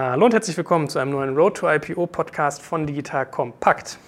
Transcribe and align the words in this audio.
Hallo 0.00 0.26
und 0.26 0.32
herzlich 0.32 0.56
willkommen 0.56 0.88
zu 0.88 1.00
einem 1.00 1.10
neuen 1.10 1.36
Road 1.36 1.56
to 1.56 1.68
IPO 1.68 2.06
Podcast 2.06 2.62
von 2.62 2.86
Digital 2.86 3.26
Kompakt. 3.26 3.98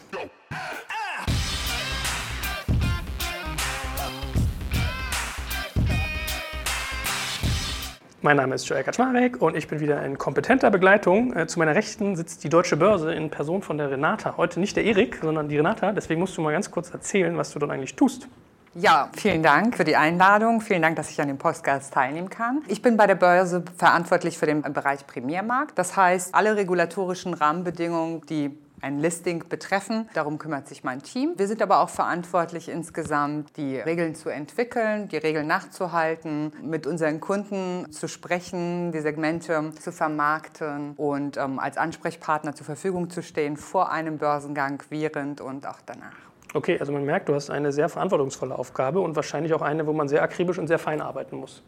Mein 8.22 8.37
Name 8.37 8.54
ist 8.54 8.68
Joel 8.68 8.84
Kaczmarek 8.84 9.42
und 9.42 9.56
ich 9.56 9.66
bin 9.66 9.80
wieder 9.80 10.04
in 10.04 10.16
kompetenter 10.16 10.71
Begleitung. 10.71 11.34
Äh, 11.34 11.48
zu 11.48 11.58
meiner 11.58 11.75
Rechten 11.75 12.14
sitzt 12.14 12.45
die 12.45 12.48
Deutsche 12.48 12.77
Börse 12.77 13.12
in 13.12 13.29
Person 13.29 13.61
von 13.61 13.77
der 13.77 13.91
Renata. 13.91 14.36
Heute 14.36 14.61
nicht 14.61 14.77
der 14.77 14.84
Erik, 14.84 15.18
sondern 15.20 15.48
die 15.48 15.57
Renata. 15.57 15.91
Deswegen 15.91 16.20
musst 16.20 16.36
du 16.36 16.41
mal 16.41 16.52
ganz 16.52 16.70
kurz 16.70 16.91
erzählen, 16.91 17.36
was 17.36 17.52
du 17.52 17.59
dort 17.59 17.72
eigentlich 17.72 17.96
tust. 17.96 18.29
Ja, 18.75 19.11
vielen 19.16 19.43
Dank 19.43 19.77
für 19.77 19.82
die 19.82 19.96
Einladung. 19.96 20.61
Vielen 20.61 20.82
Dank, 20.82 20.95
dass 20.95 21.11
ich 21.11 21.21
an 21.21 21.27
dem 21.27 21.39
Podcast 21.39 21.93
teilnehmen 21.93 22.30
kann. 22.30 22.62
Ich 22.68 22.82
bin 22.82 22.96
bei 22.96 23.09
der 23.09 23.16
Börse 23.16 23.64
verantwortlich 23.77 24.39
für 24.39 24.46
den 24.46 24.62
Bereich 24.62 25.04
Primärmarkt. 25.09 25.77
Das 25.77 25.96
heißt, 25.96 26.32
alle 26.36 26.54
regulatorischen 26.54 27.35
Rahmenbedingungen, 27.35 28.25
die 28.27 28.57
ein 28.80 29.00
Listing 29.00 29.49
betreffen. 29.49 30.08
Darum 30.14 30.39
kümmert 30.39 30.68
sich 30.68 30.85
mein 30.85 31.03
Team. 31.03 31.35
Wir 31.36 31.49
sind 31.49 31.61
aber 31.63 31.80
auch 31.80 31.89
verantwortlich 31.89 32.69
insgesamt, 32.69 33.56
die 33.56 33.77
Regeln 33.77 34.14
zu 34.14 34.28
entwickeln, 34.28 35.08
die 35.08 35.16
Regeln 35.16 35.48
nachzuhalten, 35.48 36.52
mit 36.62 36.86
unseren 36.86 37.20
Kunden 37.20 37.91
zu 37.91 38.06
sprechen, 38.06 38.92
die 38.92 39.00
Segmente 39.00 39.72
zu 39.80 39.91
vermarkten 39.91 40.92
und 40.97 41.36
ähm, 41.36 41.58
als 41.58 41.77
Ansprechpartner 41.77 42.55
zur 42.55 42.66
Verfügung 42.66 43.11
zu 43.11 43.22
stehen 43.22 43.56
vor 43.56 43.91
einem 43.91 44.19
Börsengang, 44.19 44.83
während 44.91 45.41
und 45.41 45.66
auch 45.66 45.80
danach. 45.84 46.30
Okay, 46.53 46.78
also 46.81 46.92
man 46.92 47.05
merkt, 47.05 47.28
du 47.28 47.34
hast 47.34 47.48
eine 47.48 47.70
sehr 47.72 47.89
verantwortungsvolle 47.89 48.58
Aufgabe 48.58 49.00
und 49.00 49.14
wahrscheinlich 49.14 49.55
auch 49.55 49.62
eine, 49.62 49.86
wo 49.86 49.92
man 49.92 50.08
sehr 50.08 50.22
akribisch 50.22 50.58
und 50.58 50.67
sehr 50.67 50.81
fein 50.81 51.00
arbeiten 51.00 51.36
muss. 51.36 51.62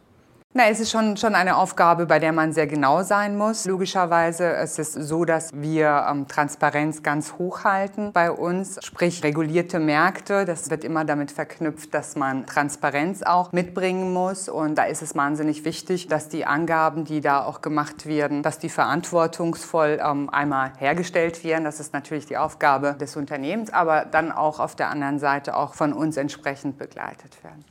Na, 0.55 0.69
es 0.69 0.79
ist 0.79 0.91
schon, 0.91 1.17
schon 1.17 1.33
eine 1.33 1.57
Aufgabe, 1.57 2.05
bei 2.05 2.19
der 2.19 2.31
man 2.31 2.53
sehr 2.53 2.67
genau 2.67 3.01
sein 3.01 3.35
muss. 3.35 3.65
Logischerweise 3.65 4.45
ist 4.49 4.77
es 4.77 4.93
so, 4.93 5.25
dass 5.25 5.49
wir 5.51 6.05
ähm, 6.07 6.27
Transparenz 6.27 7.01
ganz 7.01 7.33
hoch 7.39 7.63
halten 7.63 8.11
bei 8.13 8.29
uns, 8.29 8.77
sprich 8.83 9.23
regulierte 9.23 9.79
Märkte. 9.79 10.45
Das 10.45 10.69
wird 10.69 10.83
immer 10.83 11.05
damit 11.05 11.31
verknüpft, 11.31 11.91
dass 11.95 12.15
man 12.15 12.45
Transparenz 12.45 13.23
auch 13.23 13.51
mitbringen 13.51 14.13
muss. 14.13 14.47
Und 14.47 14.75
da 14.75 14.83
ist 14.83 15.01
es 15.01 15.15
wahnsinnig 15.15 15.65
wichtig, 15.65 16.07
dass 16.07 16.29
die 16.29 16.45
Angaben, 16.45 17.03
die 17.03 17.19
da 17.19 17.43
auch 17.43 17.61
gemacht 17.61 18.05
werden, 18.05 18.43
dass 18.43 18.59
die 18.59 18.69
verantwortungsvoll 18.69 19.99
ähm, 20.05 20.29
einmal 20.29 20.73
hergestellt 20.77 21.43
werden. 21.43 21.63
Das 21.63 21.79
ist 21.79 21.93
natürlich 21.93 22.27
die 22.27 22.37
Aufgabe 22.37 22.93
des 22.93 23.15
Unternehmens, 23.15 23.73
aber 23.73 24.05
dann 24.05 24.31
auch 24.31 24.59
auf 24.59 24.75
der 24.75 24.91
anderen 24.91 25.17
Seite 25.17 25.57
auch 25.57 25.73
von 25.73 25.93
uns 25.93 26.15
entsprechend 26.15 26.77
begleitet 26.77 27.43
werden. 27.43 27.65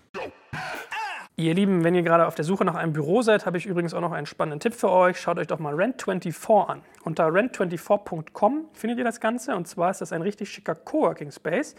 Ihr 1.37 1.55
Lieben, 1.55 1.83
wenn 1.83 1.95
ihr 1.95 2.03
gerade 2.03 2.27
auf 2.27 2.35
der 2.35 2.45
Suche 2.45 2.63
nach 2.63 2.75
einem 2.75 2.93
Büro 2.93 3.23
seid, 3.23 3.47
habe 3.47 3.57
ich 3.57 3.65
übrigens 3.65 3.95
auch 3.95 4.03
noch 4.03 4.13
einen 4.13 4.27
spannenden 4.27 4.61
Tipp 4.61 4.75
für 4.75 4.91
euch. 4.91 5.19
Schaut 5.19 5.39
euch 5.39 5.47
doch 5.47 5.59
mal 5.59 5.75
Rent24 5.75 6.67
an. 6.67 6.83
Unter 7.05 7.29
rent24.com 7.29 8.67
findet 8.75 8.99
ihr 8.99 9.05
das 9.05 9.19
Ganze. 9.19 9.57
Und 9.57 9.67
zwar 9.67 9.91
ist 9.91 10.03
das 10.03 10.13
ein 10.13 10.21
richtig 10.21 10.51
schicker 10.51 10.75
Coworking 10.75 11.31
Space, 11.31 11.75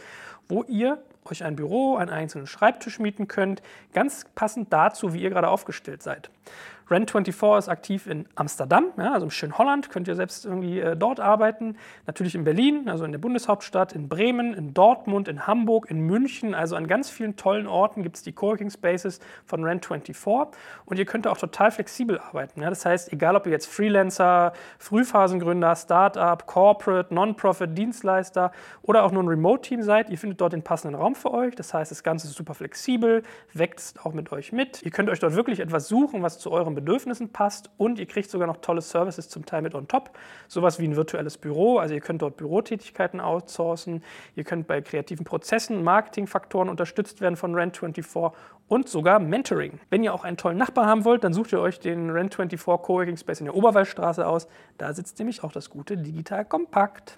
wo 0.50 0.64
ihr 0.64 0.98
euch 1.26 1.44
ein 1.44 1.56
Büro, 1.56 1.98
einen 1.98 2.10
einzelnen 2.10 2.48
Schreibtisch 2.48 2.98
mieten 2.98 3.28
könnt, 3.28 3.62
ganz 3.94 4.26
passend 4.34 4.74
dazu, 4.74 5.14
wie 5.14 5.22
ihr 5.22 5.30
gerade 5.30 5.50
aufgestellt 5.50 6.02
seid. 6.02 6.32
Rent24 6.94 7.60
ist 7.60 7.70
aktiv 7.70 8.08
in 8.08 8.26
Amsterdam, 8.36 8.86
ja, 8.98 9.14
also 9.14 9.26
im 9.26 9.32
schönen 9.32 9.58
Holland, 9.58 9.90
könnt 9.90 10.08
ihr 10.08 10.16
selbst 10.16 10.46
irgendwie 10.46 10.80
äh, 10.80 10.96
dort 10.96 11.20
arbeiten. 11.20 11.78
Natürlich 12.08 12.36
in 12.36 12.44
Berlin, 12.44 12.90
also 12.90 13.06
in 13.06 13.12
der 13.12 13.20
Bundeshauptstadt, 13.20 13.94
in 13.94 14.10
Bremen, 14.10 14.54
in 14.54 14.74
Dortmund, 14.74 15.28
in 15.28 15.48
Hamburg, 15.48 15.90
in 15.90 16.00
München, 16.02 16.54
also 16.54 16.76
an 16.76 16.88
ganz 16.88 17.10
vielen 17.10 17.36
tollen 17.36 17.68
Orten 17.68 18.04
gibt 18.04 18.18
es 18.18 18.24
die 18.24 18.34
Coworking 18.34 18.70
Spaces 18.70 19.20
von 19.46 19.64
Rent24 19.64 20.50
und 20.86 21.00
ihr 21.00 21.06
könnt 21.06 21.28
auch 21.28 21.38
total 21.38 21.72
flexibel 21.72 22.20
arbeiten. 22.20 22.62
Ja. 22.62 22.70
Das 22.70 22.86
heißt, 22.86 23.14
egal 23.14 23.36
ob 23.36 23.46
ihr 23.46 23.52
jetzt 23.52 23.68
Freelancer, 23.68 24.54
Frühphasengründer, 24.80 25.76
Startup, 25.76 26.46
Corporate, 26.46 27.14
Non-Profit, 27.14 27.78
Dienstleister 27.78 28.52
oder 28.82 29.04
auch 29.04 29.12
nur 29.12 29.24
ein 29.24 29.28
Remote-Team 29.28 29.84
seid, 29.84 30.10
ihr 30.10 30.18
findet 30.18 30.42
dort 30.42 30.54
den 30.54 30.64
passenden 30.64 30.96
Raum 30.96 31.16
für 31.16 31.32
euch. 31.32 31.56
Das 31.56 31.74
heißt, 31.74 31.92
das 31.92 32.04
Ganze 32.04 32.28
ist 32.28 32.36
super 32.36 32.54
flexibel, 32.56 33.24
wächst 33.54 34.06
auch 34.06 34.14
mit 34.14 34.32
euch 34.32 34.52
mit. 34.52 34.82
Ihr 34.84 34.92
könnt 34.92 35.10
euch 35.10 35.20
dort 35.20 35.36
wirklich 35.36 35.60
etwas 35.60 35.88
suchen, 35.88 36.22
was 36.22 36.40
zu 36.40 36.52
eurem 36.52 36.64
euren 36.64 36.76
Bedürfnissen 36.84 37.30
passt 37.30 37.70
und 37.78 38.00
ihr 38.00 38.06
kriegt 38.06 38.30
sogar 38.30 38.48
noch 38.48 38.58
tolle 38.58 38.82
Services 38.82 39.30
zum 39.30 39.46
Teil 39.46 39.62
mit 39.62 39.76
on 39.76 39.88
top. 39.88 40.12
Sowas 40.48 40.80
wie 40.80 40.88
ein 40.88 40.96
virtuelles 40.96 41.38
Büro, 41.38 41.78
also 41.78 41.94
ihr 41.94 42.02
könnt 42.02 42.22
dort 42.22 42.38
Bürotätigkeiten 42.38 43.20
outsourcen, 43.20 44.04
ihr 44.36 44.44
könnt 44.44 44.68
bei 44.68 44.82
kreativen 44.82 45.26
Prozessen, 45.26 45.84
Marketingfaktoren 45.84 46.70
unterstützt 46.70 47.22
werden 47.22 47.36
von 47.36 47.56
Rent24 47.56 48.34
und 48.68 48.90
sogar 48.90 49.20
Mentoring. 49.20 49.80
Wenn 49.90 50.04
ihr 50.04 50.14
auch 50.14 50.24
einen 50.24 50.38
tollen 50.38 50.58
Nachbar 50.58 50.86
haben 50.86 51.06
wollt, 51.06 51.24
dann 51.24 51.34
sucht 51.34 51.52
ihr 51.54 51.60
euch 51.60 51.80
den 51.80 52.12
Rent24 52.12 52.78
Coworking 52.78 53.18
Space 53.18 53.40
in 53.40 53.46
der 53.46 53.56
Oberwaldstraße 53.56 54.26
aus. 54.26 54.48
Da 54.78 54.94
sitzt 54.94 55.20
nämlich 55.20 55.44
auch 55.44 55.52
das 55.52 55.70
gute 55.70 55.98
Digital 55.98 56.46
Kompakt. 56.46 57.18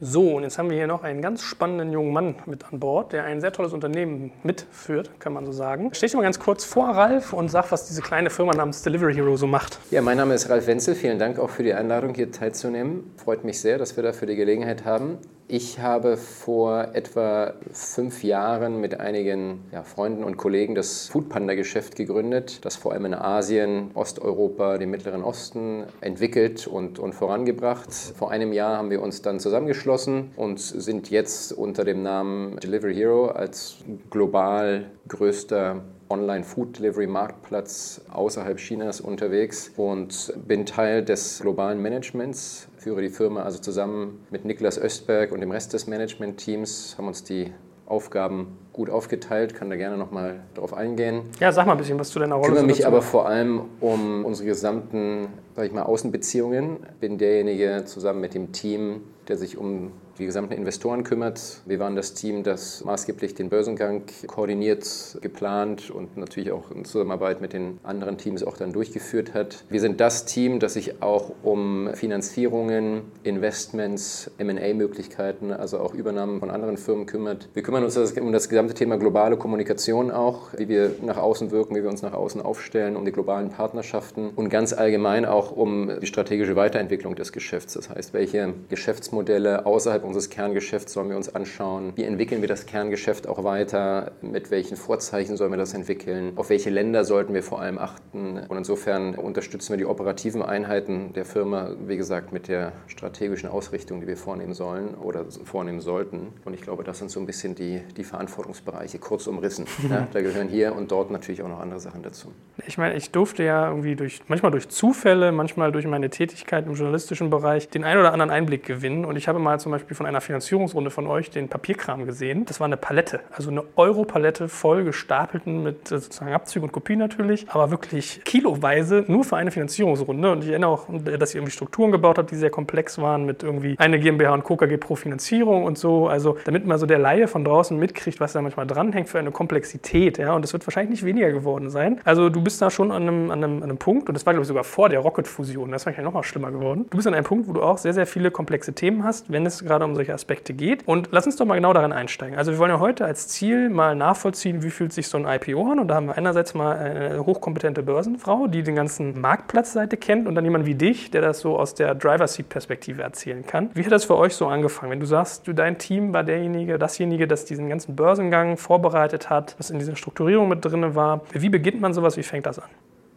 So, 0.00 0.36
und 0.36 0.44
jetzt 0.44 0.58
haben 0.58 0.70
wir 0.70 0.76
hier 0.76 0.86
noch 0.86 1.02
einen 1.02 1.20
ganz 1.20 1.42
spannenden 1.42 1.90
jungen 1.90 2.12
Mann 2.12 2.36
mit 2.46 2.72
an 2.72 2.78
Bord, 2.78 3.12
der 3.12 3.24
ein 3.24 3.40
sehr 3.40 3.50
tolles 3.50 3.72
Unternehmen 3.72 4.30
mitführt, 4.44 5.10
kann 5.18 5.32
man 5.32 5.44
so 5.44 5.50
sagen. 5.50 5.90
Stell 5.92 6.08
dich 6.08 6.14
mal 6.14 6.22
ganz 6.22 6.38
kurz 6.38 6.64
vor, 6.64 6.90
Ralf, 6.90 7.32
und 7.32 7.48
sag, 7.48 7.72
was 7.72 7.88
diese 7.88 8.00
kleine 8.00 8.30
Firma 8.30 8.54
namens 8.54 8.82
Delivery 8.82 9.12
Hero 9.14 9.36
so 9.36 9.48
macht. 9.48 9.80
Ja, 9.90 10.00
mein 10.00 10.16
Name 10.16 10.34
ist 10.34 10.48
Ralf 10.50 10.68
Wenzel. 10.68 10.94
Vielen 10.94 11.18
Dank 11.18 11.40
auch 11.40 11.50
für 11.50 11.64
die 11.64 11.74
Einladung, 11.74 12.14
hier 12.14 12.30
teilzunehmen. 12.30 13.12
Freut 13.16 13.42
mich 13.42 13.60
sehr, 13.60 13.76
dass 13.76 13.96
wir 13.96 14.04
dafür 14.04 14.28
die 14.28 14.36
Gelegenheit 14.36 14.84
haben. 14.84 15.18
Ich 15.50 15.78
habe 15.78 16.18
vor 16.18 16.88
etwa 16.92 17.54
fünf 17.72 18.22
Jahren 18.22 18.82
mit 18.82 19.00
einigen 19.00 19.64
ja, 19.72 19.82
Freunden 19.82 20.22
und 20.22 20.36
Kollegen 20.36 20.74
das 20.74 21.08
Foodpanda-Geschäft 21.08 21.96
gegründet, 21.96 22.62
das 22.66 22.76
vor 22.76 22.92
allem 22.92 23.06
in 23.06 23.14
Asien, 23.14 23.90
Osteuropa, 23.94 24.76
dem 24.76 24.90
Mittleren 24.90 25.24
Osten 25.24 25.84
entwickelt 26.02 26.66
und, 26.66 26.98
und 26.98 27.14
vorangebracht. 27.14 27.90
Vor 27.90 28.30
einem 28.30 28.52
Jahr 28.52 28.76
haben 28.76 28.90
wir 28.90 29.00
uns 29.00 29.22
dann 29.22 29.40
zusammengeschlossen 29.40 30.32
und 30.36 30.60
sind 30.60 31.08
jetzt 31.08 31.54
unter 31.54 31.86
dem 31.86 32.02
Namen 32.02 32.58
Delivery 32.58 32.94
Hero 32.94 33.28
als 33.28 33.78
global 34.10 34.90
größter 35.08 35.80
Online-Food-Delivery-Marktplatz 36.10 38.02
außerhalb 38.10 38.58
Chinas 38.58 39.00
unterwegs 39.00 39.72
und 39.76 40.32
bin 40.46 40.66
Teil 40.66 41.04
des 41.04 41.40
globalen 41.40 41.80
Managements, 41.80 42.68
führe 42.88 43.02
die 43.02 43.10
Firma 43.10 43.42
also 43.42 43.58
zusammen 43.58 44.24
mit 44.30 44.46
Niklas 44.46 44.78
Östberg 44.78 45.30
und 45.32 45.40
dem 45.40 45.50
Rest 45.50 45.74
des 45.74 45.86
Management-Teams, 45.88 46.94
haben 46.96 47.06
uns 47.06 47.22
die 47.22 47.52
Aufgaben 47.84 48.56
gut 48.72 48.88
aufgeteilt, 48.88 49.54
kann 49.54 49.68
da 49.68 49.76
gerne 49.76 49.98
nochmal 49.98 50.40
drauf 50.54 50.72
eingehen. 50.72 51.24
Ja, 51.38 51.52
sag 51.52 51.66
mal 51.66 51.72
ein 51.72 51.78
bisschen 51.78 51.98
was 51.98 52.08
zu 52.08 52.18
deiner 52.18 52.36
Rolle. 52.36 52.48
Ich 52.48 52.54
kümmere 52.54 52.66
mich 52.66 52.86
aber 52.86 53.02
vor 53.02 53.28
allem 53.28 53.64
um 53.80 54.24
unsere 54.24 54.48
gesamten, 54.48 55.28
sag 55.58 55.66
ich 55.66 55.72
mal, 55.72 55.82
Außenbeziehungen. 55.82 56.76
Bin 57.00 57.18
derjenige 57.18 57.82
zusammen 57.84 58.20
mit 58.20 58.32
dem 58.32 58.52
Team, 58.52 59.00
der 59.26 59.36
sich 59.36 59.58
um 59.58 59.90
die 60.18 60.26
gesamten 60.26 60.52
Investoren 60.54 61.04
kümmert. 61.04 61.62
Wir 61.64 61.78
waren 61.78 61.94
das 61.94 62.14
Team, 62.14 62.42
das 62.42 62.84
maßgeblich 62.84 63.34
den 63.34 63.48
Börsengang 63.48 64.02
koordiniert, 64.26 65.18
geplant 65.20 65.90
und 65.90 66.16
natürlich 66.16 66.50
auch 66.50 66.70
in 66.72 66.84
Zusammenarbeit 66.84 67.40
mit 67.40 67.52
den 67.52 67.78
anderen 67.84 68.18
Teams 68.18 68.42
auch 68.42 68.56
dann 68.56 68.72
durchgeführt 68.72 69.34
hat. 69.34 69.64
Wir 69.68 69.80
sind 69.80 70.00
das 70.00 70.24
Team, 70.24 70.58
das 70.58 70.74
sich 70.74 71.02
auch 71.02 71.32
um 71.42 71.90
Finanzierungen, 71.94 73.02
Investments, 73.22 74.30
M&A-Möglichkeiten, 74.38 75.52
also 75.52 75.78
auch 75.78 75.94
Übernahmen 75.94 76.40
von 76.40 76.50
anderen 76.50 76.76
Firmen 76.76 77.06
kümmert. 77.06 77.48
Wir 77.54 77.62
kümmern 77.62 77.84
uns 77.84 77.96
um 77.96 78.32
das 78.32 78.48
gesamte 78.48 78.74
Thema 78.74 78.96
globale 78.96 79.36
Kommunikation 79.36 80.10
auch, 80.10 80.48
wie 80.56 80.68
wir 80.68 80.96
nach 81.02 81.18
außen 81.18 81.52
wirken, 81.52 81.76
wie 81.76 81.82
wir 81.82 81.90
uns 81.90 82.02
nach 82.02 82.14
außen 82.14 82.40
aufstellen, 82.42 82.96
um 82.96 83.04
die 83.04 83.12
globalen 83.12 83.50
Partnerschaften 83.50 84.30
und 84.34 84.48
ganz 84.48 84.72
allgemein 84.72 85.24
auch 85.24 85.47
um 85.52 86.00
die 86.00 86.06
strategische 86.06 86.56
Weiterentwicklung 86.56 87.14
des 87.14 87.32
Geschäfts. 87.32 87.74
Das 87.74 87.90
heißt, 87.90 88.14
welche 88.14 88.54
Geschäftsmodelle 88.68 89.66
außerhalb 89.66 90.04
unseres 90.04 90.30
Kerngeschäfts 90.30 90.92
sollen 90.92 91.10
wir 91.10 91.16
uns 91.16 91.34
anschauen? 91.34 91.92
Wie 91.96 92.04
entwickeln 92.04 92.40
wir 92.40 92.48
das 92.48 92.66
Kerngeschäft 92.66 93.26
auch 93.26 93.44
weiter? 93.44 94.12
Mit 94.22 94.50
welchen 94.50 94.76
Vorzeichen 94.76 95.36
sollen 95.36 95.52
wir 95.52 95.58
das 95.58 95.74
entwickeln? 95.74 96.32
Auf 96.36 96.50
welche 96.50 96.70
Länder 96.70 97.04
sollten 97.04 97.34
wir 97.34 97.42
vor 97.42 97.60
allem 97.60 97.78
achten? 97.78 98.38
Und 98.48 98.56
insofern 98.56 99.14
unterstützen 99.14 99.70
wir 99.70 99.76
die 99.78 99.86
operativen 99.86 100.42
Einheiten 100.42 101.12
der 101.14 101.24
Firma, 101.24 101.70
wie 101.86 101.96
gesagt, 101.96 102.32
mit 102.32 102.48
der 102.48 102.72
strategischen 102.86 103.48
Ausrichtung, 103.48 104.00
die 104.00 104.06
wir 104.06 104.16
vornehmen 104.16 104.54
sollen 104.54 104.94
oder 104.94 105.24
vornehmen 105.44 105.80
sollten. 105.80 106.28
Und 106.44 106.54
ich 106.54 106.62
glaube, 106.62 106.84
das 106.84 106.98
sind 106.98 107.10
so 107.10 107.20
ein 107.20 107.26
bisschen 107.26 107.54
die, 107.54 107.80
die 107.96 108.04
Verantwortungsbereiche, 108.04 108.98
kurz 108.98 109.26
umrissen. 109.26 109.66
ja, 109.90 110.06
da 110.12 110.20
gehören 110.20 110.48
hier 110.48 110.74
und 110.74 110.90
dort 110.90 111.10
natürlich 111.10 111.42
auch 111.42 111.48
noch 111.48 111.60
andere 111.60 111.80
Sachen 111.80 112.02
dazu. 112.02 112.32
Ich 112.66 112.78
meine, 112.78 112.96
ich 112.96 113.10
durfte 113.10 113.44
ja 113.44 113.68
irgendwie 113.68 113.96
durch, 113.96 114.20
manchmal 114.28 114.50
durch 114.50 114.68
Zufälle, 114.68 115.27
manchmal 115.32 115.72
durch 115.72 115.86
meine 115.86 116.10
Tätigkeit 116.10 116.66
im 116.66 116.74
journalistischen 116.74 117.30
Bereich 117.30 117.68
den 117.68 117.84
einen 117.84 118.00
oder 118.00 118.12
anderen 118.12 118.30
Einblick 118.30 118.64
gewinnen 118.64 119.04
Und 119.04 119.16
ich 119.16 119.28
habe 119.28 119.38
mal 119.38 119.58
zum 119.60 119.72
Beispiel 119.72 119.96
von 119.96 120.06
einer 120.06 120.20
Finanzierungsrunde 120.20 120.90
von 120.90 121.06
euch 121.06 121.30
den 121.30 121.48
Papierkram 121.48 122.06
gesehen. 122.06 122.44
Das 122.44 122.60
war 122.60 122.66
eine 122.66 122.76
Palette, 122.76 123.20
also 123.32 123.50
eine 123.50 123.64
Euro-Palette 123.76 124.48
voll 124.48 124.84
gestapelten 124.84 125.62
mit 125.62 125.90
äh, 125.92 125.98
sozusagen 125.98 126.32
Abzügen 126.32 126.68
und 126.68 126.72
Kopien 126.72 126.98
natürlich, 126.98 127.46
aber 127.48 127.70
wirklich 127.70 128.22
kiloweise 128.24 129.04
nur 129.08 129.24
für 129.24 129.36
eine 129.36 129.50
Finanzierungsrunde. 129.50 130.32
Und 130.32 130.44
ich 130.44 130.50
erinnere 130.50 130.70
auch, 130.70 130.86
dass 130.88 131.34
ihr 131.34 131.40
irgendwie 131.40 131.52
Strukturen 131.52 131.92
gebaut 131.92 132.18
habt, 132.18 132.30
die 132.30 132.36
sehr 132.36 132.50
komplex 132.50 132.98
waren 132.98 133.24
mit 133.24 133.42
irgendwie 133.42 133.76
eine 133.78 133.98
GmbH 133.98 134.34
und 134.34 134.44
KKG 134.44 134.76
pro 134.76 134.96
Finanzierung 134.96 135.64
und 135.64 135.78
so. 135.78 136.08
Also 136.08 136.36
damit 136.44 136.66
mal 136.66 136.78
so 136.78 136.86
der 136.86 136.98
Laie 136.98 137.28
von 137.28 137.44
draußen 137.44 137.78
mitkriegt, 137.78 138.20
was 138.20 138.32
da 138.32 138.42
manchmal 138.42 138.66
dranhängt 138.66 139.08
für 139.08 139.18
eine 139.18 139.30
Komplexität. 139.30 140.18
Ja? 140.18 140.34
Und 140.34 140.42
das 140.42 140.52
wird 140.52 140.66
wahrscheinlich 140.66 140.90
nicht 140.90 141.04
weniger 141.04 141.30
geworden 141.30 141.70
sein. 141.70 142.00
Also 142.04 142.28
du 142.28 142.42
bist 142.42 142.60
da 142.62 142.70
schon 142.70 142.90
an 142.90 143.02
einem, 143.02 143.30
an 143.30 143.44
einem, 143.44 143.56
an 143.58 143.62
einem 143.64 143.78
Punkt, 143.78 144.08
und 144.08 144.14
das 144.14 144.26
war 144.26 144.32
glaube 144.32 144.42
ich 144.42 144.48
sogar 144.48 144.64
vor 144.64 144.88
der 144.88 145.04
Rocket-Fusion, 145.18 145.72
das 145.72 145.82
ist 145.82 145.86
wahrscheinlich 145.86 146.04
noch 146.04 146.14
mal 146.14 146.22
schlimmer 146.22 146.50
geworden. 146.50 146.86
Du 146.90 146.96
bist 146.96 147.08
an 147.08 147.14
einem 147.14 147.24
Punkt, 147.24 147.48
wo 147.48 147.52
du 147.52 147.62
auch 147.62 147.78
sehr, 147.78 147.92
sehr 147.92 148.06
viele 148.06 148.30
komplexe 148.30 148.72
Themen 148.72 149.04
hast, 149.04 149.30
wenn 149.30 149.44
es 149.44 149.64
gerade 149.64 149.84
um 149.84 149.94
solche 149.94 150.14
Aspekte 150.14 150.54
geht. 150.54 150.86
Und 150.86 151.08
lass 151.10 151.26
uns 151.26 151.36
doch 151.36 151.44
mal 151.44 151.56
genau 151.56 151.72
daran 151.72 151.92
einsteigen. 151.92 152.38
Also 152.38 152.52
wir 152.52 152.58
wollen 152.58 152.70
ja 152.70 152.80
heute 152.80 153.04
als 153.04 153.28
Ziel 153.28 153.68
mal 153.68 153.94
nachvollziehen, 153.94 154.62
wie 154.62 154.70
fühlt 154.70 154.92
sich 154.92 155.08
so 155.08 155.18
ein 155.18 155.26
IPO 155.26 155.72
an. 155.72 155.78
Und 155.80 155.88
da 155.88 155.96
haben 155.96 156.06
wir 156.06 156.16
einerseits 156.16 156.54
mal 156.54 156.76
eine 156.76 157.26
hochkompetente 157.26 157.82
Börsenfrau, 157.82 158.46
die 158.46 158.62
den 158.62 158.76
ganzen 158.76 159.20
Marktplatzseite 159.20 159.96
kennt 159.96 160.28
und 160.28 160.34
dann 160.34 160.44
jemand 160.44 160.66
wie 160.66 160.74
dich, 160.74 161.10
der 161.10 161.22
das 161.22 161.40
so 161.40 161.58
aus 161.58 161.74
der 161.74 161.94
Driver-Seat-Perspektive 161.94 163.02
erzählen 163.02 163.44
kann. 163.44 163.70
Wie 163.74 163.84
hat 163.84 163.92
das 163.92 164.04
für 164.04 164.16
euch 164.16 164.34
so 164.34 164.46
angefangen? 164.46 164.92
Wenn 164.92 165.00
du 165.00 165.06
sagst, 165.06 165.48
du, 165.48 165.52
dein 165.52 165.78
Team 165.78 166.12
war 166.12 166.22
derjenige, 166.24 166.78
dasjenige, 166.78 167.26
das 167.26 167.44
diesen 167.44 167.68
ganzen 167.68 167.96
Börsengang 167.96 168.56
vorbereitet 168.56 169.30
hat, 169.30 169.56
was 169.58 169.70
in 169.70 169.78
dieser 169.78 169.96
Strukturierung 169.96 170.48
mit 170.48 170.64
drin 170.64 170.94
war. 170.94 171.22
Wie 171.32 171.48
beginnt 171.48 171.80
man 171.80 171.92
sowas? 171.92 172.16
Wie 172.16 172.22
fängt 172.22 172.46
das 172.46 172.58
an? 172.58 172.68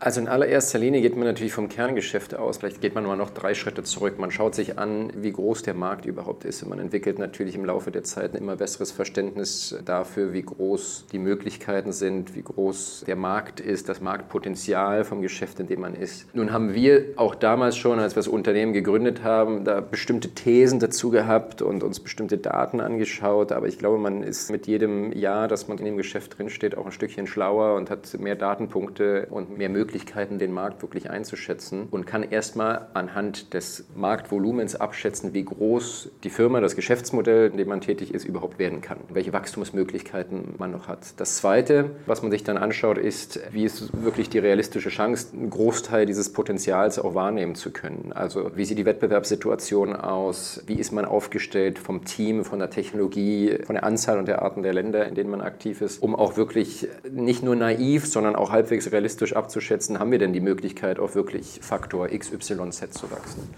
Also 0.03 0.19
in 0.19 0.27
allererster 0.27 0.79
Linie 0.79 0.99
geht 1.01 1.15
man 1.15 1.25
natürlich 1.25 1.53
vom 1.53 1.69
Kerngeschäft 1.69 2.33
aus. 2.33 2.57
Vielleicht 2.57 2.81
geht 2.81 2.95
man 2.95 3.05
mal 3.05 3.15
noch 3.15 3.29
drei 3.29 3.53
Schritte 3.53 3.83
zurück. 3.83 4.17
Man 4.17 4.31
schaut 4.31 4.55
sich 4.55 4.79
an, 4.79 5.11
wie 5.15 5.31
groß 5.31 5.61
der 5.61 5.75
Markt 5.75 6.05
überhaupt 6.07 6.43
ist. 6.43 6.63
Und 6.63 6.69
man 6.69 6.79
entwickelt 6.79 7.19
natürlich 7.19 7.53
im 7.53 7.65
Laufe 7.65 7.91
der 7.91 8.01
Zeit 8.01 8.33
ein 8.33 8.37
immer 8.37 8.55
besseres 8.55 8.91
Verständnis 8.91 9.77
dafür, 9.85 10.33
wie 10.33 10.41
groß 10.41 11.05
die 11.11 11.19
Möglichkeiten 11.19 11.91
sind, 11.91 12.33
wie 12.33 12.41
groß 12.41 13.03
der 13.05 13.15
Markt 13.15 13.59
ist, 13.59 13.89
das 13.89 14.01
Marktpotenzial 14.01 15.03
vom 15.03 15.21
Geschäft, 15.21 15.59
in 15.59 15.67
dem 15.67 15.81
man 15.81 15.93
ist. 15.93 16.25
Nun 16.33 16.51
haben 16.51 16.73
wir 16.73 17.05
auch 17.17 17.35
damals 17.35 17.77
schon, 17.77 17.99
als 17.99 18.15
wir 18.15 18.21
das 18.21 18.27
Unternehmen 18.27 18.73
gegründet 18.73 19.23
haben, 19.23 19.65
da 19.65 19.81
bestimmte 19.81 20.29
Thesen 20.29 20.79
dazu 20.79 21.11
gehabt 21.11 21.61
und 21.61 21.83
uns 21.83 21.99
bestimmte 21.99 22.39
Daten 22.39 22.81
angeschaut. 22.81 23.51
Aber 23.51 23.67
ich 23.67 23.77
glaube, 23.77 23.99
man 23.99 24.23
ist 24.23 24.49
mit 24.49 24.65
jedem 24.65 25.13
Jahr, 25.13 25.47
dass 25.47 25.67
man 25.67 25.77
in 25.77 25.85
dem 25.85 25.97
Geschäft 25.97 26.39
drinsteht, 26.39 26.75
auch 26.75 26.87
ein 26.87 26.91
Stückchen 26.91 27.27
schlauer 27.27 27.75
und 27.75 27.91
hat 27.91 28.19
mehr 28.19 28.35
Datenpunkte 28.35 29.27
und 29.29 29.59
mehr 29.59 29.69
Möglichkeiten 29.69 29.90
Möglichkeiten, 29.91 30.39
den 30.39 30.53
Markt 30.53 30.81
wirklich 30.81 31.09
einzuschätzen 31.09 31.89
und 31.91 32.07
kann 32.07 32.23
erstmal 32.23 32.87
anhand 32.93 33.53
des 33.53 33.85
Marktvolumens 33.93 34.77
abschätzen, 34.77 35.33
wie 35.33 35.43
groß 35.43 36.11
die 36.23 36.29
Firma, 36.29 36.61
das 36.61 36.77
Geschäftsmodell, 36.77 37.51
in 37.51 37.57
dem 37.57 37.67
man 37.67 37.81
tätig 37.81 38.13
ist, 38.13 38.23
überhaupt 38.23 38.57
werden 38.57 38.79
kann, 38.79 38.99
welche 39.09 39.33
Wachstumsmöglichkeiten 39.33 40.55
man 40.57 40.71
noch 40.71 40.87
hat. 40.87 41.19
Das 41.19 41.35
Zweite, 41.35 41.91
was 42.05 42.21
man 42.21 42.31
sich 42.31 42.45
dann 42.45 42.57
anschaut, 42.57 42.97
ist, 42.97 43.41
wie 43.51 43.65
ist 43.65 44.01
wirklich 44.01 44.29
die 44.29 44.39
realistische 44.39 44.87
Chance, 44.87 45.27
einen 45.33 45.49
Großteil 45.49 46.05
dieses 46.05 46.31
Potenzials 46.31 46.97
auch 46.97 47.13
wahrnehmen 47.13 47.55
zu 47.55 47.71
können. 47.71 48.13
Also 48.13 48.51
wie 48.55 48.63
sieht 48.63 48.77
die 48.77 48.85
Wettbewerbssituation 48.85 49.93
aus, 49.93 50.63
wie 50.67 50.75
ist 50.75 50.93
man 50.93 51.03
aufgestellt 51.03 51.79
vom 51.79 52.05
Team, 52.05 52.45
von 52.45 52.59
der 52.59 52.69
Technologie, 52.69 53.57
von 53.65 53.75
der 53.75 53.83
Anzahl 53.83 54.19
und 54.19 54.29
der 54.29 54.41
Arten 54.41 54.63
der 54.63 54.73
Länder, 54.73 55.05
in 55.05 55.15
denen 55.15 55.31
man 55.31 55.41
aktiv 55.41 55.81
ist, 55.81 56.01
um 56.01 56.15
auch 56.15 56.37
wirklich 56.37 56.87
nicht 57.11 57.43
nur 57.43 57.57
naiv, 57.57 58.07
sondern 58.07 58.37
auch 58.37 58.51
halbwegs 58.51 58.89
realistisch 58.93 59.35
abzuschätzen, 59.35 59.80
einschätzen, 59.81 59.99
haben 59.99 60.11
wir 60.11 60.19
denn 60.19 60.33
die 60.33 60.41
Möglichkeit, 60.41 60.99
auf 60.99 61.15
wirklich 61.15 61.59
Faktor 61.61 62.07
XYZ 62.09 62.91
zu 62.91 63.09
wachsen. 63.11 63.49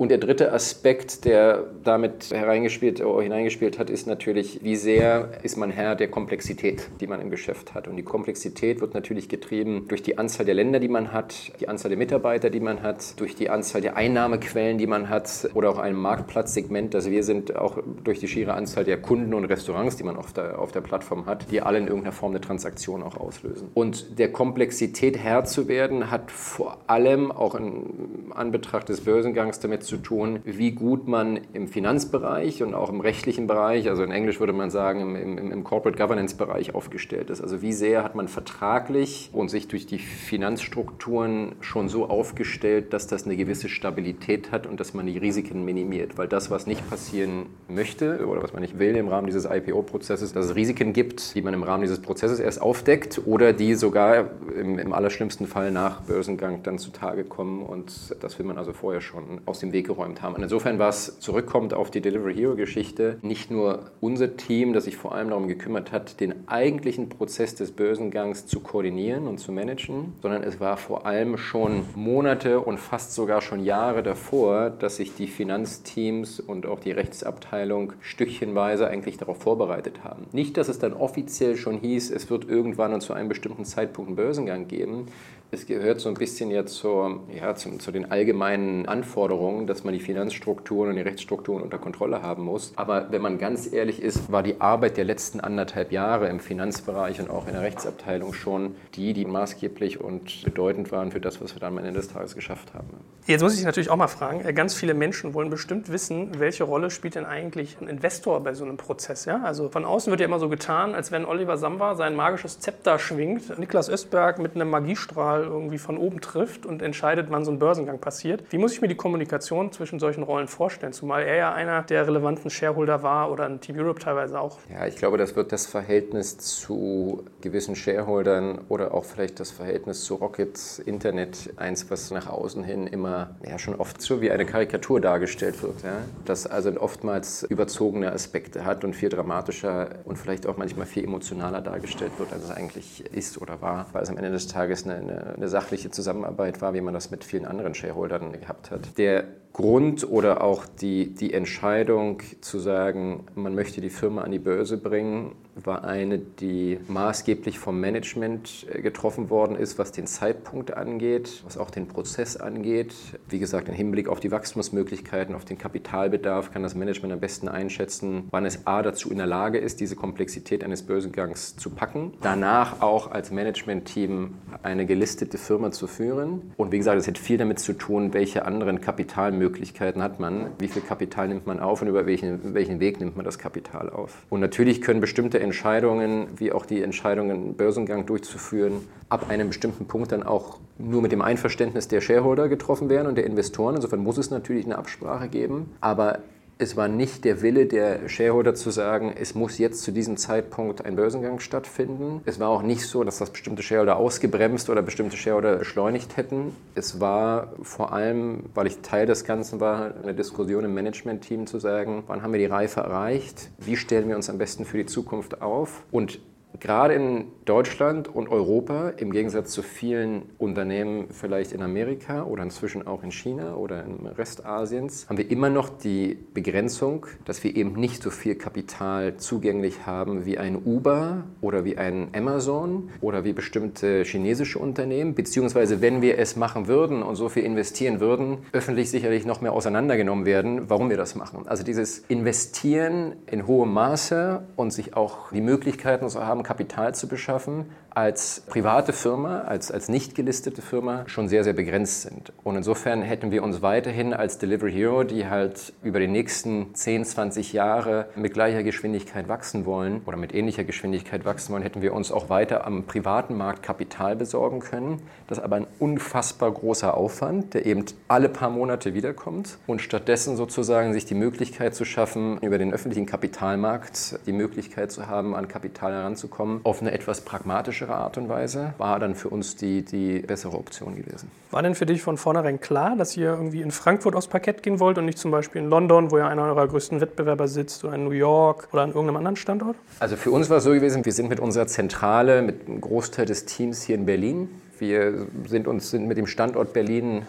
Und 0.00 0.08
der 0.08 0.16
dritte 0.16 0.50
Aspekt, 0.54 1.26
der 1.26 1.64
damit 1.84 2.30
hereingespielt, 2.30 3.04
oder 3.04 3.22
hineingespielt 3.22 3.78
hat, 3.78 3.90
ist 3.90 4.06
natürlich, 4.06 4.64
wie 4.64 4.74
sehr 4.74 5.28
ist 5.42 5.58
man 5.58 5.70
Herr 5.70 5.94
der 5.94 6.08
Komplexität, 6.08 6.88
die 7.02 7.06
man 7.06 7.20
im 7.20 7.28
Geschäft 7.28 7.74
hat. 7.74 7.86
Und 7.86 7.96
die 7.96 8.02
Komplexität 8.02 8.80
wird 8.80 8.94
natürlich 8.94 9.28
getrieben 9.28 9.88
durch 9.88 10.02
die 10.02 10.16
Anzahl 10.16 10.46
der 10.46 10.54
Länder, 10.54 10.80
die 10.80 10.88
man 10.88 11.12
hat, 11.12 11.52
die 11.60 11.68
Anzahl 11.68 11.90
der 11.90 11.98
Mitarbeiter, 11.98 12.48
die 12.48 12.60
man 12.60 12.82
hat, 12.82 13.20
durch 13.20 13.34
die 13.34 13.50
Anzahl 13.50 13.82
der 13.82 13.94
Einnahmequellen, 13.94 14.78
die 14.78 14.86
man 14.86 15.10
hat, 15.10 15.50
oder 15.52 15.68
auch 15.68 15.78
ein 15.78 15.94
Marktplatzsegment, 15.94 16.94
das 16.94 17.10
wir 17.10 17.22
sind, 17.22 17.54
auch 17.54 17.76
durch 18.02 18.20
die 18.20 18.28
schiere 18.28 18.54
Anzahl 18.54 18.84
der 18.84 18.96
Kunden 18.96 19.34
und 19.34 19.44
Restaurants, 19.44 19.98
die 19.98 20.04
man 20.04 20.16
auf 20.16 20.32
der, 20.32 20.60
auf 20.60 20.72
der 20.72 20.80
Plattform 20.80 21.26
hat, 21.26 21.50
die 21.50 21.60
alle 21.60 21.76
in 21.76 21.88
irgendeiner 21.88 22.12
Form 22.12 22.32
eine 22.32 22.40
Transaktion 22.40 23.02
auch 23.02 23.18
auslösen. 23.18 23.68
Und 23.74 24.18
der 24.18 24.32
Komplexität 24.32 25.18
Herr 25.18 25.44
zu 25.44 25.68
werden, 25.68 26.10
hat 26.10 26.30
vor 26.30 26.78
allem 26.86 27.30
auch 27.30 27.54
in 27.54 28.30
Anbetracht 28.30 28.88
des 28.88 29.02
Börsengangs 29.02 29.60
damit 29.60 29.89
zu 29.89 29.89
zu 29.90 29.98
tun, 29.98 30.38
wie 30.44 30.70
gut 30.70 31.08
man 31.08 31.40
im 31.52 31.68
Finanzbereich 31.68 32.62
und 32.62 32.74
auch 32.74 32.88
im 32.88 33.00
rechtlichen 33.00 33.46
Bereich, 33.46 33.88
also 33.88 34.02
in 34.02 34.12
Englisch 34.12 34.40
würde 34.40 34.52
man 34.52 34.70
sagen 34.70 35.00
im, 35.02 35.16
im, 35.16 35.52
im 35.52 35.64
Corporate 35.64 35.98
Governance 35.98 36.36
Bereich 36.36 36.74
aufgestellt 36.74 37.28
ist. 37.28 37.42
Also 37.42 37.60
wie 37.60 37.72
sehr 37.72 38.04
hat 38.04 38.14
man 38.14 38.28
vertraglich 38.28 39.30
und 39.32 39.50
sich 39.50 39.68
durch 39.68 39.86
die 39.86 39.98
Finanzstrukturen 39.98 41.56
schon 41.60 41.88
so 41.88 42.08
aufgestellt, 42.08 42.92
dass 42.92 43.08
das 43.08 43.26
eine 43.26 43.36
gewisse 43.36 43.68
Stabilität 43.68 44.52
hat 44.52 44.66
und 44.66 44.78
dass 44.78 44.94
man 44.94 45.06
die 45.06 45.18
Risiken 45.18 45.64
minimiert. 45.64 46.16
Weil 46.16 46.28
das, 46.28 46.50
was 46.50 46.66
nicht 46.66 46.88
passieren 46.88 47.46
möchte 47.68 48.26
oder 48.26 48.42
was 48.42 48.52
man 48.52 48.62
nicht 48.62 48.78
will 48.78 48.94
im 48.94 49.08
Rahmen 49.08 49.26
dieses 49.26 49.44
IPO-Prozesses, 49.44 50.32
dass 50.32 50.46
es 50.46 50.54
Risiken 50.54 50.92
gibt, 50.92 51.34
die 51.34 51.42
man 51.42 51.52
im 51.52 51.64
Rahmen 51.64 51.82
dieses 51.82 52.00
Prozesses 52.00 52.38
erst 52.38 52.62
aufdeckt 52.62 53.22
oder 53.26 53.52
die 53.52 53.74
sogar 53.74 54.30
im, 54.56 54.78
im 54.78 54.92
allerschlimmsten 54.92 55.48
Fall 55.48 55.72
nach 55.72 56.02
Börsengang 56.02 56.62
dann 56.62 56.78
zutage 56.78 57.24
kommen. 57.24 57.62
Und 57.62 58.14
das 58.20 58.38
will 58.38 58.46
man 58.46 58.56
also 58.56 58.72
vorher 58.72 59.00
schon 59.00 59.40
aus 59.46 59.58
dem 59.58 59.72
Weg 59.72 59.79
Weg 59.80 59.86
geräumt 59.86 60.22
haben. 60.22 60.34
Und 60.34 60.42
insofern 60.42 60.78
war 60.78 60.90
es 60.90 61.18
zurückkommt 61.20 61.74
auf 61.74 61.90
die 61.90 62.00
Delivery 62.00 62.34
Hero 62.34 62.54
Geschichte 62.54 63.16
nicht 63.22 63.50
nur 63.50 63.90
unser 64.00 64.36
Team, 64.36 64.72
das 64.72 64.84
sich 64.84 64.96
vor 64.96 65.14
allem 65.14 65.30
darum 65.30 65.48
gekümmert 65.48 65.92
hat, 65.92 66.20
den 66.20 66.48
eigentlichen 66.48 67.08
Prozess 67.08 67.54
des 67.54 67.72
Börsengangs 67.72 68.46
zu 68.46 68.60
koordinieren 68.60 69.26
und 69.26 69.38
zu 69.38 69.52
managen, 69.52 70.12
sondern 70.22 70.42
es 70.42 70.60
war 70.60 70.76
vor 70.76 71.06
allem 71.06 71.38
schon 71.38 71.84
Monate 71.94 72.60
und 72.60 72.78
fast 72.78 73.14
sogar 73.14 73.40
schon 73.40 73.64
Jahre 73.64 74.02
davor, 74.02 74.70
dass 74.70 74.96
sich 74.96 75.14
die 75.14 75.26
Finanzteams 75.26 76.40
und 76.40 76.66
auch 76.66 76.80
die 76.80 76.92
Rechtsabteilung 76.92 77.94
stückchenweise 78.00 78.86
eigentlich 78.88 79.16
darauf 79.16 79.38
vorbereitet 79.38 80.04
haben. 80.04 80.26
Nicht, 80.32 80.56
dass 80.56 80.68
es 80.68 80.78
dann 80.78 80.92
offiziell 80.92 81.56
schon 81.56 81.78
hieß, 81.78 82.10
es 82.10 82.30
wird 82.30 82.48
irgendwann 82.48 82.92
und 82.92 83.00
zu 83.00 83.12
einem 83.12 83.28
bestimmten 83.28 83.64
Zeitpunkt 83.64 84.08
einen 84.08 84.16
Börsengang 84.16 84.68
geben, 84.68 85.06
es 85.52 85.66
gehört 85.66 86.00
so 86.00 86.08
ein 86.08 86.14
bisschen 86.14 86.50
jetzt 86.50 86.74
zur, 86.74 87.20
ja, 87.34 87.54
zum, 87.56 87.80
zu 87.80 87.90
den 87.90 88.10
allgemeinen 88.10 88.86
Anforderungen, 88.86 89.66
dass 89.70 89.84
man 89.84 89.94
die 89.94 90.00
Finanzstrukturen 90.00 90.90
und 90.90 90.96
die 90.96 91.02
Rechtsstrukturen 91.02 91.62
unter 91.62 91.78
Kontrolle 91.78 92.22
haben 92.22 92.44
muss. 92.44 92.72
Aber 92.76 93.10
wenn 93.10 93.22
man 93.22 93.38
ganz 93.38 93.72
ehrlich 93.72 94.02
ist, 94.02 94.30
war 94.30 94.42
die 94.42 94.60
Arbeit 94.60 94.96
der 94.96 95.04
letzten 95.04 95.40
anderthalb 95.40 95.92
Jahre 95.92 96.28
im 96.28 96.40
Finanzbereich 96.40 97.20
und 97.20 97.30
auch 97.30 97.46
in 97.46 97.54
der 97.54 97.62
Rechtsabteilung 97.62 98.34
schon 98.34 98.74
die, 98.94 99.12
die 99.12 99.24
maßgeblich 99.24 100.00
und 100.00 100.44
bedeutend 100.44 100.92
waren 100.92 101.12
für 101.12 101.20
das, 101.20 101.40
was 101.40 101.54
wir 101.54 101.60
dann 101.60 101.78
am 101.78 101.78
Ende 101.78 101.92
des 101.92 102.08
Tages 102.08 102.34
geschafft 102.34 102.74
haben. 102.74 102.88
Jetzt 103.26 103.42
muss 103.42 103.56
ich 103.58 103.64
natürlich 103.64 103.90
auch 103.90 103.96
mal 103.96 104.08
fragen, 104.08 104.44
äh, 104.44 104.52
ganz 104.52 104.74
viele 104.74 104.94
Menschen 104.94 105.34
wollen 105.34 105.50
bestimmt 105.50 105.90
wissen, 105.92 106.40
welche 106.40 106.64
Rolle 106.64 106.90
spielt 106.90 107.14
denn 107.14 107.26
eigentlich 107.26 107.76
ein 107.80 107.86
Investor 107.86 108.42
bei 108.42 108.54
so 108.54 108.64
einem 108.64 108.76
Prozess? 108.76 109.24
Ja? 109.24 109.42
Also 109.44 109.68
von 109.68 109.84
außen 109.84 110.10
wird 110.10 110.20
ja 110.20 110.26
immer 110.26 110.38
so 110.38 110.48
getan, 110.48 110.94
als 110.94 111.12
wenn 111.12 111.24
Oliver 111.24 111.56
Samba 111.56 111.94
sein 111.94 112.16
magisches 112.16 112.60
Zepter 112.60 112.98
schwingt, 112.98 113.58
Niklas 113.58 113.88
Östberg 113.88 114.38
mit 114.38 114.54
einem 114.54 114.70
Magiestrahl 114.70 115.44
irgendwie 115.44 115.78
von 115.78 115.96
oben 115.96 116.20
trifft 116.20 116.66
und 116.66 116.82
entscheidet, 116.82 117.26
wann 117.30 117.44
so 117.44 117.50
ein 117.50 117.58
Börsengang 117.58 118.00
passiert. 118.00 118.42
Wie 118.50 118.58
muss 118.58 118.72
ich 118.72 118.80
mir 118.80 118.88
die 118.88 118.96
Kommunikation 118.96 119.49
zwischen 119.72 119.98
solchen 119.98 120.22
Rollen 120.22 120.48
vorstellen? 120.48 120.92
Zumal 120.92 121.22
er 121.22 121.36
ja 121.36 121.52
einer 121.52 121.82
der 121.82 122.06
relevanten 122.06 122.50
Shareholder 122.50 123.02
war 123.02 123.32
oder 123.32 123.46
ein 123.46 123.60
Team 123.60 123.78
Europe 123.78 124.00
teilweise 124.00 124.40
auch. 124.40 124.58
Ja, 124.70 124.86
ich 124.86 124.96
glaube, 124.96 125.18
das 125.18 125.34
wird 125.36 125.52
das 125.52 125.66
Verhältnis 125.66 126.38
zu 126.38 127.24
gewissen 127.40 127.74
Shareholdern 127.74 128.60
oder 128.68 128.94
auch 128.94 129.04
vielleicht 129.04 129.40
das 129.40 129.50
Verhältnis 129.50 130.04
zu 130.04 130.14
Rockets 130.14 130.78
Internet 130.78 131.50
eins, 131.56 131.90
was 131.90 132.10
nach 132.10 132.28
außen 132.28 132.62
hin 132.62 132.86
immer 132.86 133.36
ja, 133.44 133.58
schon 133.58 133.74
oft 133.74 134.00
so 134.00 134.20
wie 134.20 134.30
eine 134.30 134.46
Karikatur 134.46 135.00
dargestellt 135.00 135.62
wird. 135.62 135.82
Ja? 135.82 136.02
Das 136.24 136.46
also 136.46 136.70
oftmals 136.80 137.42
überzogene 137.42 138.12
Aspekte 138.12 138.64
hat 138.64 138.84
und 138.84 138.94
viel 138.94 139.08
dramatischer 139.08 139.88
und 140.04 140.16
vielleicht 140.16 140.46
auch 140.46 140.56
manchmal 140.56 140.86
viel 140.86 141.04
emotionaler 141.04 141.60
dargestellt 141.60 142.12
wird, 142.18 142.32
als 142.32 142.44
es 142.44 142.50
eigentlich 142.50 143.04
ist 143.12 143.40
oder 143.42 143.60
war, 143.60 143.86
weil 143.92 144.02
es 144.02 144.10
am 144.10 144.16
Ende 144.16 144.30
des 144.30 144.46
Tages 144.46 144.84
eine, 144.84 144.94
eine 144.94 145.40
eine 145.40 145.48
sachliche 145.48 145.90
Zusammenarbeit 145.90 146.60
war, 146.60 146.74
wie 146.74 146.80
man 146.80 146.94
das 146.94 147.10
mit 147.10 147.24
vielen 147.24 147.46
anderen 147.46 147.74
Shareholdern 147.74 148.32
gehabt 148.32 148.70
hat. 148.70 148.98
Der 148.98 149.24
Grund 149.52 150.08
oder 150.08 150.42
auch 150.42 150.64
die, 150.66 151.12
die 151.12 151.34
Entscheidung 151.34 152.22
zu 152.40 152.58
sagen, 152.58 153.24
man 153.34 153.54
möchte 153.54 153.80
die 153.80 153.90
Firma 153.90 154.22
an 154.22 154.30
die 154.30 154.38
Börse 154.38 154.76
bringen, 154.76 155.32
war 155.62 155.84
eine, 155.84 156.18
die 156.18 156.78
maßgeblich 156.88 157.58
vom 157.58 157.80
Management 157.80 158.66
äh, 158.72 158.80
getroffen 158.80 159.28
worden 159.28 159.56
ist, 159.56 159.78
was 159.78 159.92
den 159.92 160.06
Zeitpunkt 160.06 160.74
angeht, 160.74 161.42
was 161.44 161.58
auch 161.58 161.70
den 161.70 161.88
Prozess 161.88 162.36
angeht. 162.36 162.94
Wie 163.28 163.38
gesagt, 163.38 163.68
im 163.68 163.74
Hinblick 163.74 164.08
auf 164.08 164.20
die 164.20 164.30
Wachstumsmöglichkeiten, 164.30 165.34
auf 165.34 165.44
den 165.44 165.58
Kapitalbedarf 165.58 166.52
kann 166.52 166.62
das 166.62 166.74
Management 166.74 167.12
am 167.12 167.20
besten 167.20 167.48
einschätzen, 167.48 168.28
wann 168.30 168.46
es 168.46 168.66
A 168.66 168.80
dazu 168.82 169.10
in 169.10 169.18
der 169.18 169.26
Lage 169.26 169.58
ist, 169.58 169.80
diese 169.80 169.96
Komplexität 169.96 170.64
eines 170.64 170.84
Börsengangs 170.84 171.56
zu 171.56 171.70
packen. 171.70 172.14
Danach 172.22 172.80
auch 172.80 173.10
als 173.10 173.30
Management-Team 173.30 174.34
eine 174.62 174.86
gelistete 174.86 175.36
Firma 175.36 175.72
zu 175.72 175.86
führen. 175.86 176.52
Und 176.56 176.72
wie 176.72 176.78
gesagt, 176.78 176.98
es 176.98 177.08
hat 177.08 177.18
viel 177.18 177.36
damit 177.36 177.58
zu 177.58 177.72
tun, 177.72 178.14
welche 178.14 178.46
anderen 178.46 178.80
Kapitalmöglichkeiten 178.80 179.39
Möglichkeiten 179.40 180.02
hat 180.02 180.20
man, 180.20 180.50
wie 180.58 180.68
viel 180.68 180.82
Kapital 180.82 181.26
nimmt 181.28 181.46
man 181.46 181.58
auf 181.58 181.82
und 181.82 181.88
über 181.88 182.06
welchen, 182.06 182.54
welchen 182.54 182.78
Weg 182.78 183.00
nimmt 183.00 183.16
man 183.16 183.24
das 183.24 183.38
Kapital 183.38 183.90
auf. 183.90 184.22
Und 184.28 184.40
natürlich 184.40 184.82
können 184.82 185.00
bestimmte 185.00 185.40
Entscheidungen, 185.40 186.28
wie 186.36 186.52
auch 186.52 186.66
die 186.66 186.82
Entscheidungen, 186.82 187.54
Börsengang 187.54 188.06
durchzuführen, 188.06 188.74
ab 189.08 189.28
einem 189.28 189.48
bestimmten 189.48 189.86
Punkt 189.86 190.12
dann 190.12 190.22
auch 190.22 190.58
nur 190.78 191.02
mit 191.02 191.10
dem 191.10 191.22
Einverständnis 191.22 191.88
der 191.88 192.00
Shareholder 192.00 192.48
getroffen 192.48 192.88
werden 192.88 193.08
und 193.08 193.16
der 193.16 193.26
Investoren. 193.26 193.76
Insofern 193.76 194.00
muss 194.00 194.18
es 194.18 194.30
natürlich 194.30 194.66
eine 194.66 194.78
Absprache 194.78 195.28
geben. 195.28 195.72
Aber 195.80 196.20
es 196.60 196.76
war 196.76 196.88
nicht 196.88 197.24
der 197.24 197.40
Wille 197.40 197.64
der 197.64 198.06
Shareholder 198.08 198.54
zu 198.54 198.70
sagen, 198.70 199.14
es 199.18 199.34
muss 199.34 199.56
jetzt 199.56 199.82
zu 199.82 199.92
diesem 199.92 200.18
Zeitpunkt 200.18 200.84
ein 200.84 200.94
Börsengang 200.94 201.40
stattfinden. 201.40 202.20
Es 202.26 202.38
war 202.38 202.50
auch 202.50 202.60
nicht 202.60 202.86
so, 202.86 203.02
dass 203.02 203.18
das 203.18 203.30
bestimmte 203.30 203.62
Shareholder 203.62 203.96
ausgebremst 203.96 204.68
oder 204.68 204.82
bestimmte 204.82 205.16
Shareholder 205.16 205.56
beschleunigt 205.56 206.18
hätten. 206.18 206.54
Es 206.74 207.00
war 207.00 207.54
vor 207.62 207.94
allem, 207.94 208.44
weil 208.54 208.66
ich 208.66 208.80
Teil 208.82 209.06
des 209.06 209.24
Ganzen 209.24 209.58
war, 209.58 209.94
eine 210.02 210.12
Diskussion 210.12 210.64
im 210.64 210.74
Management-Team 210.74 211.46
zu 211.46 211.58
sagen, 211.58 212.04
wann 212.06 212.22
haben 212.22 212.32
wir 212.32 212.40
die 212.40 212.46
Reife 212.46 212.80
erreicht, 212.80 213.48
wie 213.58 213.76
stellen 213.76 214.08
wir 214.08 214.16
uns 214.16 214.28
am 214.28 214.36
besten 214.36 214.66
für 214.66 214.76
die 214.76 214.86
Zukunft 214.86 215.40
auf 215.40 215.84
und 215.90 216.20
gerade 216.58 216.94
in 216.94 217.26
Deutschland 217.44 218.08
und 218.14 218.28
Europa, 218.28 218.90
im 218.90 219.12
Gegensatz 219.12 219.52
zu 219.52 219.62
vielen 219.62 220.22
Unternehmen 220.38 221.06
vielleicht 221.10 221.52
in 221.52 221.62
Amerika 221.62 222.24
oder 222.24 222.42
inzwischen 222.42 222.86
auch 222.86 223.02
in 223.02 223.10
China 223.10 223.54
oder 223.54 223.84
im 223.84 224.06
Rest 224.06 224.44
Asiens, 224.44 225.06
haben 225.08 225.18
wir 225.18 225.30
immer 225.30 225.50
noch 225.50 225.68
die 225.68 226.18
Begrenzung, 226.34 227.06
dass 227.24 227.42
wir 227.44 227.56
eben 227.56 227.72
nicht 227.72 228.02
so 228.02 228.10
viel 228.10 228.34
Kapital 228.34 229.16
zugänglich 229.16 229.86
haben 229.86 230.26
wie 230.26 230.38
ein 230.38 230.56
Uber 230.64 231.24
oder 231.40 231.64
wie 231.64 231.78
ein 231.78 232.08
Amazon 232.14 232.90
oder 233.00 233.24
wie 233.24 233.32
bestimmte 233.32 234.02
chinesische 234.04 234.58
Unternehmen, 234.58 235.14
beziehungsweise 235.14 235.80
wenn 235.80 236.02
wir 236.02 236.18
es 236.18 236.36
machen 236.36 236.68
würden 236.68 237.02
und 237.02 237.16
so 237.16 237.28
viel 237.28 237.44
investieren 237.44 238.00
würden, 238.00 238.38
öffentlich 238.52 238.90
sicherlich 238.90 239.26
noch 239.26 239.40
mehr 239.40 239.52
auseinandergenommen 239.52 240.26
werden, 240.26 240.68
warum 240.68 240.90
wir 240.90 240.96
das 240.96 241.14
machen. 241.14 241.46
Also 241.46 241.64
dieses 241.64 242.00
Investieren 242.08 243.16
in 243.26 243.46
hohem 243.46 243.72
Maße 243.72 244.42
und 244.56 244.72
sich 244.72 244.96
auch 244.96 245.30
die 245.32 245.40
Möglichkeiten 245.40 246.08
zu 246.08 246.24
haben, 246.24 246.39
Kapital 246.42 246.94
zu 246.94 247.08
beschaffen, 247.08 247.70
als 247.90 248.42
private 248.48 248.92
Firma, 248.92 249.42
als, 249.42 249.70
als 249.70 249.88
nicht 249.88 250.14
gelistete 250.14 250.62
Firma 250.62 251.04
schon 251.06 251.28
sehr, 251.28 251.44
sehr 251.44 251.52
begrenzt 251.52 252.02
sind. 252.02 252.32
Und 252.44 252.56
insofern 252.56 253.02
hätten 253.02 253.30
wir 253.30 253.42
uns 253.42 253.62
weiterhin 253.62 254.14
als 254.14 254.38
Delivery 254.38 254.72
Hero, 254.72 255.04
die 255.04 255.28
halt 255.28 255.72
über 255.82 256.00
die 256.00 256.08
nächsten 256.08 256.74
10, 256.74 257.04
20 257.04 257.52
Jahre 257.52 258.08
mit 258.16 258.34
gleicher 258.34 258.62
Geschwindigkeit 258.62 259.28
wachsen 259.28 259.66
wollen 259.66 260.02
oder 260.06 260.16
mit 260.16 260.34
ähnlicher 260.34 260.64
Geschwindigkeit 260.64 261.24
wachsen 261.24 261.52
wollen, 261.52 261.62
hätten 261.62 261.82
wir 261.82 261.92
uns 261.92 262.12
auch 262.12 262.30
weiter 262.30 262.66
am 262.66 262.84
privaten 262.84 263.36
Markt 263.36 263.62
Kapital 263.62 264.16
besorgen 264.16 264.60
können. 264.60 265.02
Das 265.26 265.38
ist 265.38 265.44
aber 265.44 265.56
ein 265.56 265.66
unfassbar 265.78 266.50
großer 266.50 266.96
Aufwand, 266.96 267.54
der 267.54 267.66
eben 267.66 267.84
alle 268.08 268.28
paar 268.28 268.50
Monate 268.50 268.94
wiederkommt 268.94 269.58
und 269.66 269.82
stattdessen 269.82 270.36
sozusagen 270.36 270.92
sich 270.92 271.04
die 271.04 271.14
Möglichkeit 271.14 271.74
zu 271.74 271.84
schaffen, 271.84 272.38
über 272.38 272.58
den 272.58 272.72
öffentlichen 272.72 273.06
Kapitalmarkt 273.06 274.18
die 274.26 274.32
Möglichkeit 274.32 274.92
zu 274.92 275.08
haben, 275.08 275.34
an 275.34 275.48
Kapital 275.48 275.92
heranzukommen, 275.92 276.60
auf 276.64 276.80
eine 276.80 276.92
etwas 276.92 277.22
pragmatische 277.22 277.88
klassischere 277.90 277.94
Art 277.96 278.18
und 278.18 278.28
Weise, 278.28 278.74
war 278.78 278.98
dann 278.98 279.14
für 279.14 279.28
uns 279.28 279.56
die, 279.56 279.82
die 279.82 280.20
bessere 280.20 280.56
Option 280.56 280.96
gewesen. 280.96 281.30
War 281.50 281.62
denn 281.62 281.74
für 281.74 281.86
dich 281.86 282.02
von 282.02 282.16
vornherein 282.16 282.60
klar, 282.60 282.96
dass 282.96 283.16
ihr 283.16 283.30
irgendwie 283.30 283.60
in 283.60 283.70
Frankfurt 283.70 284.14
aufs 284.14 284.28
Parkett 284.28 284.62
gehen 284.62 284.78
wollt 284.78 284.98
und 284.98 285.04
nicht 285.04 285.18
zum 285.18 285.30
Beispiel 285.30 285.62
in 285.62 285.68
London, 285.68 286.10
wo 286.10 286.18
ja 286.18 286.28
einer 286.28 286.44
eurer 286.44 286.68
größten 286.68 287.00
Wettbewerber 287.00 287.48
sitzt, 287.48 287.84
oder 287.84 287.94
in 287.94 288.04
New 288.04 288.10
York 288.10 288.68
oder 288.72 288.82
an 288.82 288.90
irgendeinem 288.90 289.16
anderen 289.16 289.36
Standort? 289.36 289.76
Also 289.98 290.16
für 290.16 290.30
uns 290.30 290.48
war 290.48 290.58
es 290.58 290.64
so 290.64 290.70
gewesen, 290.70 291.04
wir 291.04 291.12
sind 291.12 291.28
mit 291.28 291.40
unserer 291.40 291.66
Zentrale, 291.66 292.42
mit 292.42 292.68
einem 292.68 292.80
Großteil 292.80 293.26
des 293.26 293.46
Teams 293.46 293.82
hier 293.82 293.96
in 293.96 294.06
Berlin. 294.06 294.48
Wir 294.78 295.26
sind 295.46 295.66
uns 295.66 295.90
sind 295.90 296.06
mit 296.06 296.16
dem 296.16 296.26
Standort 296.26 296.72
Berlin 296.72 297.22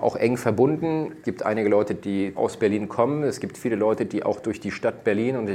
auch 0.00 0.16
eng 0.16 0.36
verbunden. 0.36 1.12
Es 1.18 1.24
gibt 1.24 1.44
einige 1.44 1.68
Leute, 1.68 1.94
die 1.94 2.32
aus 2.34 2.56
Berlin 2.56 2.88
kommen. 2.88 3.22
Es 3.22 3.40
gibt 3.40 3.58
viele 3.58 3.76
Leute, 3.76 4.06
die 4.06 4.22
auch 4.22 4.40
durch 4.40 4.60
die 4.60 4.70
Stadt 4.70 5.04
Berlin 5.04 5.36
und 5.36 5.48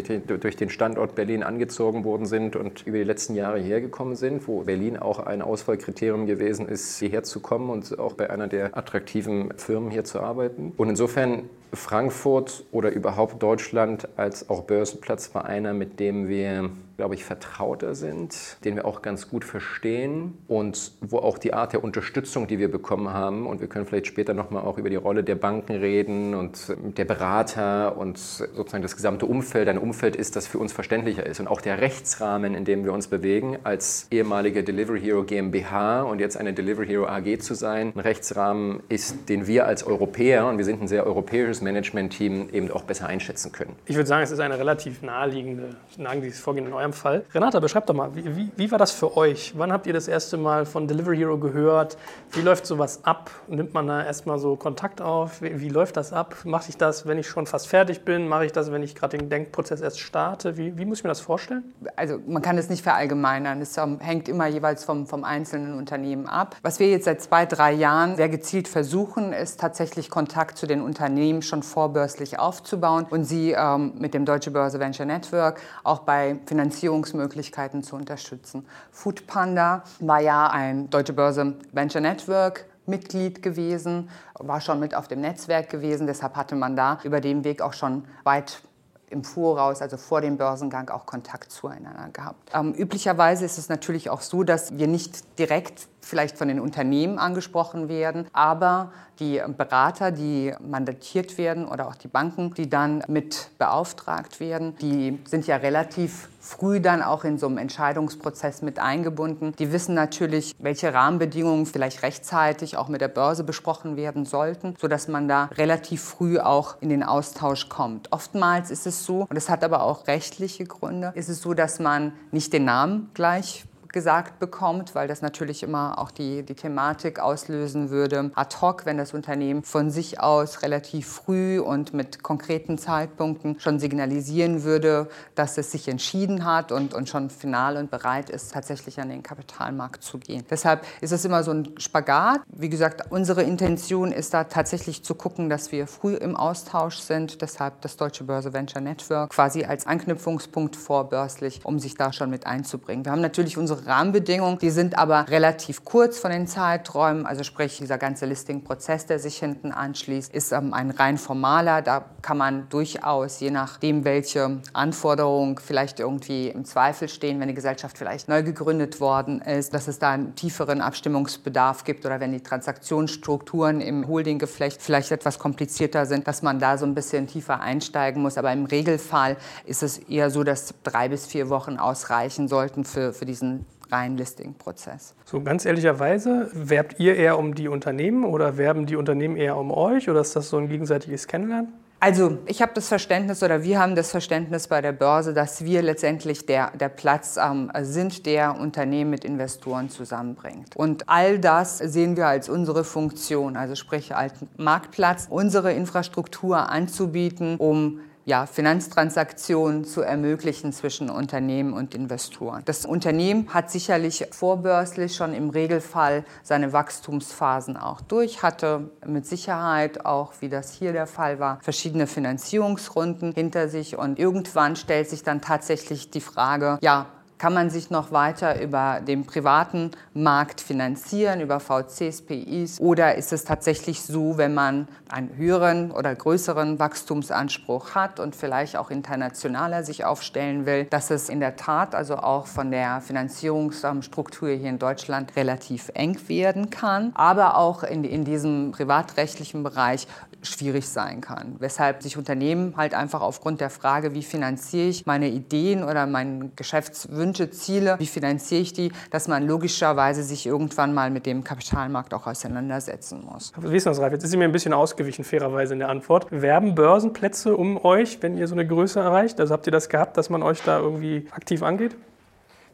durch 0.43 0.55
den 0.55 0.69
Standort 0.69 1.15
Berlin 1.15 1.43
angezogen 1.43 2.03
worden 2.03 2.25
sind 2.25 2.55
und 2.55 2.85
über 2.85 2.97
die 2.97 3.03
letzten 3.03 3.35
Jahre 3.35 3.59
hierher 3.59 3.81
gekommen 3.81 4.15
sind, 4.15 4.47
wo 4.47 4.61
Berlin 4.61 4.97
auch 4.97 5.19
ein 5.19 5.41
Auswahlkriterium 5.41 6.25
gewesen 6.25 6.67
ist, 6.67 6.99
hierher 6.99 7.23
zu 7.23 7.39
kommen 7.39 7.69
und 7.69 7.99
auch 7.99 8.13
bei 8.13 8.29
einer 8.29 8.47
der 8.47 8.77
attraktiven 8.77 9.53
Firmen 9.57 9.91
hier 9.91 10.03
zu 10.03 10.19
arbeiten. 10.19 10.73
Und 10.77 10.89
insofern 10.89 11.49
Frankfurt 11.73 12.65
oder 12.71 12.91
überhaupt 12.91 13.41
Deutschland 13.43 14.07
als 14.17 14.49
auch 14.49 14.63
Börsenplatz 14.63 15.33
war 15.35 15.45
einer, 15.45 15.73
mit 15.73 15.99
dem 15.99 16.27
wir 16.27 16.71
glaube 16.99 17.15
ich, 17.15 17.23
vertrauter 17.23 17.95
sind, 17.95 18.57
den 18.65 18.75
wir 18.75 18.83
auch 18.83 19.01
ganz 19.01 19.29
gut 19.29 19.45
verstehen 19.45 20.37
und 20.49 20.91
wo 20.99 21.19
auch 21.19 21.37
die 21.37 21.53
Art 21.53 21.71
der 21.71 21.81
Unterstützung, 21.81 22.45
die 22.45 22.59
wir 22.59 22.69
bekommen 22.69 23.13
haben, 23.13 23.47
und 23.47 23.61
wir 23.61 23.69
können 23.69 23.85
vielleicht 23.85 24.07
später 24.07 24.33
nochmal 24.33 24.63
auch 24.63 24.77
über 24.77 24.89
die 24.89 24.97
Rolle 24.97 25.23
der 25.23 25.35
Banken 25.35 25.77
reden 25.77 26.35
und 26.35 26.75
der 26.97 27.05
Berater 27.05 27.97
und 27.97 28.17
sozusagen 28.17 28.83
das 28.83 28.97
gesamte 28.97 29.27
Umfeld, 29.27 29.69
ein 29.69 29.77
Umfeld 29.77 30.17
ist, 30.17 30.35
das 30.35 30.45
für 30.45 30.57
uns 30.57 30.73
verständlicher 30.73 31.25
ist 31.25 31.39
und 31.39 31.47
auch 31.47 31.61
der 31.61 31.79
Rechtsrahmen, 31.79 32.53
in 32.53 32.65
dem 32.65 32.83
wir 32.83 32.91
uns 32.91 33.07
bewegen, 33.07 33.57
als 33.63 34.05
ehemalige 34.11 34.65
Delivery 34.65 34.99
Hero 34.99 35.23
GmbH 35.23 36.01
und 36.01 36.19
jetzt 36.19 36.35
eine 36.35 36.51
Delivery 36.51 36.85
Hero 36.85 37.07
AG 37.07 37.39
zu 37.39 37.53
sein, 37.53 37.93
ein 37.95 38.01
Rechtsrahmen 38.01 38.83
ist, 38.89 39.29
den 39.29 39.47
wir 39.47 39.67
als 39.67 39.85
Europäer, 39.85 40.47
und 40.47 40.57
wir 40.57 40.65
sind 40.65 40.81
ein 40.81 40.89
sehr 40.89 41.07
europäisches 41.07 41.61
Management-Team, 41.61 42.49
eben 42.51 42.69
auch 42.71 42.83
besser 42.83 43.07
einschätzen 43.07 43.53
können. 43.53 43.77
Ich 43.85 43.95
würde 43.95 44.07
sagen, 44.07 44.23
es 44.23 44.31
ist 44.31 44.41
eine 44.41 44.59
relativ 44.59 45.01
naheliegende, 45.01 45.77
naheliegendes 45.95 46.41
Vorgehen 46.41 46.67
in 46.67 46.73
eurem 46.73 46.88
eurem 46.89 46.93
Fall. 46.93 47.25
Renata, 47.33 47.59
beschreibt 47.59 47.89
doch 47.89 47.93
mal, 47.93 48.15
wie, 48.15 48.35
wie, 48.35 48.51
wie, 48.55 48.71
war 48.71 48.77
das 48.77 48.91
für 48.91 49.15
euch? 49.15 49.53
Wann 49.55 49.71
habt 49.71 49.87
ihr 49.87 49.93
das 49.93 50.07
erste 50.07 50.37
Mal 50.37 50.65
von 50.65 50.87
Delivery 50.87 51.17
Hero 51.17 51.37
gehört? 51.37 51.97
Wie 52.31 52.41
läuft 52.41 52.65
sowas 52.65 53.03
ab? 53.03 53.31
Nimmt 53.47 53.73
man 53.73 53.87
da 53.87 54.03
erstmal 54.03 54.39
so 54.39 54.55
Kontakt 54.55 55.01
auf? 55.01 55.41
Wie, 55.41 55.59
wie 55.59 55.69
läuft 55.69 55.97
das 55.97 56.13
ab? 56.13 56.35
Mache 56.43 56.69
ich 56.69 56.77
das, 56.77 57.07
wenn 57.07 57.17
ich 57.17 57.27
schon 57.27 57.45
fast 57.45 57.67
fertig 57.67 58.05
bin? 58.05 58.27
Mache 58.27 58.45
ich 58.45 58.51
das, 58.51 58.71
wenn 58.71 58.83
ich 58.83 58.95
gerade 58.95 59.17
den 59.17 59.29
Denkprozess 59.29 59.81
erst 59.81 59.99
starte? 59.99 60.57
Wie, 60.57 60.77
wie, 60.77 60.85
muss 60.85 60.99
ich 60.99 61.03
mir 61.03 61.09
das 61.09 61.21
vorstellen? 61.21 61.63
Also 61.95 62.19
man 62.27 62.41
kann 62.41 62.57
es 62.57 62.69
nicht 62.69 62.83
verallgemeinern. 62.83 63.61
Es 63.61 63.77
um, 63.77 63.99
hängt 63.99 64.27
immer 64.27 64.47
jeweils 64.47 64.83
vom, 64.83 65.05
vom 65.05 65.23
einzelnen 65.23 65.75
Unternehmen 65.75 66.27
ab. 66.27 66.55
Was 66.61 66.79
wir 66.79 66.89
jetzt 66.89 67.05
seit 67.05 67.21
zwei, 67.21 67.45
drei 67.45 67.73
Jahren 67.73 68.15
sehr 68.15 68.29
gezielt 68.29 68.67
versuchen, 68.67 69.33
ist 69.33 69.59
tatsächlich 69.59 70.09
Kontakt 70.09 70.57
zu 70.57 70.67
den 70.67 70.81
Unternehmen 70.81 71.41
schon 71.41 71.63
vorbörslich 71.63 72.39
aufzubauen 72.39 73.05
und 73.09 73.23
sie 73.23 73.51
ähm, 73.51 73.93
mit 73.97 74.13
dem 74.13 74.25
Deutsche 74.25 74.51
Börse 74.51 74.79
Venture 74.79 75.05
Network 75.05 75.61
auch 75.83 75.99
bei 75.99 76.39
Finanzierung 76.45 76.78
Finanzierungsmöglichkeiten 76.79 77.83
zu 77.83 77.95
unterstützen. 77.95 78.65
Foodpanda 78.91 79.83
war 79.99 80.21
ja 80.21 80.47
ein 80.47 80.89
Deutsche 80.89 81.13
Börse 81.13 81.55
Venture 81.73 82.01
Network 82.01 82.65
Mitglied 82.85 83.43
gewesen, 83.43 84.09
war 84.39 84.61
schon 84.61 84.79
mit 84.79 84.95
auf 84.95 85.07
dem 85.07 85.21
Netzwerk 85.21 85.69
gewesen. 85.69 86.07
Deshalb 86.07 86.35
hatte 86.35 86.55
man 86.55 86.75
da 86.75 86.99
über 87.03 87.21
den 87.21 87.43
Weg 87.43 87.61
auch 87.61 87.73
schon 87.73 88.05
weit 88.23 88.61
im 89.09 89.23
Voraus, 89.23 89.81
also 89.81 89.97
vor 89.97 90.21
dem 90.21 90.37
Börsengang, 90.37 90.89
auch 90.89 91.05
Kontakt 91.05 91.51
zueinander 91.51 92.09
gehabt. 92.13 92.49
Ähm, 92.53 92.73
üblicherweise 92.73 93.45
ist 93.45 93.57
es 93.57 93.69
natürlich 93.69 94.09
auch 94.09 94.21
so, 94.21 94.43
dass 94.43 94.77
wir 94.77 94.87
nicht 94.87 95.37
direkt 95.37 95.87
vielleicht 96.01 96.37
von 96.37 96.47
den 96.47 96.59
Unternehmen 96.59 97.19
angesprochen 97.19 97.89
werden, 97.89 98.27
aber 98.33 98.91
die 99.19 99.41
Berater, 99.57 100.11
die 100.11 100.53
mandatiert 100.65 101.37
werden 101.37 101.67
oder 101.67 101.87
auch 101.87 101.95
die 101.95 102.07
Banken, 102.07 102.53
die 102.53 102.69
dann 102.69 103.03
mit 103.07 103.49
beauftragt 103.57 104.39
werden, 104.39 104.75
die 104.77 105.19
sind 105.25 105.45
ja 105.45 105.57
relativ 105.57 106.29
früh 106.39 106.79
dann 106.79 107.01
auch 107.01 107.25
in 107.25 107.37
so 107.37 107.47
einem 107.47 107.57
Entscheidungsprozess 107.57 108.61
mit 108.61 108.79
eingebunden. 108.79 109.53
Die 109.59 109.71
wissen 109.73 109.93
natürlich, 109.93 110.55
welche 110.57 110.93
Rahmenbedingungen 110.93 111.65
vielleicht 111.65 112.01
rechtzeitig 112.01 112.77
auch 112.77 112.87
mit 112.87 113.01
der 113.01 113.09
Börse 113.09 113.43
besprochen 113.43 113.97
werden 113.97 114.25
sollten, 114.25 114.75
sodass 114.79 115.09
man 115.09 115.27
da 115.27 115.49
relativ 115.57 116.01
früh 116.01 116.39
auch 116.39 116.77
in 116.81 116.89
den 116.89 117.03
Austausch 117.03 117.67
kommt. 117.67 118.11
Oftmals 118.11 118.71
ist 118.71 118.87
es 118.87 119.05
so, 119.05 119.27
und 119.29 119.35
es 119.35 119.49
hat 119.49 119.63
aber 119.63 119.83
auch 119.83 120.07
rechtliche 120.07 120.63
Gründe, 120.63 121.11
ist 121.15 121.29
es 121.29 121.41
so, 121.41 121.53
dass 121.53 121.79
man 121.79 122.13
nicht 122.31 122.53
den 122.53 122.65
Namen 122.65 123.09
gleich 123.13 123.65
gesagt 123.93 124.39
bekommt, 124.39 124.95
weil 124.95 125.07
das 125.07 125.21
natürlich 125.21 125.63
immer 125.63 125.99
auch 125.99 126.11
die, 126.11 126.43
die 126.43 126.55
Thematik 126.55 127.19
auslösen 127.19 127.89
würde. 127.89 128.31
Ad 128.35 128.57
hoc, 128.61 128.85
wenn 128.85 128.97
das 128.97 129.13
Unternehmen 129.13 129.63
von 129.63 129.89
sich 129.89 130.19
aus 130.19 130.61
relativ 130.61 131.07
früh 131.07 131.59
und 131.59 131.93
mit 131.93 132.23
konkreten 132.23 132.77
Zeitpunkten 132.77 133.59
schon 133.59 133.79
signalisieren 133.79 134.63
würde, 134.63 135.09
dass 135.35 135.57
es 135.57 135.71
sich 135.71 135.87
entschieden 135.87 136.45
hat 136.45 136.71
und, 136.71 136.93
und 136.93 137.09
schon 137.09 137.29
final 137.29 137.77
und 137.77 137.89
bereit 137.89 138.29
ist, 138.29 138.53
tatsächlich 138.53 138.99
an 138.99 139.09
den 139.09 139.23
Kapitalmarkt 139.23 140.03
zu 140.03 140.19
gehen. 140.19 140.45
Deshalb 140.49 140.85
ist 141.01 141.11
es 141.11 141.25
immer 141.25 141.43
so 141.43 141.51
ein 141.51 141.73
Spagat. 141.77 142.41
Wie 142.47 142.69
gesagt, 142.69 143.11
unsere 143.11 143.43
Intention 143.43 144.11
ist 144.11 144.33
da 144.33 144.43
tatsächlich 144.43 145.03
zu 145.03 145.15
gucken, 145.15 145.49
dass 145.49 145.71
wir 145.71 145.87
früh 145.87 146.15
im 146.15 146.35
Austausch 146.35 146.97
sind. 146.97 147.41
Deshalb 147.41 147.81
das 147.81 147.97
Deutsche 147.97 148.23
Börse 148.23 148.53
Venture 148.53 148.81
Network 148.81 149.31
quasi 149.31 149.63
als 149.63 149.87
Anknüpfungspunkt 149.87 150.75
vorbörslich, 150.75 151.61
um 151.63 151.79
sich 151.79 151.95
da 151.95 152.13
schon 152.13 152.29
mit 152.29 152.45
einzubringen. 152.45 153.05
Wir 153.05 153.11
haben 153.11 153.21
natürlich 153.21 153.57
unsere 153.57 153.78
Rahmenbedingungen. 153.85 154.59
Die 154.59 154.69
sind 154.69 154.97
aber 154.97 155.27
relativ 155.29 155.85
kurz 155.85 156.19
von 156.19 156.31
den 156.31 156.47
Zeiträumen. 156.47 157.25
Also 157.25 157.43
sprich, 157.43 157.77
dieser 157.77 157.97
ganze 157.97 158.25
Listing-Prozess, 158.25 159.05
der 159.05 159.19
sich 159.19 159.37
hinten 159.37 159.71
anschließt, 159.71 160.33
ist 160.33 160.51
ähm, 160.51 160.73
ein 160.73 160.91
rein 160.91 161.17
formaler. 161.17 161.81
Da 161.81 162.05
kann 162.21 162.37
man 162.37 162.69
durchaus, 162.69 163.39
je 163.39 163.51
nachdem, 163.51 164.05
welche 164.05 164.61
Anforderungen 164.73 165.57
vielleicht 165.57 165.99
irgendwie 165.99 166.49
im 166.49 166.65
Zweifel 166.65 167.09
stehen, 167.09 167.39
wenn 167.39 167.47
die 167.47 167.53
Gesellschaft 167.53 167.97
vielleicht 167.97 168.27
neu 168.27 168.43
gegründet 168.43 168.99
worden 168.99 169.41
ist, 169.41 169.73
dass 169.73 169.87
es 169.87 169.99
da 169.99 170.11
einen 170.11 170.35
tieferen 170.35 170.81
Abstimmungsbedarf 170.81 171.83
gibt 171.83 172.05
oder 172.05 172.19
wenn 172.19 172.31
die 172.31 172.41
Transaktionsstrukturen 172.41 173.81
im 173.81 174.07
Holdinggeflecht 174.07 174.81
vielleicht 174.81 175.11
etwas 175.11 175.39
komplizierter 175.39 176.05
sind, 176.05 176.27
dass 176.27 176.41
man 176.41 176.59
da 176.59 176.77
so 176.77 176.85
ein 176.85 176.95
bisschen 176.95 177.27
tiefer 177.27 177.59
einsteigen 177.59 178.21
muss. 178.21 178.37
Aber 178.37 178.51
im 178.51 178.65
Regelfall 178.65 179.37
ist 179.65 179.83
es 179.83 179.97
eher 179.97 180.29
so, 180.29 180.43
dass 180.43 180.73
drei 180.83 181.09
bis 181.09 181.25
vier 181.25 181.49
Wochen 181.49 181.77
ausreichen 181.77 182.47
sollten 182.47 182.83
für, 182.83 183.13
für 183.13 183.25
diesen 183.25 183.65
reinen 183.91 184.17
Listing-Prozess. 184.17 185.15
So 185.25 185.41
ganz 185.41 185.65
ehrlicherweise, 185.65 186.49
werbt 186.53 186.99
ihr 186.99 187.15
eher 187.15 187.37
um 187.37 187.55
die 187.55 187.67
Unternehmen 187.67 188.23
oder 188.23 188.57
werben 188.57 188.85
die 188.85 188.95
Unternehmen 188.95 189.35
eher 189.35 189.57
um 189.57 189.71
euch 189.71 190.09
oder 190.09 190.21
ist 190.21 190.35
das 190.35 190.49
so 190.49 190.57
ein 190.57 190.69
gegenseitiges 190.69 191.27
Kennenlernen? 191.27 191.73
Also 192.01 192.37
ich 192.45 192.61
habe 192.61 192.71
das 192.73 192.87
Verständnis 192.87 193.43
oder 193.43 193.61
wir 193.63 193.77
haben 193.77 193.93
das 193.93 194.11
Verständnis 194.11 194.67
bei 194.69 194.79
der 194.79 194.93
Börse, 194.93 195.33
dass 195.33 195.65
wir 195.65 195.81
letztendlich 195.81 196.45
der, 196.45 196.71
der 196.71 196.87
Platz 196.87 197.37
ähm, 197.37 197.69
sind, 197.81 198.25
der 198.25 198.57
Unternehmen 198.57 199.09
mit 199.09 199.25
Investoren 199.25 199.89
zusammenbringt. 199.89 200.77
Und 200.77 201.09
all 201.09 201.39
das 201.39 201.77
sehen 201.77 202.15
wir 202.15 202.27
als 202.27 202.47
unsere 202.47 202.85
Funktion, 202.85 203.57
also 203.57 203.75
sprich 203.75 204.15
als 204.15 204.33
Marktplatz, 204.55 205.27
unsere 205.29 205.73
Infrastruktur 205.73 206.69
anzubieten, 206.69 207.57
um 207.57 207.99
ja, 208.29 208.45
Finanztransaktionen 208.45 209.85
zu 209.85 210.01
ermöglichen 210.01 210.71
zwischen 210.71 211.09
Unternehmen 211.09 211.73
und 211.73 211.95
Investoren. 211.95 212.61
Das 212.65 212.85
Unternehmen 212.85 213.51
hat 213.51 213.71
sicherlich 213.71 214.27
vorbörslich 214.29 215.15
schon 215.15 215.33
im 215.33 215.49
Regelfall 215.49 216.23
seine 216.43 216.71
Wachstumsphasen 216.71 217.75
auch 217.75 218.01
durch, 218.01 218.43
hatte 218.43 218.91
mit 219.03 219.25
Sicherheit 219.25 220.05
auch, 220.05 220.33
wie 220.41 220.49
das 220.49 220.71
hier 220.71 220.93
der 220.93 221.07
Fall 221.07 221.39
war, 221.39 221.57
verschiedene 221.63 222.05
Finanzierungsrunden 222.05 223.33
hinter 223.33 223.67
sich 223.67 223.97
und 223.97 224.19
irgendwann 224.19 224.75
stellt 224.75 225.09
sich 225.09 225.23
dann 225.23 225.41
tatsächlich 225.41 226.11
die 226.11 226.21
Frage, 226.21 226.77
ja, 226.81 227.07
kann 227.39 227.53
man 227.53 227.69
sich 227.69 227.89
noch 227.89 228.11
weiter 228.11 228.61
über 228.61 228.99
den 229.01 229.25
privaten 229.25 229.91
Markt 230.13 230.59
finanzieren, 230.61 231.39
über 231.39 231.59
VCs, 231.59 232.21
PIs? 232.23 232.79
Oder 232.79 233.15
ist 233.15 233.31
es 233.31 233.45
tatsächlich 233.45 234.01
so, 234.01 234.37
wenn 234.37 234.53
man 234.53 234.87
einen 235.09 235.35
höheren 235.37 235.91
oder 235.91 236.13
größeren 236.13 236.79
Wachstumsanspruch 236.79 237.95
hat 237.95 238.19
und 238.19 238.35
vielleicht 238.35 238.75
auch 238.75 238.91
internationaler 238.91 239.83
sich 239.83 240.03
aufstellen 240.03 240.65
will, 240.65 240.83
dass 240.85 241.09
es 241.11 241.29
in 241.29 241.39
der 241.39 241.55
Tat 241.55 241.95
also 241.95 242.17
auch 242.17 242.45
von 242.45 242.71
der 242.71 242.99
Finanzierungsstruktur 242.99 244.49
hier 244.49 244.69
in 244.69 244.77
Deutschland 244.77 245.35
relativ 245.37 245.89
eng 245.93 246.19
werden 246.27 246.69
kann, 246.69 247.11
aber 247.15 247.55
auch 247.55 247.83
in, 247.83 248.03
in 248.03 248.25
diesem 248.25 248.71
privatrechtlichen 248.71 249.63
Bereich 249.63 250.07
schwierig 250.41 250.87
sein 250.87 251.21
kann. 251.21 251.55
Weshalb 251.59 252.03
sich 252.03 252.17
Unternehmen 252.17 252.75
halt 252.77 252.93
einfach 252.93 253.21
aufgrund 253.21 253.61
der 253.61 253.69
Frage, 253.69 254.13
wie 254.13 254.23
finanziere 254.23 254.87
ich 254.87 255.05
meine 255.05 255.27
Ideen 255.29 255.83
oder 255.83 256.05
meine 256.05 256.51
Geschäftswünsche, 256.55 257.49
Ziele, 257.51 257.95
wie 257.99 258.05
finanziere 258.05 258.61
ich 258.61 258.73
die, 258.73 258.91
dass 259.11 259.27
man 259.27 259.45
logischerweise 259.47 260.23
sich 260.23 260.45
irgendwann 260.45 260.93
mal 260.93 261.09
mit 261.11 261.25
dem 261.25 261.43
Kapitalmarkt 261.43 262.13
auch 262.13 262.27
auseinandersetzen 262.27 263.23
muss. 263.25 263.51
Das, 263.61 263.99
Ralf? 263.99 264.13
Jetzt 264.13 264.23
ist 264.23 264.31
sie 264.31 264.37
mir 264.37 264.45
ein 264.45 264.51
bisschen 264.51 264.73
ausgewichen, 264.73 265.23
fairerweise 265.23 265.73
in 265.73 265.79
der 265.79 265.89
Antwort. 265.89 266.27
Werben 266.31 266.75
Börsenplätze 266.75 267.55
um 267.55 267.83
euch, 267.83 268.21
wenn 268.21 268.37
ihr 268.37 268.47
so 268.47 268.55
eine 268.55 268.65
Größe 268.65 268.99
erreicht? 268.99 269.39
Also 269.39 269.53
habt 269.53 269.65
ihr 269.67 269.71
das 269.71 269.89
gehabt, 269.89 270.17
dass 270.17 270.29
man 270.29 270.43
euch 270.43 270.61
da 270.63 270.79
irgendwie 270.79 271.27
aktiv 271.31 271.63
angeht? 271.63 271.95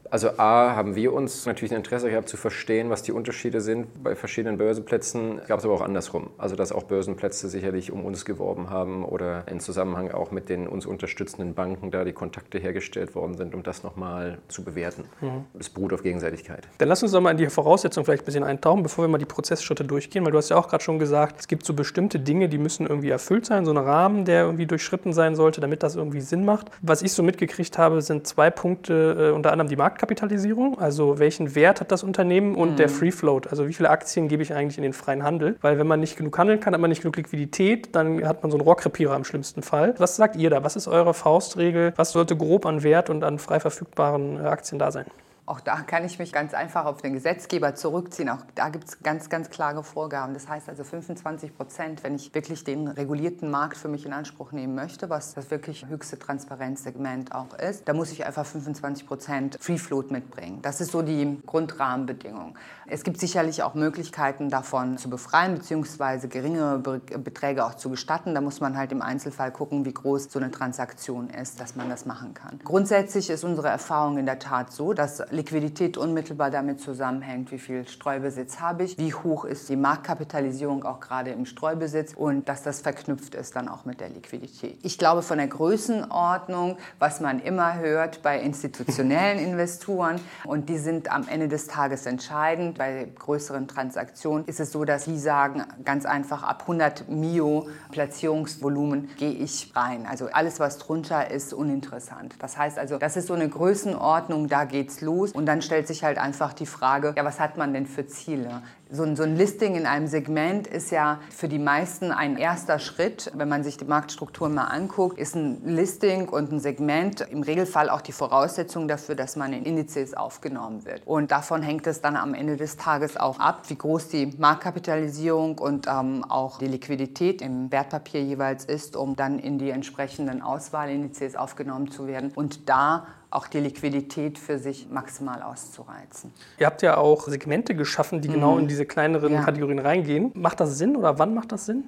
Also 0.10 0.30
A, 0.38 0.76
haben 0.76 0.96
wir 0.96 1.14
uns 1.14 1.46
natürlich 1.46 1.72
ein 1.72 1.78
Interesse 1.78 2.10
gehabt 2.10 2.30
zu 2.30 2.38
verstehen, 2.38 2.90
was 2.90 3.04
die 3.04 3.12
Unterschiede 3.12 3.62
sind. 3.62 4.04
Bei 4.04 4.16
verschiedenen 4.16 4.58
Börsenplätzen 4.58 5.42
gab 5.48 5.60
es 5.60 5.66
aber 5.66 5.74
auch 5.74 5.82
andersrum. 5.82 6.30
Also 6.38 6.56
dass 6.56 6.72
auch 6.72 6.84
Börsenplätze 6.84 7.50
sicherlich 7.50 7.92
um 7.92 8.06
uns 8.06 8.26
geworben 8.26 8.70
haben 8.70 9.04
oder 9.04 9.48
in 9.48 9.60
Zusammenhang 9.60 10.12
auch 10.12 10.32
mit 10.32 10.50
den 10.50 10.68
uns 10.68 10.86
unterstützenden 10.86 11.54
Banken 11.54 11.92
da 11.92 12.04
die 12.04 12.14
Kontakte 12.14 12.60
hergestellt 12.60 13.16
worden 13.16 13.36
sind, 13.36 13.56
um 13.56 13.64
das 13.64 13.84
nochmal 13.84 14.38
zu 14.48 14.64
bewerten. 14.64 15.06
Mhm. 15.22 15.46
Das 15.54 15.70
beruht 15.70 15.94
auf 15.94 16.04
Gegenseitigkeit. 16.04 16.68
Dann 16.78 16.90
lass 16.90 17.02
uns 17.02 17.12
doch 17.12 17.22
mal 17.22 17.32
in 17.32 17.38
die 17.38 17.48
Voraussetzungen 17.48 18.06
vielleicht 18.06 18.24
ein 18.24 18.26
bisschen 18.26 18.44
eintauchen, 18.44 18.84
bevor 18.84 19.06
wir 19.06 19.10
mal 19.10 19.18
die 19.18 19.26
Prozessschritte 19.26 19.84
durchgehen, 19.84 20.24
weil 20.26 20.32
du 20.32 20.38
hast 20.38 20.50
ja 20.50 20.58
auch 20.58 20.68
gerade 20.68 20.84
schon 20.84 21.00
gesagt, 21.00 21.40
es 21.40 21.48
gibt 21.48 21.66
so 21.66 21.74
bestimmte 21.74 22.20
Dinge, 22.20 22.48
die 22.48 22.58
müssen 22.58 22.86
irgendwie 22.86 23.10
erfüllt 23.10 23.46
sein, 23.46 23.66
so 23.66 23.72
ein 23.72 23.78
Rahmen, 23.78 24.26
der 24.26 24.44
irgendwie 24.44 24.66
durchschritten 24.66 25.14
sein 25.14 25.36
sollte, 25.36 25.62
damit 25.62 25.84
das 25.84 25.96
irgendwie 25.96 26.22
Sinn 26.22 26.46
macht. 26.46 26.70
Was 26.82 27.02
ich 27.02 27.14
so 27.14 27.24
mitgekriegt 27.24 27.78
habe, 27.78 28.02
sind 28.02 28.28
zwei 28.28 28.50
Punkte, 28.50 29.32
äh, 29.32 29.36
unter 29.36 29.52
anderem 29.52 29.70
die 29.70 29.76
Markt 29.76 29.95
Marktkapitalisierung, 29.96 30.78
also 30.78 31.20
welchen 31.20 31.56
Wert 31.56 31.80
hat 31.80 31.90
das 31.90 32.04
Unternehmen 32.04 32.56
und 32.56 32.72
mhm. 32.72 32.76
der 32.76 32.90
Free 32.90 33.12
Float, 33.12 33.48
also 33.48 33.70
wie 33.70 33.74
viele 33.74 33.90
Aktien 33.90 34.28
gebe 34.28 34.44
ich 34.44 34.54
eigentlich 34.54 34.78
in 34.78 34.84
den 34.84 34.92
freien 34.92 35.24
Handel, 35.24 35.56
weil 35.62 35.80
wenn 35.80 35.88
man 35.88 36.02
nicht 36.02 36.18
genug 36.18 36.38
handeln 36.38 36.60
kann, 36.60 36.74
hat 36.74 36.82
man 36.82 36.90
nicht 36.90 37.02
genug 37.02 37.16
Liquidität, 37.16 37.96
dann 37.96 38.28
hat 38.28 38.44
man 38.44 38.52
so 38.52 38.58
einen 38.58 38.66
Rohrkrepierer 38.66 39.16
am 39.16 39.24
schlimmsten 39.24 39.62
Fall. 39.62 39.96
Was 39.98 40.18
sagt 40.18 40.36
ihr 40.36 40.50
da? 40.50 40.66
Was 40.66 40.76
ist 40.76 40.90
eure 40.90 41.14
Faustregel? 41.14 41.94
Was 41.96 42.12
sollte 42.12 42.36
grob 42.36 42.66
an 42.66 42.84
Wert 42.84 43.10
und 43.10 43.24
an 43.24 43.40
frei 43.40 43.62
verfügbaren 43.62 44.44
äh, 44.44 44.48
Aktien 44.48 44.80
da 44.80 44.92
sein? 44.92 45.06
Auch 45.48 45.60
da 45.60 45.82
kann 45.82 46.04
ich 46.04 46.18
mich 46.18 46.34
ganz 46.34 46.56
einfach 46.56 46.86
auf 46.86 47.02
den 47.02 47.14
Gesetzgeber 47.14 47.76
zurückziehen. 47.76 48.30
Auch 48.30 48.42
da 48.56 48.70
gibt 48.70 48.86
es 48.88 49.04
ganz, 49.04 49.30
ganz 49.30 49.52
klare 49.52 49.84
Vorgaben. 49.84 50.34
Das 50.34 50.48
heißt 50.48 50.70
also 50.70 50.84
25 50.84 51.56
Prozent, 51.56 52.04
wenn 52.04 52.16
ich 52.16 52.34
wirklich 52.34 52.64
den 52.64 52.88
regulierten 52.88 53.52
Markt 53.52 53.78
für 53.78 53.88
mich 53.88 54.08
in 54.08 54.14
Anspruch 54.14 54.52
nehmen 54.54 54.74
möchte, 54.74 55.10
was 55.12 55.36
das 55.36 55.52
wirklich 55.52 55.86
höchste 55.88 56.18
Transparenzsegment 56.18 57.36
auch 57.36 57.54
ist, 57.60 57.88
da 57.88 57.94
muss 57.94 58.12
ich 58.12 58.26
einfach 58.26 58.46
25 58.46 59.06
Prozent 59.06 59.58
Free 59.60 59.78
Float 59.78 60.10
mitbringen. 60.10 60.64
Das 60.64 60.82
ist 60.82 60.92
so 60.92 61.04
die 61.04 61.40
Grundrahmenbedingung. 61.46 62.58
Es 62.88 63.04
gibt 63.04 63.20
sicherlich 63.20 63.64
auch 63.64 63.74
Möglichkeiten 63.74 64.50
davon 64.50 65.00
zu 65.00 65.10
befreien, 65.10 65.56
beziehungsweise 65.56 66.28
geringere 66.28 66.78
Beträge 66.78 67.66
auch 67.66 67.74
zu 67.74 67.90
gestatten. 67.90 68.36
Da 68.36 68.42
muss 68.42 68.60
man 68.60 68.78
halt 68.78 68.92
im 68.92 69.02
Einzelfall 69.02 69.52
gucken, 69.52 69.86
wie 69.86 69.94
groß 69.94 70.32
so 70.32 70.38
eine 70.38 70.52
Transaktion 70.52 71.32
ist, 71.32 71.60
dass 71.60 71.76
man 71.76 71.90
das 71.90 72.06
machen 72.06 72.36
kann. 72.36 72.60
Grundsätzlich 72.64 73.32
ist 73.32 73.44
unsere 73.44 73.70
Erfahrung 73.70 74.20
in 74.20 74.28
der 74.28 74.38
Tat 74.38 74.72
so, 74.72 74.94
dass 74.94 75.24
Liquidität 75.32 75.98
unmittelbar 75.98 76.52
damit 76.52 76.80
zusammenhängt, 76.80 77.52
wie 77.52 77.58
viel 77.58 77.88
Streubesitz 77.88 78.60
habe 78.60 78.84
ich, 78.84 79.00
wie 79.00 79.16
hoch 79.16 79.46
ist 79.46 79.68
die 79.70 79.78
Marktkapitalisierung 79.78 80.84
auch 80.84 81.00
gerade 81.00 81.32
im 81.32 81.48
Streubesitz 81.48 82.14
und 82.14 82.48
dass 82.48 82.62
das 82.62 82.82
verknüpft 82.82 83.34
ist 83.34 83.56
dann 83.56 83.68
auch 83.68 83.86
mit 83.86 84.00
der 84.00 84.10
Liquidität. 84.10 84.78
Ich 84.84 85.00
glaube 85.00 85.24
von 85.24 85.40
der 85.40 85.48
Größenordnung, 85.48 86.78
was 87.00 87.20
man 87.20 87.40
immer 87.40 87.80
hört 87.80 88.22
bei 88.22 88.40
institutionellen 88.40 89.40
Investoren 89.46 90.20
und 90.44 90.70
die 90.70 90.78
sind 90.78 91.12
am 91.12 91.28
Ende 91.28 91.48
des 91.48 91.66
Tages 91.66 92.06
entscheidend. 92.06 92.75
Bei 92.78 93.08
größeren 93.18 93.68
Transaktionen 93.68 94.46
ist 94.46 94.60
es 94.60 94.72
so, 94.72 94.86
dass 94.86 95.06
die 95.06 95.18
sagen 95.18 95.64
ganz 95.84 96.06
einfach 96.06 96.44
ab 96.44 96.62
100 96.62 97.10
Mio 97.10 97.68
Platzierungsvolumen 97.92 99.10
gehe 99.18 99.32
ich 99.32 99.72
rein. 99.76 100.06
Also 100.06 100.28
alles, 100.32 100.60
was 100.60 100.78
drunter 100.78 101.32
ist, 101.32 101.54
uninteressant. 101.54 102.36
Das 102.40 102.58
heißt 102.58 102.78
also, 102.78 102.98
das 102.98 103.18
ist 103.18 103.28
so 103.28 103.34
eine 103.34 103.48
Größenordnung, 103.48 104.48
da 104.48 104.66
geht 104.66 104.90
es 104.90 105.02
los. 105.02 105.32
Und 105.32 105.46
dann 105.46 105.62
stellt 105.62 105.88
sich 105.88 106.04
halt 106.04 106.18
einfach 106.18 106.54
die 106.54 106.66
Frage, 106.66 107.14
ja, 107.16 107.24
was 107.24 107.40
hat 107.40 107.58
man 107.58 107.74
denn 107.74 107.86
für 107.86 108.08
Ziele? 108.08 108.62
So 108.92 109.02
ein, 109.02 109.16
so 109.16 109.24
ein, 109.24 109.36
Listing 109.36 109.76
in 109.76 109.88
einem 109.88 110.06
Segment 110.06 110.68
ist 110.68 110.92
ja 110.92 111.20
für 111.32 111.48
die 111.48 111.58
meisten 111.58 112.12
ein 112.12 112.38
erster 112.38 112.78
Schritt. 112.78 113.32
Wenn 113.34 113.50
man 113.50 113.64
sich 113.64 113.78
die 113.78 113.86
Marktstrukturen 113.86 114.54
mal 114.54 114.66
anguckt, 114.66 115.18
ist 115.18 115.36
ein 115.36 115.66
Listing 115.66 116.30
und 116.30 116.52
ein 116.52 116.60
Segment 116.60 117.22
im 117.22 117.42
Regelfall 117.42 117.90
auch 117.90 118.02
die 118.02 118.12
Voraussetzung 118.12 118.88
dafür, 118.88 119.16
dass 119.16 119.36
man 119.36 119.54
in 119.54 119.64
Indizes 119.64 120.14
aufgenommen 120.14 120.86
wird. 120.86 121.02
Und 121.06 121.32
davon 121.32 121.64
hängt 121.64 121.88
es 121.88 122.02
dann 122.02 122.16
am 122.16 122.36
Ende 122.36 122.58
des 122.58 122.78
Tages 122.78 123.18
auch 123.18 123.40
ab, 123.40 123.64
wie 123.70 123.76
groß 123.76 124.10
die 124.10 124.28
Marktkapitalisierung 124.38 125.58
und 125.58 125.88
ähm, 125.88 126.24
auch 126.24 126.60
die 126.60 126.68
Liquidität 126.68 127.42
im 127.42 127.72
Wertpapier 127.72 128.24
jeweils 128.24 128.66
ist, 128.66 128.96
um 128.96 129.16
dann 129.16 129.40
in 129.40 129.58
die 129.58 129.72
entsprechenden 129.72 130.44
Auswahlindizes 130.44 131.36
aufgenommen 131.36 131.90
zu 131.90 132.06
werden. 132.06 132.32
Und 132.36 132.70
da 132.70 133.08
auch 133.36 133.48
die 133.48 133.60
Liquidität 133.60 134.40
für 134.40 134.58
sich 134.58 134.90
maximal 134.90 135.42
auszureizen. 135.42 136.32
Ihr 136.58 136.66
habt 136.66 136.82
ja 136.82 136.98
auch 136.98 137.28
Segmente 137.28 137.76
geschaffen, 137.76 138.22
die 138.22 138.30
mhm. 138.30 138.34
genau 138.34 138.58
in 138.58 138.68
diese 138.68 138.86
kleineren 138.86 139.34
ja. 139.34 139.44
Kategorien 139.44 139.80
reingehen. 139.80 140.32
Macht 140.34 140.60
das 140.60 140.78
Sinn 140.78 140.96
oder 140.96 141.20
wann 141.20 141.34
macht 141.34 141.52
das 141.52 141.66
Sinn? 141.66 141.88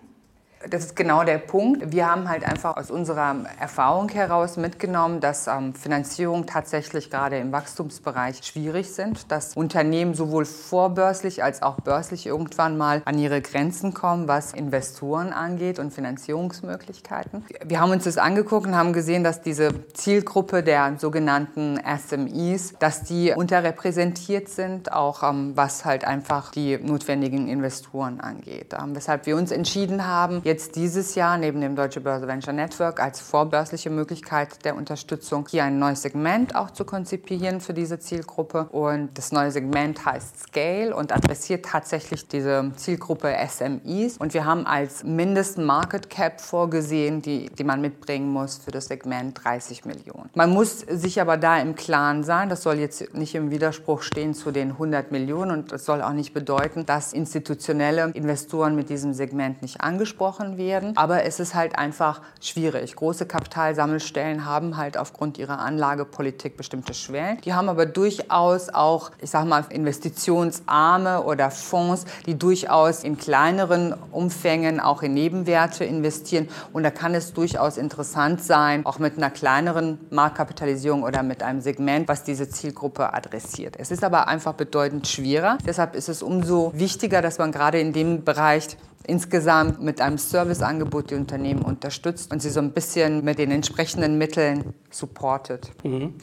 Das 0.69 0.85
ist 0.85 0.95
genau 0.95 1.23
der 1.23 1.37
Punkt. 1.37 1.91
Wir 1.91 2.09
haben 2.09 2.27
halt 2.27 2.43
einfach 2.43 2.77
aus 2.77 2.89
unserer 2.89 3.35
Erfahrung 3.59 4.09
heraus 4.09 4.57
mitgenommen, 4.57 5.19
dass 5.19 5.45
ähm, 5.45 5.75
Finanzierung 5.75 6.47
tatsächlich 6.47 7.11
gerade 7.11 7.37
im 7.37 7.51
Wachstumsbereich 7.51 8.43
schwierig 8.43 8.91
sind, 8.91 9.31
dass 9.31 9.55
Unternehmen 9.55 10.15
sowohl 10.15 10.45
vorbörslich 10.45 11.43
als 11.43 11.61
auch 11.61 11.79
börslich 11.81 12.25
irgendwann 12.25 12.75
mal 12.75 13.03
an 13.05 13.19
ihre 13.19 13.41
Grenzen 13.41 13.93
kommen, 13.93 14.27
was 14.27 14.53
Investoren 14.53 15.31
angeht 15.31 15.77
und 15.77 15.93
Finanzierungsmöglichkeiten. 15.93 17.45
Wir 17.63 17.79
haben 17.79 17.91
uns 17.91 18.05
das 18.05 18.17
angeguckt 18.17 18.65
und 18.65 18.75
haben 18.75 18.93
gesehen, 18.93 19.23
dass 19.23 19.41
diese 19.41 19.69
Zielgruppe 19.93 20.63
der 20.63 20.95
sogenannten 20.97 21.79
SMEs, 21.85 22.73
dass 22.79 23.03
die 23.03 23.31
unterrepräsentiert 23.31 24.49
sind, 24.49 24.91
auch 24.91 25.21
ähm, 25.21 25.51
was 25.55 25.85
halt 25.85 26.03
einfach 26.03 26.51
die 26.51 26.77
notwendigen 26.77 27.47
Investoren 27.47 28.19
angeht. 28.19 28.73
Ähm, 28.73 28.95
weshalb 28.95 29.27
wir 29.27 29.37
uns 29.37 29.51
entschieden 29.51 30.07
haben, 30.07 30.41
jetzt 30.47 30.77
dieses 30.77 31.15
Jahr 31.15 31.37
neben 31.37 31.59
dem 31.59 31.75
Deutsche 31.75 31.99
Börse 31.99 32.25
Venture 32.25 32.53
Network 32.53 33.01
als 33.01 33.19
vorbörsliche 33.19 33.89
Möglichkeit 33.89 34.63
der 34.63 34.77
Unterstützung 34.77 35.45
hier 35.49 35.65
ein 35.65 35.77
neues 35.77 36.01
Segment 36.01 36.55
auch 36.55 36.71
zu 36.71 36.85
konzipieren 36.85 37.59
für 37.59 37.73
diese 37.73 37.99
Zielgruppe. 37.99 38.63
Und 38.71 39.09
das 39.17 39.33
neue 39.33 39.51
Segment 39.51 40.05
heißt 40.05 40.47
Scale 40.47 40.95
und 40.95 41.11
adressiert 41.11 41.65
tatsächlich 41.65 42.29
diese 42.29 42.71
Zielgruppe 42.77 43.35
SMEs. 43.47 44.17
Und 44.17 44.33
wir 44.33 44.45
haben 44.45 44.65
als 44.65 45.03
Mindest 45.03 45.57
Market 45.57 46.09
Cap 46.09 46.39
vorgesehen, 46.39 47.21
die, 47.21 47.49
die 47.49 47.65
man 47.65 47.81
mitbringen 47.81 48.29
muss 48.29 48.57
für 48.57 48.71
das 48.71 48.85
Segment 48.85 49.37
30 49.43 49.83
Millionen. 49.83 50.29
Man 50.33 50.51
muss 50.51 50.79
sich 50.79 51.19
aber 51.19 51.35
da 51.35 51.59
im 51.59 51.75
Klaren 51.75 52.23
sein, 52.23 52.47
das 52.47 52.63
soll 52.63 52.79
jetzt 52.79 53.13
nicht 53.13 53.35
im 53.35 53.51
Widerspruch 53.51 54.01
stehen 54.01 54.33
zu 54.33 54.51
den 54.51 54.71
100 54.71 55.11
Millionen 55.11 55.51
und 55.51 55.73
das 55.73 55.83
soll 55.83 56.01
auch 56.01 56.13
nicht 56.13 56.33
bedeuten, 56.33 56.85
dass 56.85 57.11
institutionelle 57.11 58.11
Investoren 58.13 58.77
mit 58.77 58.89
diesem 58.89 59.13
Segment 59.13 59.61
nicht 59.61 59.81
angesprochen 59.81 60.36
werden. 60.39 60.95
Aber 60.95 61.23
es 61.23 61.39
ist 61.39 61.55
halt 61.55 61.77
einfach 61.77 62.21
schwierig. 62.41 62.95
Große 62.95 63.25
Kapitalsammelstellen 63.25 64.45
haben 64.45 64.77
halt 64.77 64.97
aufgrund 64.97 65.37
ihrer 65.37 65.59
Anlagepolitik 65.59 66.57
bestimmte 66.57 66.93
Schwellen. 66.93 67.39
Die 67.41 67.53
haben 67.53 67.69
aber 67.69 67.85
durchaus 67.85 68.69
auch, 68.69 69.11
ich 69.21 69.29
sage 69.29 69.47
mal, 69.47 69.65
Investitionsarme 69.69 71.23
oder 71.23 71.51
Fonds, 71.51 72.05
die 72.25 72.37
durchaus 72.37 73.03
in 73.03 73.17
kleineren 73.17 73.95
Umfängen 74.11 74.79
auch 74.79 75.01
in 75.01 75.13
Nebenwerte 75.13 75.83
investieren. 75.83 76.47
Und 76.73 76.83
da 76.83 76.91
kann 76.91 77.15
es 77.15 77.33
durchaus 77.33 77.77
interessant 77.77 78.43
sein, 78.43 78.85
auch 78.85 78.99
mit 78.99 79.17
einer 79.17 79.29
kleineren 79.29 79.99
Marktkapitalisierung 80.09 81.03
oder 81.03 81.23
mit 81.23 81.43
einem 81.43 81.61
Segment, 81.61 82.07
was 82.07 82.23
diese 82.23 82.49
Zielgruppe 82.49 83.13
adressiert. 83.13 83.75
Es 83.77 83.91
ist 83.91 84.03
aber 84.03 84.27
einfach 84.27 84.53
bedeutend 84.53 85.07
schwerer. 85.07 85.57
Deshalb 85.65 85.95
ist 85.95 86.09
es 86.09 86.21
umso 86.21 86.71
wichtiger, 86.75 87.21
dass 87.21 87.37
man 87.37 87.51
gerade 87.51 87.79
in 87.79 87.93
dem 87.93 88.23
Bereich 88.23 88.77
insgesamt 89.07 89.81
mit 89.81 90.01
einem 90.01 90.17
Serviceangebot 90.17 91.11
die 91.11 91.15
Unternehmen 91.15 91.61
unterstützt 91.61 92.31
und 92.31 92.41
sie 92.41 92.49
so 92.49 92.59
ein 92.59 92.73
bisschen 92.73 93.23
mit 93.23 93.39
den 93.39 93.51
entsprechenden 93.51 94.17
Mitteln 94.17 94.73
supportet. 94.91 95.71
Mhm. 95.83 96.15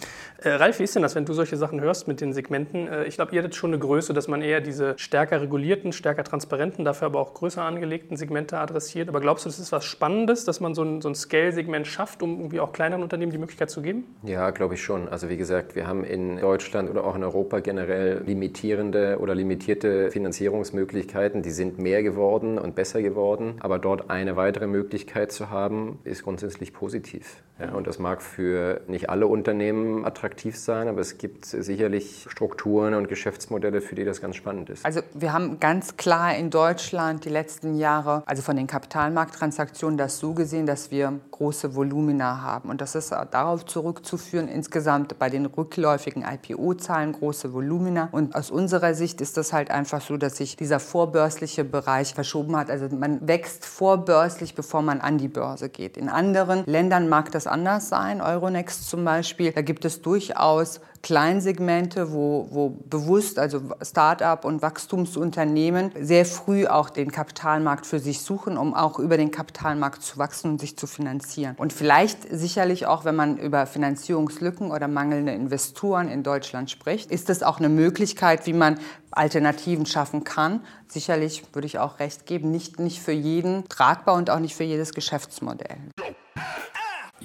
Äh, 0.45 0.57
Ralf, 0.57 0.79
wie 0.79 0.83
ist 0.83 0.95
denn 0.95 1.03
das, 1.03 1.15
wenn 1.15 1.25
du 1.25 1.33
solche 1.33 1.57
Sachen 1.57 1.81
hörst 1.81 2.07
mit 2.07 2.21
den 2.21 2.35
Segmenten? 2.35 2.87
Äh, 2.87 3.05
ich 3.05 3.15
glaube, 3.15 3.35
ihr 3.35 3.39
hattet 3.39 3.55
schon 3.55 3.71
eine 3.71 3.79
Größe, 3.79 4.13
dass 4.13 4.29
man 4.29 4.43
eher 4.43 4.61
diese 4.61 4.93
stärker 4.99 5.41
regulierten, 5.41 5.91
stärker 5.93 6.23
transparenten, 6.23 6.85
dafür 6.85 7.07
aber 7.07 7.21
auch 7.21 7.33
größer 7.33 7.63
angelegten 7.63 8.19
Segmente 8.19 8.59
adressiert. 8.59 9.09
Aber 9.09 9.21
glaubst 9.21 9.47
du, 9.47 9.49
das 9.49 9.59
ist 9.59 9.73
was 9.73 9.87
Spannendes, 9.87 10.45
dass 10.45 10.61
man 10.61 10.75
so 10.75 10.83
ein, 10.83 11.01
so 11.01 11.09
ein 11.09 11.15
Scale-Segment 11.15 11.87
schafft, 11.87 12.23
um 12.23 12.41
irgendwie 12.41 12.61
auch 12.61 12.73
kleineren 12.73 13.03
Unternehmen 13.03 13.33
die 13.33 13.39
Möglichkeit 13.39 13.71
zu 13.71 13.81
geben? 13.81 14.05
Ja, 14.23 14.51
glaube 14.51 14.75
ich 14.75 14.83
schon. 14.83 15.09
Also 15.09 15.31
wie 15.31 15.39
gesagt, 15.39 15.77
wir 15.77 15.87
haben 15.87 16.05
in 16.05 16.39
Deutschland 16.39 16.91
oder 16.91 17.05
auch 17.05 17.17
in 17.17 17.25
Europa 17.25 17.61
generell 17.61 18.23
limitierende 18.27 19.17
oder 19.21 19.35
limitierte 19.35 20.11
Finanzierungsmöglichkeiten. 20.11 21.41
Die 21.41 21.53
sind 21.53 21.79
mehr 21.79 22.03
geworden 22.03 22.59
und 22.59 22.75
besser 22.75 23.01
geworden. 23.01 23.55
Aber 23.61 23.79
dort 23.79 24.11
eine 24.11 24.37
weitere 24.37 24.67
Möglichkeit 24.67 25.33
zu 25.33 25.49
haben, 25.49 26.01
ist 26.05 26.23
grundsätzlich 26.23 26.75
positiv. 26.75 27.43
Ja, 27.59 27.73
und 27.73 27.87
das 27.87 27.99
mag 27.99 28.21
für 28.21 28.83
nicht 28.89 29.09
alle 29.09 29.27
Unternehmen 29.27 30.05
attraktiv 30.05 30.34
sein, 30.55 30.89
aber 30.89 31.01
es 31.01 31.19
gibt 31.19 31.47
sicherlich 31.47 32.27
Strukturen 32.29 32.95
und 32.95 33.09
Geschäftsmodelle, 33.09 33.81
für 33.81 33.95
die 33.95 34.05
das 34.05 34.21
ganz 34.21 34.37
spannend 34.37 34.71
ist. 34.71 34.85
Also 34.85 35.01
wir 35.15 35.33
haben 35.33 35.61
ganz 35.61 35.97
klar 35.97 36.37
in 36.37 36.51
Deutschland 36.51 37.25
die 37.25 37.29
letzten 37.29 37.77
Jahre, 37.77 38.23
also 38.27 38.43
von 38.43 38.57
den 38.57 38.67
Kapitalmarkttransaktionen, 38.67 39.97
das 39.97 40.19
so 40.19 40.35
gesehen, 40.35 40.67
dass 40.67 40.91
wir 40.91 41.21
große 41.31 41.75
Volumina 41.75 42.43
haben. 42.43 42.71
Und 42.71 42.81
das 42.81 42.95
ist 42.95 43.11
darauf 43.11 43.65
zurückzuführen, 43.65 44.49
insgesamt 44.49 45.19
bei 45.19 45.31
den 45.31 45.47
rückläufigen 45.47 46.25
IPO-Zahlen 46.25 47.13
große 47.13 47.53
Volumina. 47.53 48.09
Und 48.13 48.35
aus 48.35 48.51
unserer 48.51 48.95
Sicht 48.95 49.21
ist 49.21 49.37
das 49.37 49.53
halt 49.53 49.71
einfach 49.71 50.01
so, 50.01 50.17
dass 50.17 50.37
sich 50.37 50.57
dieser 50.57 50.81
vorbörsliche 50.81 51.65
Bereich 51.65 52.15
verschoben 52.15 52.57
hat. 52.57 52.71
Also 52.71 52.89
man 52.95 53.27
wächst 53.27 53.65
vorbörslich, 53.65 54.55
bevor 54.55 54.83
man 54.83 55.01
an 55.01 55.19
die 55.19 55.29
Börse 55.29 55.69
geht. 55.69 55.97
In 55.97 56.09
anderen 56.09 56.65
Ländern 56.67 57.09
mag 57.09 57.33
das 57.33 57.47
anders 57.47 57.89
sein, 57.89 58.21
Euronext 58.21 58.89
zum 58.89 59.05
Beispiel. 59.05 59.53
Da 59.53 59.63
gibt 59.63 59.85
es 59.85 60.03
durchaus 60.25 60.81
Kleinsegmente, 61.03 62.13
wo, 62.13 62.49
wo 62.51 62.71
bewusst, 62.71 63.39
also 63.39 63.61
Start-up 63.83 64.47
und 64.47 64.63
Wachstumsunternehmen 64.63 65.93
sehr 66.01 66.25
früh 66.25 66.67
auch 66.67 66.89
den 66.89 67.13
Kapitalmarkt 67.13 67.85
für 67.85 67.99
sich 67.99 68.23
suchen, 68.23 68.57
um 68.57 68.73
auch 68.73 68.99
über 68.99 69.19
den 69.19 69.31
Kapitalmarkt 69.31 70.03
zu 70.03 70.17
wachsen 70.17 70.53
und 70.53 70.61
sich 70.61 70.79
zu 70.79 70.87
finanzieren. 70.87 71.57
Und 71.59 71.75
vielleicht 71.75 72.27
sicherlich 72.31 72.87
auch, 72.87 73.05
wenn 73.05 73.17
man 73.17 73.37
über 73.37 73.67
Finanzierungslücken 73.67 74.71
oder 74.71 74.89
mangelnde 74.89 75.33
Investoren 75.33 76.09
in 76.09 76.23
Deutschland 76.23 76.71
spricht, 76.71 77.11
ist 77.11 77.29
das 77.29 77.43
auch 77.43 77.59
eine 77.59 77.69
Möglichkeit, 77.69 78.47
wie 78.47 78.55
man 78.55 78.81
Alternativen 79.11 79.85
schaffen 79.85 80.25
kann. 80.25 80.61
Sicherlich 80.89 81.45
würde 81.53 81.67
ich 81.67 81.79
auch 81.79 81.99
recht 81.99 82.25
geben, 82.25 82.51
nicht, 82.51 82.79
nicht 82.81 83.03
für 83.03 83.13
jeden 83.13 83.69
tragbar 83.69 84.15
und 84.15 84.31
auch 84.31 84.39
nicht 84.39 84.57
für 84.57 84.65
jedes 84.65 84.95
Geschäftsmodell. 84.95 85.77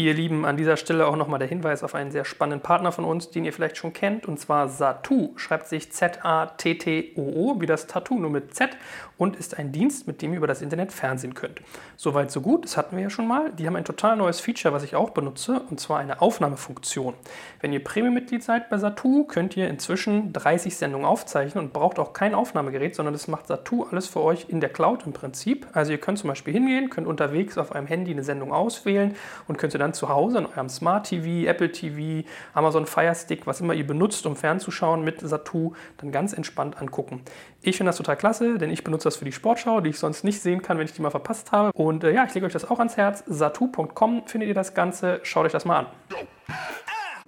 Ihr 0.02 0.14
Lieben, 0.14 0.46
an 0.46 0.56
dieser 0.56 0.78
Stelle 0.78 1.08
auch 1.08 1.18
nochmal 1.18 1.40
der 1.40 1.50
Hinweis 1.50 1.84
auf 1.84 1.94
einen 1.94 2.10
sehr 2.10 2.24
spannenden 2.24 2.62
Partner 2.62 2.94
von 2.94 3.04
uns, 3.04 3.32
den 3.32 3.44
ihr 3.44 3.52
vielleicht 3.52 3.76
schon 3.76 3.92
kennt, 3.92 4.30
und 4.30 4.40
zwar 4.40 4.70
Satu. 4.70 5.34
Schreibt 5.36 5.68
sich 5.68 5.92
Z-A-T-T-O-O, 5.92 7.60
wie 7.60 7.66
das 7.66 7.86
Tattoo, 7.86 8.18
nur 8.18 8.30
mit 8.30 8.56
Z, 8.56 8.70
und 9.18 9.36
ist 9.36 9.60
ein 9.60 9.74
Dienst, 9.74 10.08
mit 10.08 10.22
dem 10.22 10.32
ihr 10.32 10.38
über 10.38 10.48
das 10.48 10.62
Internet 10.62 10.94
fernsehen 10.94 11.34
könnt. 11.34 11.60
Soweit, 11.98 12.32
so 12.32 12.40
gut, 12.40 12.64
das 12.64 12.78
hatten 12.78 12.96
wir 12.96 13.04
ja 13.04 13.10
schon 13.10 13.28
mal. 13.28 13.52
Die 13.52 13.68
haben 13.68 13.76
ein 13.76 13.84
total 13.84 14.16
neues 14.16 14.40
Feature, 14.40 14.74
was 14.74 14.84
ich 14.84 14.96
auch 14.96 15.10
benutze, 15.10 15.64
und 15.70 15.82
zwar 15.82 16.00
eine 16.00 16.22
Aufnahmefunktion. 16.22 17.14
Wenn 17.60 17.74
ihr 17.74 17.84
Premium-Mitglied 17.84 18.42
seid 18.42 18.70
bei 18.70 18.78
Satu, 18.78 19.26
könnt 19.26 19.58
ihr 19.58 19.68
inzwischen 19.68 20.32
30 20.32 20.78
Sendungen 20.78 21.06
aufzeichnen 21.06 21.66
und 21.66 21.74
braucht 21.74 22.00
auch 22.00 22.14
kein 22.14 22.36
Aufnahmegerät, 22.36 22.96
sondern 22.96 23.14
das 23.14 23.28
macht 23.28 23.48
Satu 23.48 23.84
alles 23.92 24.08
für 24.08 24.22
euch 24.22 24.46
in 24.48 24.62
der 24.62 24.70
Cloud 24.70 25.06
im 25.06 25.12
Prinzip. 25.12 25.68
Also 25.74 25.92
ihr 25.92 25.98
könnt 25.98 26.20
zum 26.20 26.30
Beispiel 26.30 26.54
hingehen, 26.54 26.90
könnt 26.90 27.06
unterwegs 27.06 27.58
auf 27.58 27.74
einem 27.74 27.88
Handy 27.88 28.12
eine 28.12 28.24
Sendung 28.24 28.54
auswählen 28.54 29.14
und 29.50 29.58
könnt 29.58 29.74
ihr 29.74 29.80
dann 29.80 29.89
zu 29.94 30.10
Hause 30.10 30.40
an 30.40 30.46
eurem 30.46 30.70
Smart 30.70 31.08
TV, 31.08 31.48
Apple 31.48 31.72
TV, 31.72 32.28
Amazon 32.54 32.86
Fire 32.86 33.14
Stick, 33.16 33.48
was 33.48 33.62
immer 33.62 33.74
ihr 33.74 33.86
benutzt, 33.86 34.26
um 34.26 34.36
fernzuschauen 34.36 35.04
mit 35.04 35.22
Satu, 35.22 35.74
dann 35.98 36.12
ganz 36.12 36.34
entspannt 36.34 36.82
angucken. 36.82 37.22
Ich 37.62 37.78
finde 37.78 37.90
das 37.90 37.98
total 37.98 38.18
klasse, 38.18 38.58
denn 38.58 38.70
ich 38.70 38.84
benutze 38.84 39.06
das 39.06 39.18
für 39.18 39.26
die 39.26 39.32
Sportschau, 39.32 39.82
die 39.82 39.90
ich 39.90 40.00
sonst 40.00 40.24
nicht 40.24 40.42
sehen 40.42 40.62
kann, 40.62 40.78
wenn 40.78 40.86
ich 40.86 40.94
die 40.94 41.02
mal 41.02 41.10
verpasst 41.10 41.52
habe. 41.52 41.72
Und 41.74 42.04
äh, 42.04 42.14
ja, 42.14 42.26
ich 42.26 42.34
lege 42.34 42.46
euch 42.46 42.54
das 42.54 42.70
auch 42.70 42.80
ans 42.80 42.98
Herz. 42.98 43.24
Satu.com 43.28 44.24
findet 44.26 44.48
ihr 44.50 44.56
das 44.56 44.74
Ganze. 44.74 45.20
Schaut 45.24 45.46
euch 45.46 45.52
das 45.52 45.66
mal 45.66 45.80
an. 45.80 45.86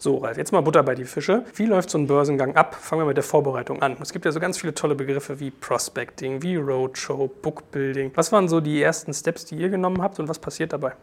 So, 0.03 0.17
Ralf, 0.17 0.35
jetzt 0.35 0.51
mal 0.51 0.61
Butter 0.61 0.81
bei 0.81 0.95
die 0.95 1.05
Fische. 1.05 1.45
Wie 1.53 1.67
läuft 1.67 1.91
so 1.91 1.97
ein 1.99 2.07
Börsengang 2.07 2.55
ab? 2.55 2.73
Fangen 2.73 3.03
wir 3.03 3.05
mit 3.05 3.17
der 3.17 3.23
Vorbereitung 3.23 3.83
an. 3.83 3.97
Es 4.01 4.11
gibt 4.11 4.25
ja 4.25 4.31
so 4.31 4.39
ganz 4.39 4.57
viele 4.57 4.73
tolle 4.73 4.95
Begriffe 4.95 5.39
wie 5.39 5.51
Prospecting, 5.51 6.41
wie 6.41 6.55
Roadshow, 6.55 7.27
Bookbuilding. 7.27 8.11
Was 8.15 8.31
waren 8.31 8.47
so 8.47 8.61
die 8.61 8.81
ersten 8.81 9.13
Steps, 9.13 9.45
die 9.45 9.57
ihr 9.57 9.69
genommen 9.69 10.01
habt 10.01 10.19
und 10.19 10.27
was 10.27 10.39
passiert 10.39 10.73
dabei? 10.73 10.93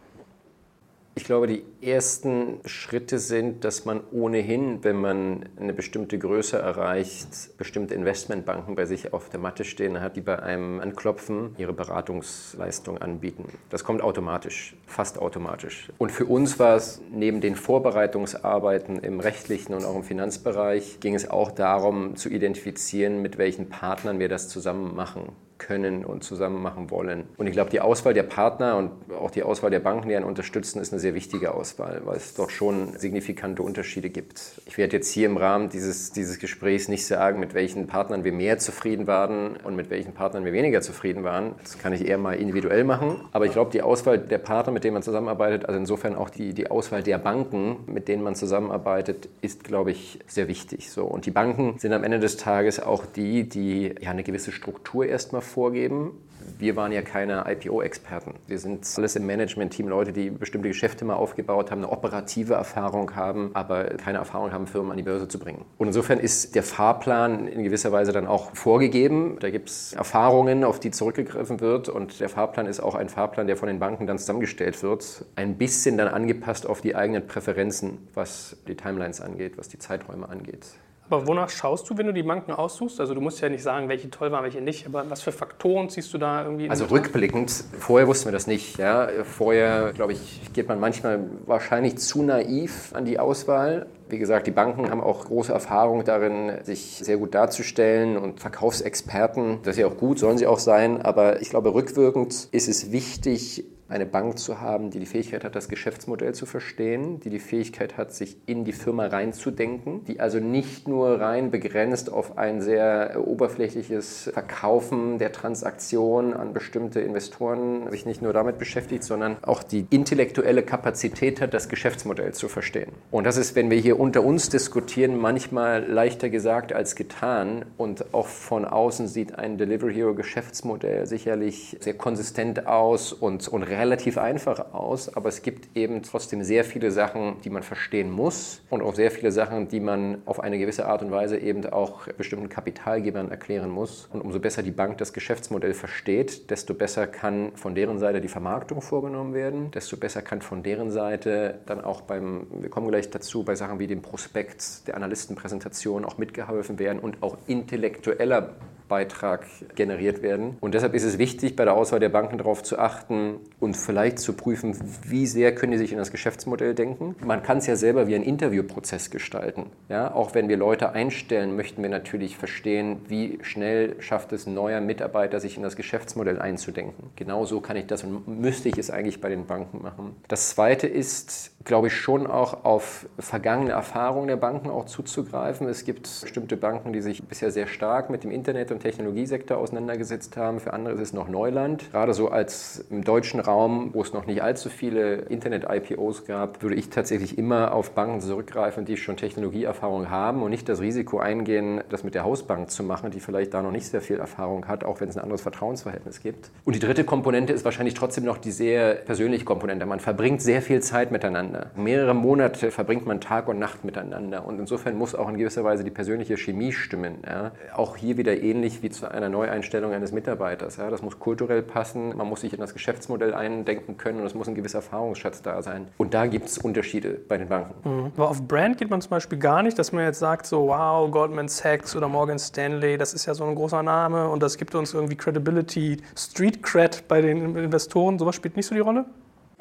Ich 1.15 1.25
glaube, 1.25 1.47
die 1.47 1.63
ersten 1.81 2.59
Schritte 2.65 3.19
sind, 3.19 3.63
dass 3.65 3.83
man 3.83 4.01
ohnehin, 4.11 4.83
wenn 4.83 4.95
man 4.95 5.49
eine 5.57 5.73
bestimmte 5.73 6.17
Größe 6.17 6.57
erreicht, 6.57 7.57
bestimmte 7.57 7.93
Investmentbanken 7.93 8.75
bei 8.75 8.85
sich 8.85 9.11
auf 9.11 9.29
der 9.29 9.39
Matte 9.39 9.65
stehen 9.65 9.99
hat, 9.99 10.15
die 10.15 10.21
bei 10.21 10.39
einem 10.39 10.79
anklopfen, 10.79 11.55
ihre 11.57 11.73
Beratungsleistung 11.73 12.99
anbieten. 12.99 13.45
Das 13.69 13.83
kommt 13.83 14.01
automatisch, 14.01 14.75
fast 14.85 15.19
automatisch. 15.19 15.91
Und 15.97 16.11
für 16.11 16.25
uns 16.25 16.57
war 16.57 16.75
es 16.75 17.01
neben 17.11 17.41
den 17.41 17.55
Vorbereitungsarbeiten 17.55 18.99
im 18.99 19.19
rechtlichen 19.19 19.73
und 19.73 19.83
auch 19.83 19.95
im 19.95 20.03
Finanzbereich, 20.03 20.99
ging 20.99 21.15
es 21.15 21.29
auch 21.29 21.51
darum 21.51 22.15
zu 22.15 22.29
identifizieren, 22.29 23.21
mit 23.21 23.37
welchen 23.37 23.67
Partnern 23.67 24.19
wir 24.19 24.29
das 24.29 24.47
zusammen 24.47 24.95
machen 24.95 25.33
können 25.59 26.03
und 26.05 26.23
zusammen 26.23 26.61
machen 26.61 26.89
wollen. 26.89 27.25
Und 27.37 27.47
ich 27.47 27.53
glaube, 27.53 27.69
die 27.69 27.81
Auswahl 27.81 28.13
der 28.13 28.23
Partner 28.23 28.77
und 28.77 28.91
auch 29.13 29.29
die 29.29 29.43
Auswahl 29.43 29.69
der 29.69 29.79
Banken, 29.79 30.09
die 30.09 30.15
einen 30.15 30.25
unterstützen, 30.25 30.81
ist 30.81 30.91
eine 30.91 30.99
sehr 30.99 31.13
wichtige 31.13 31.53
Auswahl, 31.53 32.01
weil 32.05 32.17
es 32.17 32.33
dort 32.33 32.51
schon 32.51 32.97
signifikante 32.97 33.61
Unterschiede 33.61 34.09
gibt. 34.09 34.61
Ich 34.65 34.77
werde 34.77 34.97
jetzt 34.97 35.11
hier 35.11 35.27
im 35.27 35.37
Rahmen 35.37 35.69
dieses, 35.69 36.11
dieses 36.11 36.39
Gesprächs 36.39 36.87
nicht 36.87 37.05
sagen, 37.05 37.39
mit 37.39 37.53
welchen 37.53 37.87
Partnern 37.87 38.23
wir 38.23 38.31
mehr 38.31 38.57
zufrieden 38.57 39.05
waren 39.05 39.57
und 39.57 39.75
mit 39.75 39.89
welchen 39.89 40.13
Partnern 40.13 40.45
wir 40.45 40.53
weniger 40.53 40.81
zufrieden 40.81 41.23
waren. 41.23 41.55
Das 41.61 41.77
kann 41.77 41.93
ich 41.93 42.07
eher 42.07 42.17
mal 42.17 42.33
individuell 42.33 42.83
machen. 42.83 43.21
Aber 43.31 43.45
ich 43.45 43.51
glaube, 43.51 43.71
die 43.71 43.81
Auswahl 43.81 44.17
der 44.17 44.37
Partner, 44.37 44.73
mit 44.73 44.83
denen 44.83 44.93
man 44.93 45.03
zusammenarbeitet, 45.03 45.65
also 45.65 45.77
insofern 45.77 46.15
auch 46.15 46.29
die, 46.29 46.53
die 46.53 46.71
Auswahl 46.71 47.03
der 47.03 47.17
Banken, 47.17 47.77
mit 47.85 48.07
denen 48.07 48.23
man 48.23 48.35
zusammenarbeitet, 48.35 49.27
ist, 49.41 49.63
glaube 49.63 49.91
ich, 49.91 50.19
sehr 50.27 50.47
wichtig. 50.47 50.89
So. 50.89 51.03
Und 51.05 51.25
die 51.25 51.31
Banken 51.31 51.77
sind 51.77 51.93
am 51.93 52.03
Ende 52.03 52.19
des 52.19 52.37
Tages 52.37 52.79
auch 52.79 53.05
die, 53.05 53.47
die 53.47 53.95
ja 53.99 54.11
eine 54.11 54.23
gewisse 54.23 54.51
Struktur 54.51 55.05
erstmal 55.05 55.41
vorgeben. 55.49 56.11
Wir 56.57 56.75
waren 56.75 56.91
ja 56.91 57.01
keine 57.01 57.45
IPO-Experten. 57.47 58.33
Wir 58.47 58.59
sind 58.59 58.87
alles 58.97 59.15
im 59.15 59.25
Management-Team 59.25 59.87
Leute, 59.87 60.13
die 60.13 60.29
bestimmte 60.29 60.67
Geschäfte 60.67 61.05
mal 61.05 61.15
aufgebaut 61.15 61.71
haben, 61.71 61.79
eine 61.79 61.91
operative 61.91 62.53
Erfahrung 62.53 63.15
haben, 63.15 63.51
aber 63.53 63.85
keine 63.85 64.17
Erfahrung 64.17 64.51
haben, 64.51 64.67
Firmen 64.67 64.91
an 64.91 64.97
die 64.97 65.03
Börse 65.03 65.27
zu 65.27 65.39
bringen. 65.39 65.65
Und 65.77 65.87
insofern 65.87 66.19
ist 66.19 66.55
der 66.55 66.63
Fahrplan 66.63 67.47
in 67.47 67.63
gewisser 67.63 67.91
Weise 67.91 68.11
dann 68.11 68.27
auch 68.27 68.55
vorgegeben. 68.55 69.37
Da 69.39 69.49
gibt 69.49 69.69
es 69.69 69.93
Erfahrungen, 69.93 70.63
auf 70.63 70.79
die 70.79 70.91
zurückgegriffen 70.91 71.59
wird. 71.59 71.89
Und 71.89 72.19
der 72.19 72.29
Fahrplan 72.29 72.65
ist 72.67 72.79
auch 72.79 72.95
ein 72.95 73.09
Fahrplan, 73.09 73.47
der 73.47 73.57
von 73.57 73.67
den 73.67 73.79
Banken 73.79 74.07
dann 74.07 74.17
zusammengestellt 74.17 74.81
wird. 74.81 75.25
Ein 75.35 75.57
bisschen 75.57 75.97
dann 75.97 76.07
angepasst 76.07 76.67
auf 76.67 76.81
die 76.81 76.95
eigenen 76.95 77.27
Präferenzen, 77.27 78.07
was 78.13 78.57
die 78.67 78.75
Timelines 78.75 79.21
angeht, 79.21 79.57
was 79.57 79.69
die 79.69 79.79
Zeiträume 79.79 80.27
angeht. 80.27 80.65
Aber 81.09 81.25
wonach 81.25 81.49
schaust 81.49 81.89
du, 81.89 81.97
wenn 81.97 82.05
du 82.05 82.13
die 82.13 82.23
Banken 82.23 82.51
aussuchst? 82.51 82.99
Also 82.99 83.15
du 83.15 83.21
musst 83.21 83.41
ja 83.41 83.49
nicht 83.49 83.63
sagen, 83.63 83.89
welche 83.89 84.09
toll 84.11 84.31
waren, 84.31 84.43
welche 84.43 84.61
nicht, 84.61 84.85
aber 84.85 85.09
was 85.09 85.21
für 85.21 85.31
Faktoren 85.31 85.89
ziehst 85.89 86.13
du 86.13 86.19
da 86.19 86.43
irgendwie? 86.43 86.69
Also 86.69 86.85
rückblickend, 86.85 87.51
vorher 87.79 88.07
wussten 88.07 88.25
wir 88.25 88.31
das 88.31 88.45
nicht. 88.45 88.77
Ja. 88.77 89.07
Vorher, 89.23 89.91
glaube 89.93 90.13
ich, 90.13 90.41
geht 90.53 90.67
man 90.67 90.79
manchmal 90.79 91.19
wahrscheinlich 91.47 91.97
zu 91.97 92.21
naiv 92.21 92.91
an 92.93 93.05
die 93.05 93.17
Auswahl. 93.17 93.87
Wie 94.07 94.19
gesagt, 94.19 94.47
die 94.47 94.51
Banken 94.51 94.89
haben 94.89 95.01
auch 95.01 95.25
große 95.25 95.51
Erfahrung 95.51 96.03
darin, 96.03 96.51
sich 96.63 96.99
sehr 97.03 97.17
gut 97.17 97.33
darzustellen 97.33 98.17
und 98.17 98.39
Verkaufsexperten, 98.39 99.59
das 99.63 99.75
ist 99.75 99.81
ja 99.81 99.87
auch 99.87 99.97
gut, 99.97 100.19
sollen 100.19 100.37
sie 100.37 100.47
auch 100.47 100.59
sein, 100.59 101.01
aber 101.01 101.41
ich 101.41 101.49
glaube, 101.49 101.73
rückwirkend 101.73 102.49
ist 102.51 102.67
es 102.67 102.91
wichtig, 102.91 103.65
eine 103.89 104.05
Bank 104.05 104.39
zu 104.39 104.61
haben, 104.61 104.91
die 104.91 104.99
die 104.99 105.05
Fähigkeit 105.05 105.43
hat, 105.43 105.55
das 105.55 105.67
Geschäftsmodell 105.67 106.33
zu 106.33 106.45
verstehen, 106.45 107.19
die 107.19 107.29
die 107.29 107.39
Fähigkeit 107.39 107.97
hat, 107.97 108.13
sich 108.13 108.37
in 108.45 108.63
die 108.63 108.71
Firma 108.71 109.07
reinzudenken, 109.07 110.05
die 110.05 110.19
also 110.19 110.39
nicht 110.39 110.87
nur 110.87 111.19
rein 111.19 111.51
begrenzt 111.51 112.11
auf 112.11 112.37
ein 112.37 112.61
sehr 112.61 113.21
oberflächliches 113.25 114.29
Verkaufen 114.33 115.17
der 115.17 115.31
Transaktion 115.31 116.33
an 116.33 116.53
bestimmte 116.53 116.99
Investoren 117.01 117.89
sich 117.89 118.05
nicht 118.05 118.21
nur 118.21 118.33
damit 118.33 118.57
beschäftigt, 118.57 119.03
sondern 119.03 119.37
auch 119.41 119.63
die 119.63 119.85
intellektuelle 119.89 120.63
Kapazität 120.63 121.41
hat, 121.41 121.53
das 121.53 121.69
Geschäftsmodell 121.69 122.33
zu 122.33 122.47
verstehen. 122.47 122.91
Und 123.11 123.25
das 123.25 123.37
ist, 123.37 123.55
wenn 123.55 123.69
wir 123.69 123.77
hier 123.77 123.99
unter 123.99 124.23
uns 124.23 124.49
diskutieren, 124.49 125.17
manchmal 125.17 125.85
leichter 125.85 126.29
gesagt 126.29 126.73
als 126.73 126.95
getan. 126.95 127.65
Und 127.77 128.13
auch 128.13 128.27
von 128.27 128.65
außen 128.65 129.07
sieht 129.07 129.37
ein 129.37 129.57
Delivery 129.57 129.93
Hero 129.93 130.13
Geschäftsmodell 130.13 131.05
sicherlich 131.05 131.77
sehr 131.79 131.95
konsistent 131.95 132.67
aus 132.67 133.13
und, 133.13 133.47
und 133.47 133.63
relativ 133.79 134.17
einfach 134.17 134.73
aus, 134.73 135.15
aber 135.15 135.29
es 135.29 135.41
gibt 135.41 135.75
eben 135.75 136.03
trotzdem 136.03 136.43
sehr 136.43 136.63
viele 136.63 136.91
Sachen, 136.91 137.37
die 137.43 137.49
man 137.49 137.63
verstehen 137.63 138.11
muss 138.11 138.61
und 138.69 138.81
auch 138.81 138.93
sehr 138.93 139.11
viele 139.11 139.31
Sachen, 139.31 139.67
die 139.67 139.79
man 139.79 140.21
auf 140.25 140.39
eine 140.39 140.59
gewisse 140.59 140.85
Art 140.85 141.01
und 141.01 141.11
Weise 141.11 141.37
eben 141.37 141.65
auch 141.65 142.07
bestimmten 142.17 142.49
Kapitalgebern 142.49 143.31
erklären 143.31 143.69
muss. 143.69 144.07
Und 144.11 144.21
umso 144.21 144.39
besser 144.39 144.63
die 144.63 144.71
Bank 144.71 144.97
das 144.97 145.13
Geschäftsmodell 145.13 145.73
versteht, 145.73 146.49
desto 146.51 146.73
besser 146.73 147.07
kann 147.07 147.51
von 147.55 147.75
deren 147.75 147.99
Seite 147.99 148.21
die 148.21 148.27
Vermarktung 148.27 148.81
vorgenommen 148.81 149.33
werden, 149.33 149.71
desto 149.71 149.97
besser 149.97 150.21
kann 150.21 150.41
von 150.41 150.61
deren 150.61 150.91
Seite 150.91 151.59
dann 151.65 151.83
auch 151.83 152.01
beim, 152.01 152.47
wir 152.51 152.69
kommen 152.69 152.89
gleich 152.89 153.09
dazu, 153.09 153.43
bei 153.43 153.55
Sachen 153.55 153.79
wie 153.79 153.87
dem 153.87 154.01
Prospekt, 154.01 154.87
der 154.87 154.95
Analystenpräsentation 154.95 156.05
auch 156.05 156.17
mitgeholfen 156.17 156.79
werden 156.79 156.99
und 156.99 157.23
auch 157.23 157.37
intellektueller 157.47 158.55
Beitrag 158.89 159.45
generiert 159.75 160.21
werden. 160.21 160.57
Und 160.59 160.73
deshalb 160.73 160.93
ist 160.93 161.05
es 161.05 161.17
wichtig, 161.17 161.55
bei 161.55 161.63
der 161.63 161.75
Auswahl 161.75 162.01
der 162.01 162.09
Banken 162.09 162.37
darauf 162.37 162.63
zu 162.63 162.77
achten 162.77 163.37
und 163.59 163.77
vielleicht 163.77 164.19
zu 164.19 164.33
prüfen, 164.33 164.75
wie 165.07 165.25
sehr 165.25 165.55
können 165.55 165.71
die 165.71 165.77
sich 165.77 165.93
in 165.93 165.97
das 165.97 166.11
Geschäftsmodell 166.11 166.75
denken. 166.75 167.15
Man 167.23 167.43
kann 167.43 167.59
es 167.59 167.67
ja 167.67 167.75
selber 167.75 168.07
wie 168.07 168.15
einen 168.15 168.23
Interviewprozess 168.23 169.09
gestalten. 169.11 169.67
Ja, 169.87 170.13
auch 170.13 170.33
wenn 170.33 170.49
wir 170.49 170.57
Leute 170.57 170.91
einstellen, 170.91 171.55
möchten 171.55 171.81
wir 171.81 171.89
natürlich 171.89 172.37
verstehen, 172.37 172.97
wie 173.07 173.39
schnell 173.43 173.95
schafft 174.01 174.33
es 174.33 174.45
ein 174.45 174.53
neuer 174.53 174.81
Mitarbeiter, 174.81 175.39
sich 175.39 175.55
in 175.55 175.63
das 175.63 175.75
Geschäftsmodell 175.75 176.39
einzudenken. 176.39 177.11
Genauso 177.15 177.61
kann 177.61 177.77
ich 177.77 177.85
das 177.85 178.03
und 178.03 178.27
müsste 178.27 178.69
ich 178.69 178.77
es 178.77 178.89
eigentlich 178.89 179.21
bei 179.21 179.29
den 179.29 179.45
Banken 179.45 179.81
machen. 179.81 180.15
Das 180.27 180.49
Zweite 180.49 180.87
ist, 180.87 181.51
glaube 181.63 181.87
ich, 181.87 181.95
schon 181.95 182.27
auch 182.27 182.65
auf 182.65 183.07
vergangene 183.19 183.71
Erfahrungen 183.71 184.27
der 184.27 184.37
Banken 184.37 184.69
auch 184.69 184.85
zuzugreifen. 184.85 185.67
Es 185.67 185.85
gibt 185.85 186.09
bestimmte 186.21 186.57
Banken, 186.57 186.91
die 186.91 187.01
sich 187.01 187.23
bisher 187.23 187.51
sehr 187.51 187.67
stark 187.67 188.09
mit 188.09 188.23
dem 188.23 188.31
Internet- 188.31 188.71
und 188.71 188.78
Technologiesektor 188.79 189.57
auseinandergesetzt 189.57 190.37
haben. 190.37 190.59
Für 190.59 190.73
andere 190.73 190.95
ist 190.95 191.01
es 191.01 191.13
noch 191.13 191.29
Neuland. 191.29 191.91
Gerade 191.91 192.13
so 192.13 192.29
als 192.29 192.85
im 192.89 193.03
deutschen 193.03 193.39
Raum, 193.39 193.89
wo 193.93 194.01
es 194.01 194.13
noch 194.13 194.25
nicht 194.25 194.41
allzu 194.41 194.69
viele 194.69 195.15
Internet-IPOs 195.15 196.25
gab, 196.25 196.63
würde 196.63 196.75
ich 196.75 196.89
tatsächlich 196.89 197.37
immer 197.37 197.73
auf 197.73 197.91
Banken 197.91 198.21
zurückgreifen, 198.21 198.85
die 198.85 198.97
schon 198.97 199.17
Technologieerfahrung 199.17 200.09
haben 200.09 200.41
und 200.43 200.49
nicht 200.49 200.67
das 200.69 200.81
Risiko 200.81 201.19
eingehen, 201.19 201.81
das 201.89 202.03
mit 202.03 202.15
der 202.15 202.23
Hausbank 202.23 202.69
zu 202.69 202.83
machen, 202.83 203.11
die 203.11 203.19
vielleicht 203.19 203.53
da 203.53 203.61
noch 203.61 203.71
nicht 203.71 203.85
sehr 203.85 204.01
viel 204.01 204.17
Erfahrung 204.17 204.67
hat, 204.67 204.83
auch 204.83 205.01
wenn 205.01 205.09
es 205.09 205.17
ein 205.17 205.23
anderes 205.23 205.41
Vertrauensverhältnis 205.41 206.21
gibt. 206.21 206.51
Und 206.65 206.75
die 206.75 206.79
dritte 206.79 207.03
Komponente 207.03 207.53
ist 207.53 207.65
wahrscheinlich 207.65 207.93
trotzdem 207.93 208.25
noch 208.25 208.37
die 208.37 208.51
sehr 208.51 208.95
persönliche 208.95 209.45
Komponente. 209.45 209.85
Man 209.85 209.99
verbringt 209.99 210.41
sehr 210.41 210.61
viel 210.61 210.81
Zeit 210.81 211.11
miteinander. 211.11 211.71
Mehrere 211.75 212.13
Monate 212.13 212.71
verbringt 212.71 213.05
man 213.05 213.19
Tag 213.21 213.47
und 213.47 213.59
Nacht 213.59 213.83
miteinander. 213.83 214.45
Und 214.45 214.59
insofern 214.59 214.95
muss 214.95 215.15
auch 215.15 215.29
in 215.29 215.37
gewisser 215.37 215.63
Weise 215.63 215.83
die 215.83 215.91
persönliche 215.91 216.37
Chemie 216.37 216.71
stimmen. 216.71 217.15
Ja. 217.25 217.51
Auch 217.75 217.97
hier 217.97 218.17
wieder 218.17 218.41
ähnlich 218.41 218.68
wie 218.81 218.89
zu 218.89 219.09
einer 219.09 219.29
Neueinstellung 219.29 219.93
eines 219.93 220.11
Mitarbeiters. 220.11 220.77
Ja. 220.77 220.89
Das 220.89 221.01
muss 221.01 221.19
kulturell 221.19 221.61
passen, 221.61 222.15
man 222.15 222.27
muss 222.27 222.41
sich 222.41 222.53
in 222.53 222.59
das 222.59 222.73
Geschäftsmodell 222.73 223.33
eindenken 223.33 223.97
können 223.97 224.19
und 224.19 224.25
es 224.25 224.33
muss 224.33 224.47
ein 224.47 224.55
gewisser 224.55 224.79
Erfahrungsschatz 224.79 225.41
da 225.41 225.61
sein. 225.61 225.87
Und 225.97 226.13
da 226.13 226.25
gibt 226.27 226.47
es 226.47 226.57
Unterschiede 226.57 227.19
bei 227.27 227.37
den 227.37 227.49
Banken. 227.49 227.89
Mhm. 227.89 228.11
Aber 228.15 228.29
auf 228.29 228.47
Brand 228.47 228.77
geht 228.77 228.89
man 228.89 229.01
zum 229.01 229.11
Beispiel 229.11 229.37
gar 229.37 229.63
nicht, 229.63 229.77
dass 229.79 229.91
man 229.91 230.03
jetzt 230.03 230.19
sagt, 230.19 230.45
so 230.45 230.67
wow, 230.67 231.09
Goldman 231.09 231.47
Sachs 231.47 231.95
oder 231.95 232.07
Morgan 232.07 232.39
Stanley, 232.39 232.97
das 232.97 233.13
ist 233.13 233.25
ja 233.25 233.33
so 233.33 233.43
ein 233.45 233.55
großer 233.55 233.83
Name 233.83 234.29
und 234.29 234.43
das 234.43 234.57
gibt 234.57 234.75
uns 234.75 234.93
irgendwie 234.93 235.15
Credibility, 235.15 235.97
Street 236.15 236.63
Cred 236.63 237.07
bei 237.07 237.21
den 237.21 237.55
Investoren. 237.55 238.19
Sowas 238.19 238.35
spielt 238.35 238.55
nicht 238.55 238.65
so 238.65 238.75
die 238.75 238.81
Rolle? 238.81 239.05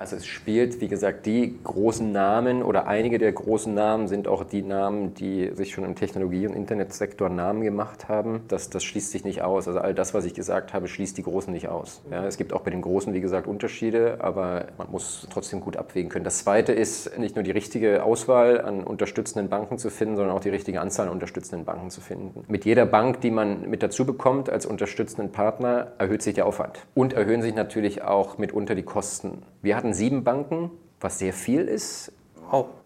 Also 0.01 0.15
es 0.15 0.27
spielt, 0.27 0.81
wie 0.81 0.87
gesagt, 0.87 1.27
die 1.27 1.59
großen 1.65 2.13
Namen 2.13 2.63
oder 2.63 2.87
einige 2.87 3.19
der 3.19 3.33
großen 3.33 3.75
Namen 3.75 4.07
sind 4.07 4.29
auch 4.29 4.45
die 4.45 4.63
Namen, 4.63 5.13
die 5.15 5.51
sich 5.55 5.73
schon 5.73 5.83
im 5.83 5.97
Technologie- 5.97 6.47
und 6.47 6.55
Internetsektor 6.55 7.29
Namen 7.29 7.63
gemacht 7.63 8.09
haben. 8.09 8.43
Das, 8.47 8.71
das 8.71 8.85
schließt 8.85 9.11
sich 9.11 9.25
nicht 9.25 9.43
aus. 9.43 9.67
Also 9.67 9.81
all 9.81 9.95
das, 9.95 10.15
was 10.15 10.25
ich 10.25 10.35
gesagt 10.35 10.73
habe, 10.73 10.87
schließt 10.87 11.19
die 11.19 11.25
Großen 11.25 11.53
nicht 11.53 11.67
aus. 11.67 12.01
Ja, 12.13 12.25
es 12.25 12.37
gibt 12.37 12.53
auch 12.53 12.61
bei 12.61 12.71
den 12.71 12.81
Großen, 12.81 13.13
wie 13.13 13.21
gesagt, 13.21 13.49
Unterschiede, 13.49 14.19
aber 14.21 14.67
man 14.79 14.89
muss 14.93 15.27
trotzdem 15.33 15.61
gut 15.61 15.77
abwägen 15.77 16.11
können. 16.11 16.25
Das 16.25 16.39
Zweite 16.39 16.73
ist, 16.73 17.19
nicht 17.19 17.35
nur 17.35 17.43
die 17.43 17.51
richtige 17.51 18.05
Auswahl 18.05 18.61
an 18.61 18.85
unterstützenden 18.85 19.49
Banken 19.49 19.79
zu 19.79 19.91
finden, 19.91 20.15
sondern 20.15 20.37
auch 20.37 20.41
die 20.41 20.51
richtige 20.51 20.81
Anzahl 20.81 21.09
an 21.09 21.13
unterstützenden 21.13 21.65
Banken 21.65 21.91
zu 21.91 22.01
finden. 22.01 22.45
Mit 22.47 22.65
jeder 22.65 22.87
Bank, 22.87 23.21
die 23.21 23.33
man 23.33 23.69
mit 23.69 23.83
dazu 23.83 24.07
bekommt 24.07 24.49
als 24.49 24.65
unterstützenden 24.65 25.33
Partner, 25.33 25.89
erhöht 25.99 26.23
sich 26.23 26.35
der 26.35 26.47
Aufwand. 26.47 26.87
Und 26.95 27.15
erhöhen 27.15 27.43
sich 27.43 27.57
natürlich 27.57 28.03
auch 28.03 28.39
mitunter 28.39 28.77
die 28.77 28.85
Kosten. 28.85 29.43
Wir 29.61 29.77
hatten 29.77 29.88
sieben 29.95 30.25
Banken, 30.25 30.71
was 31.01 31.19
sehr 31.19 31.33
viel 31.33 31.63
ist. 31.63 32.13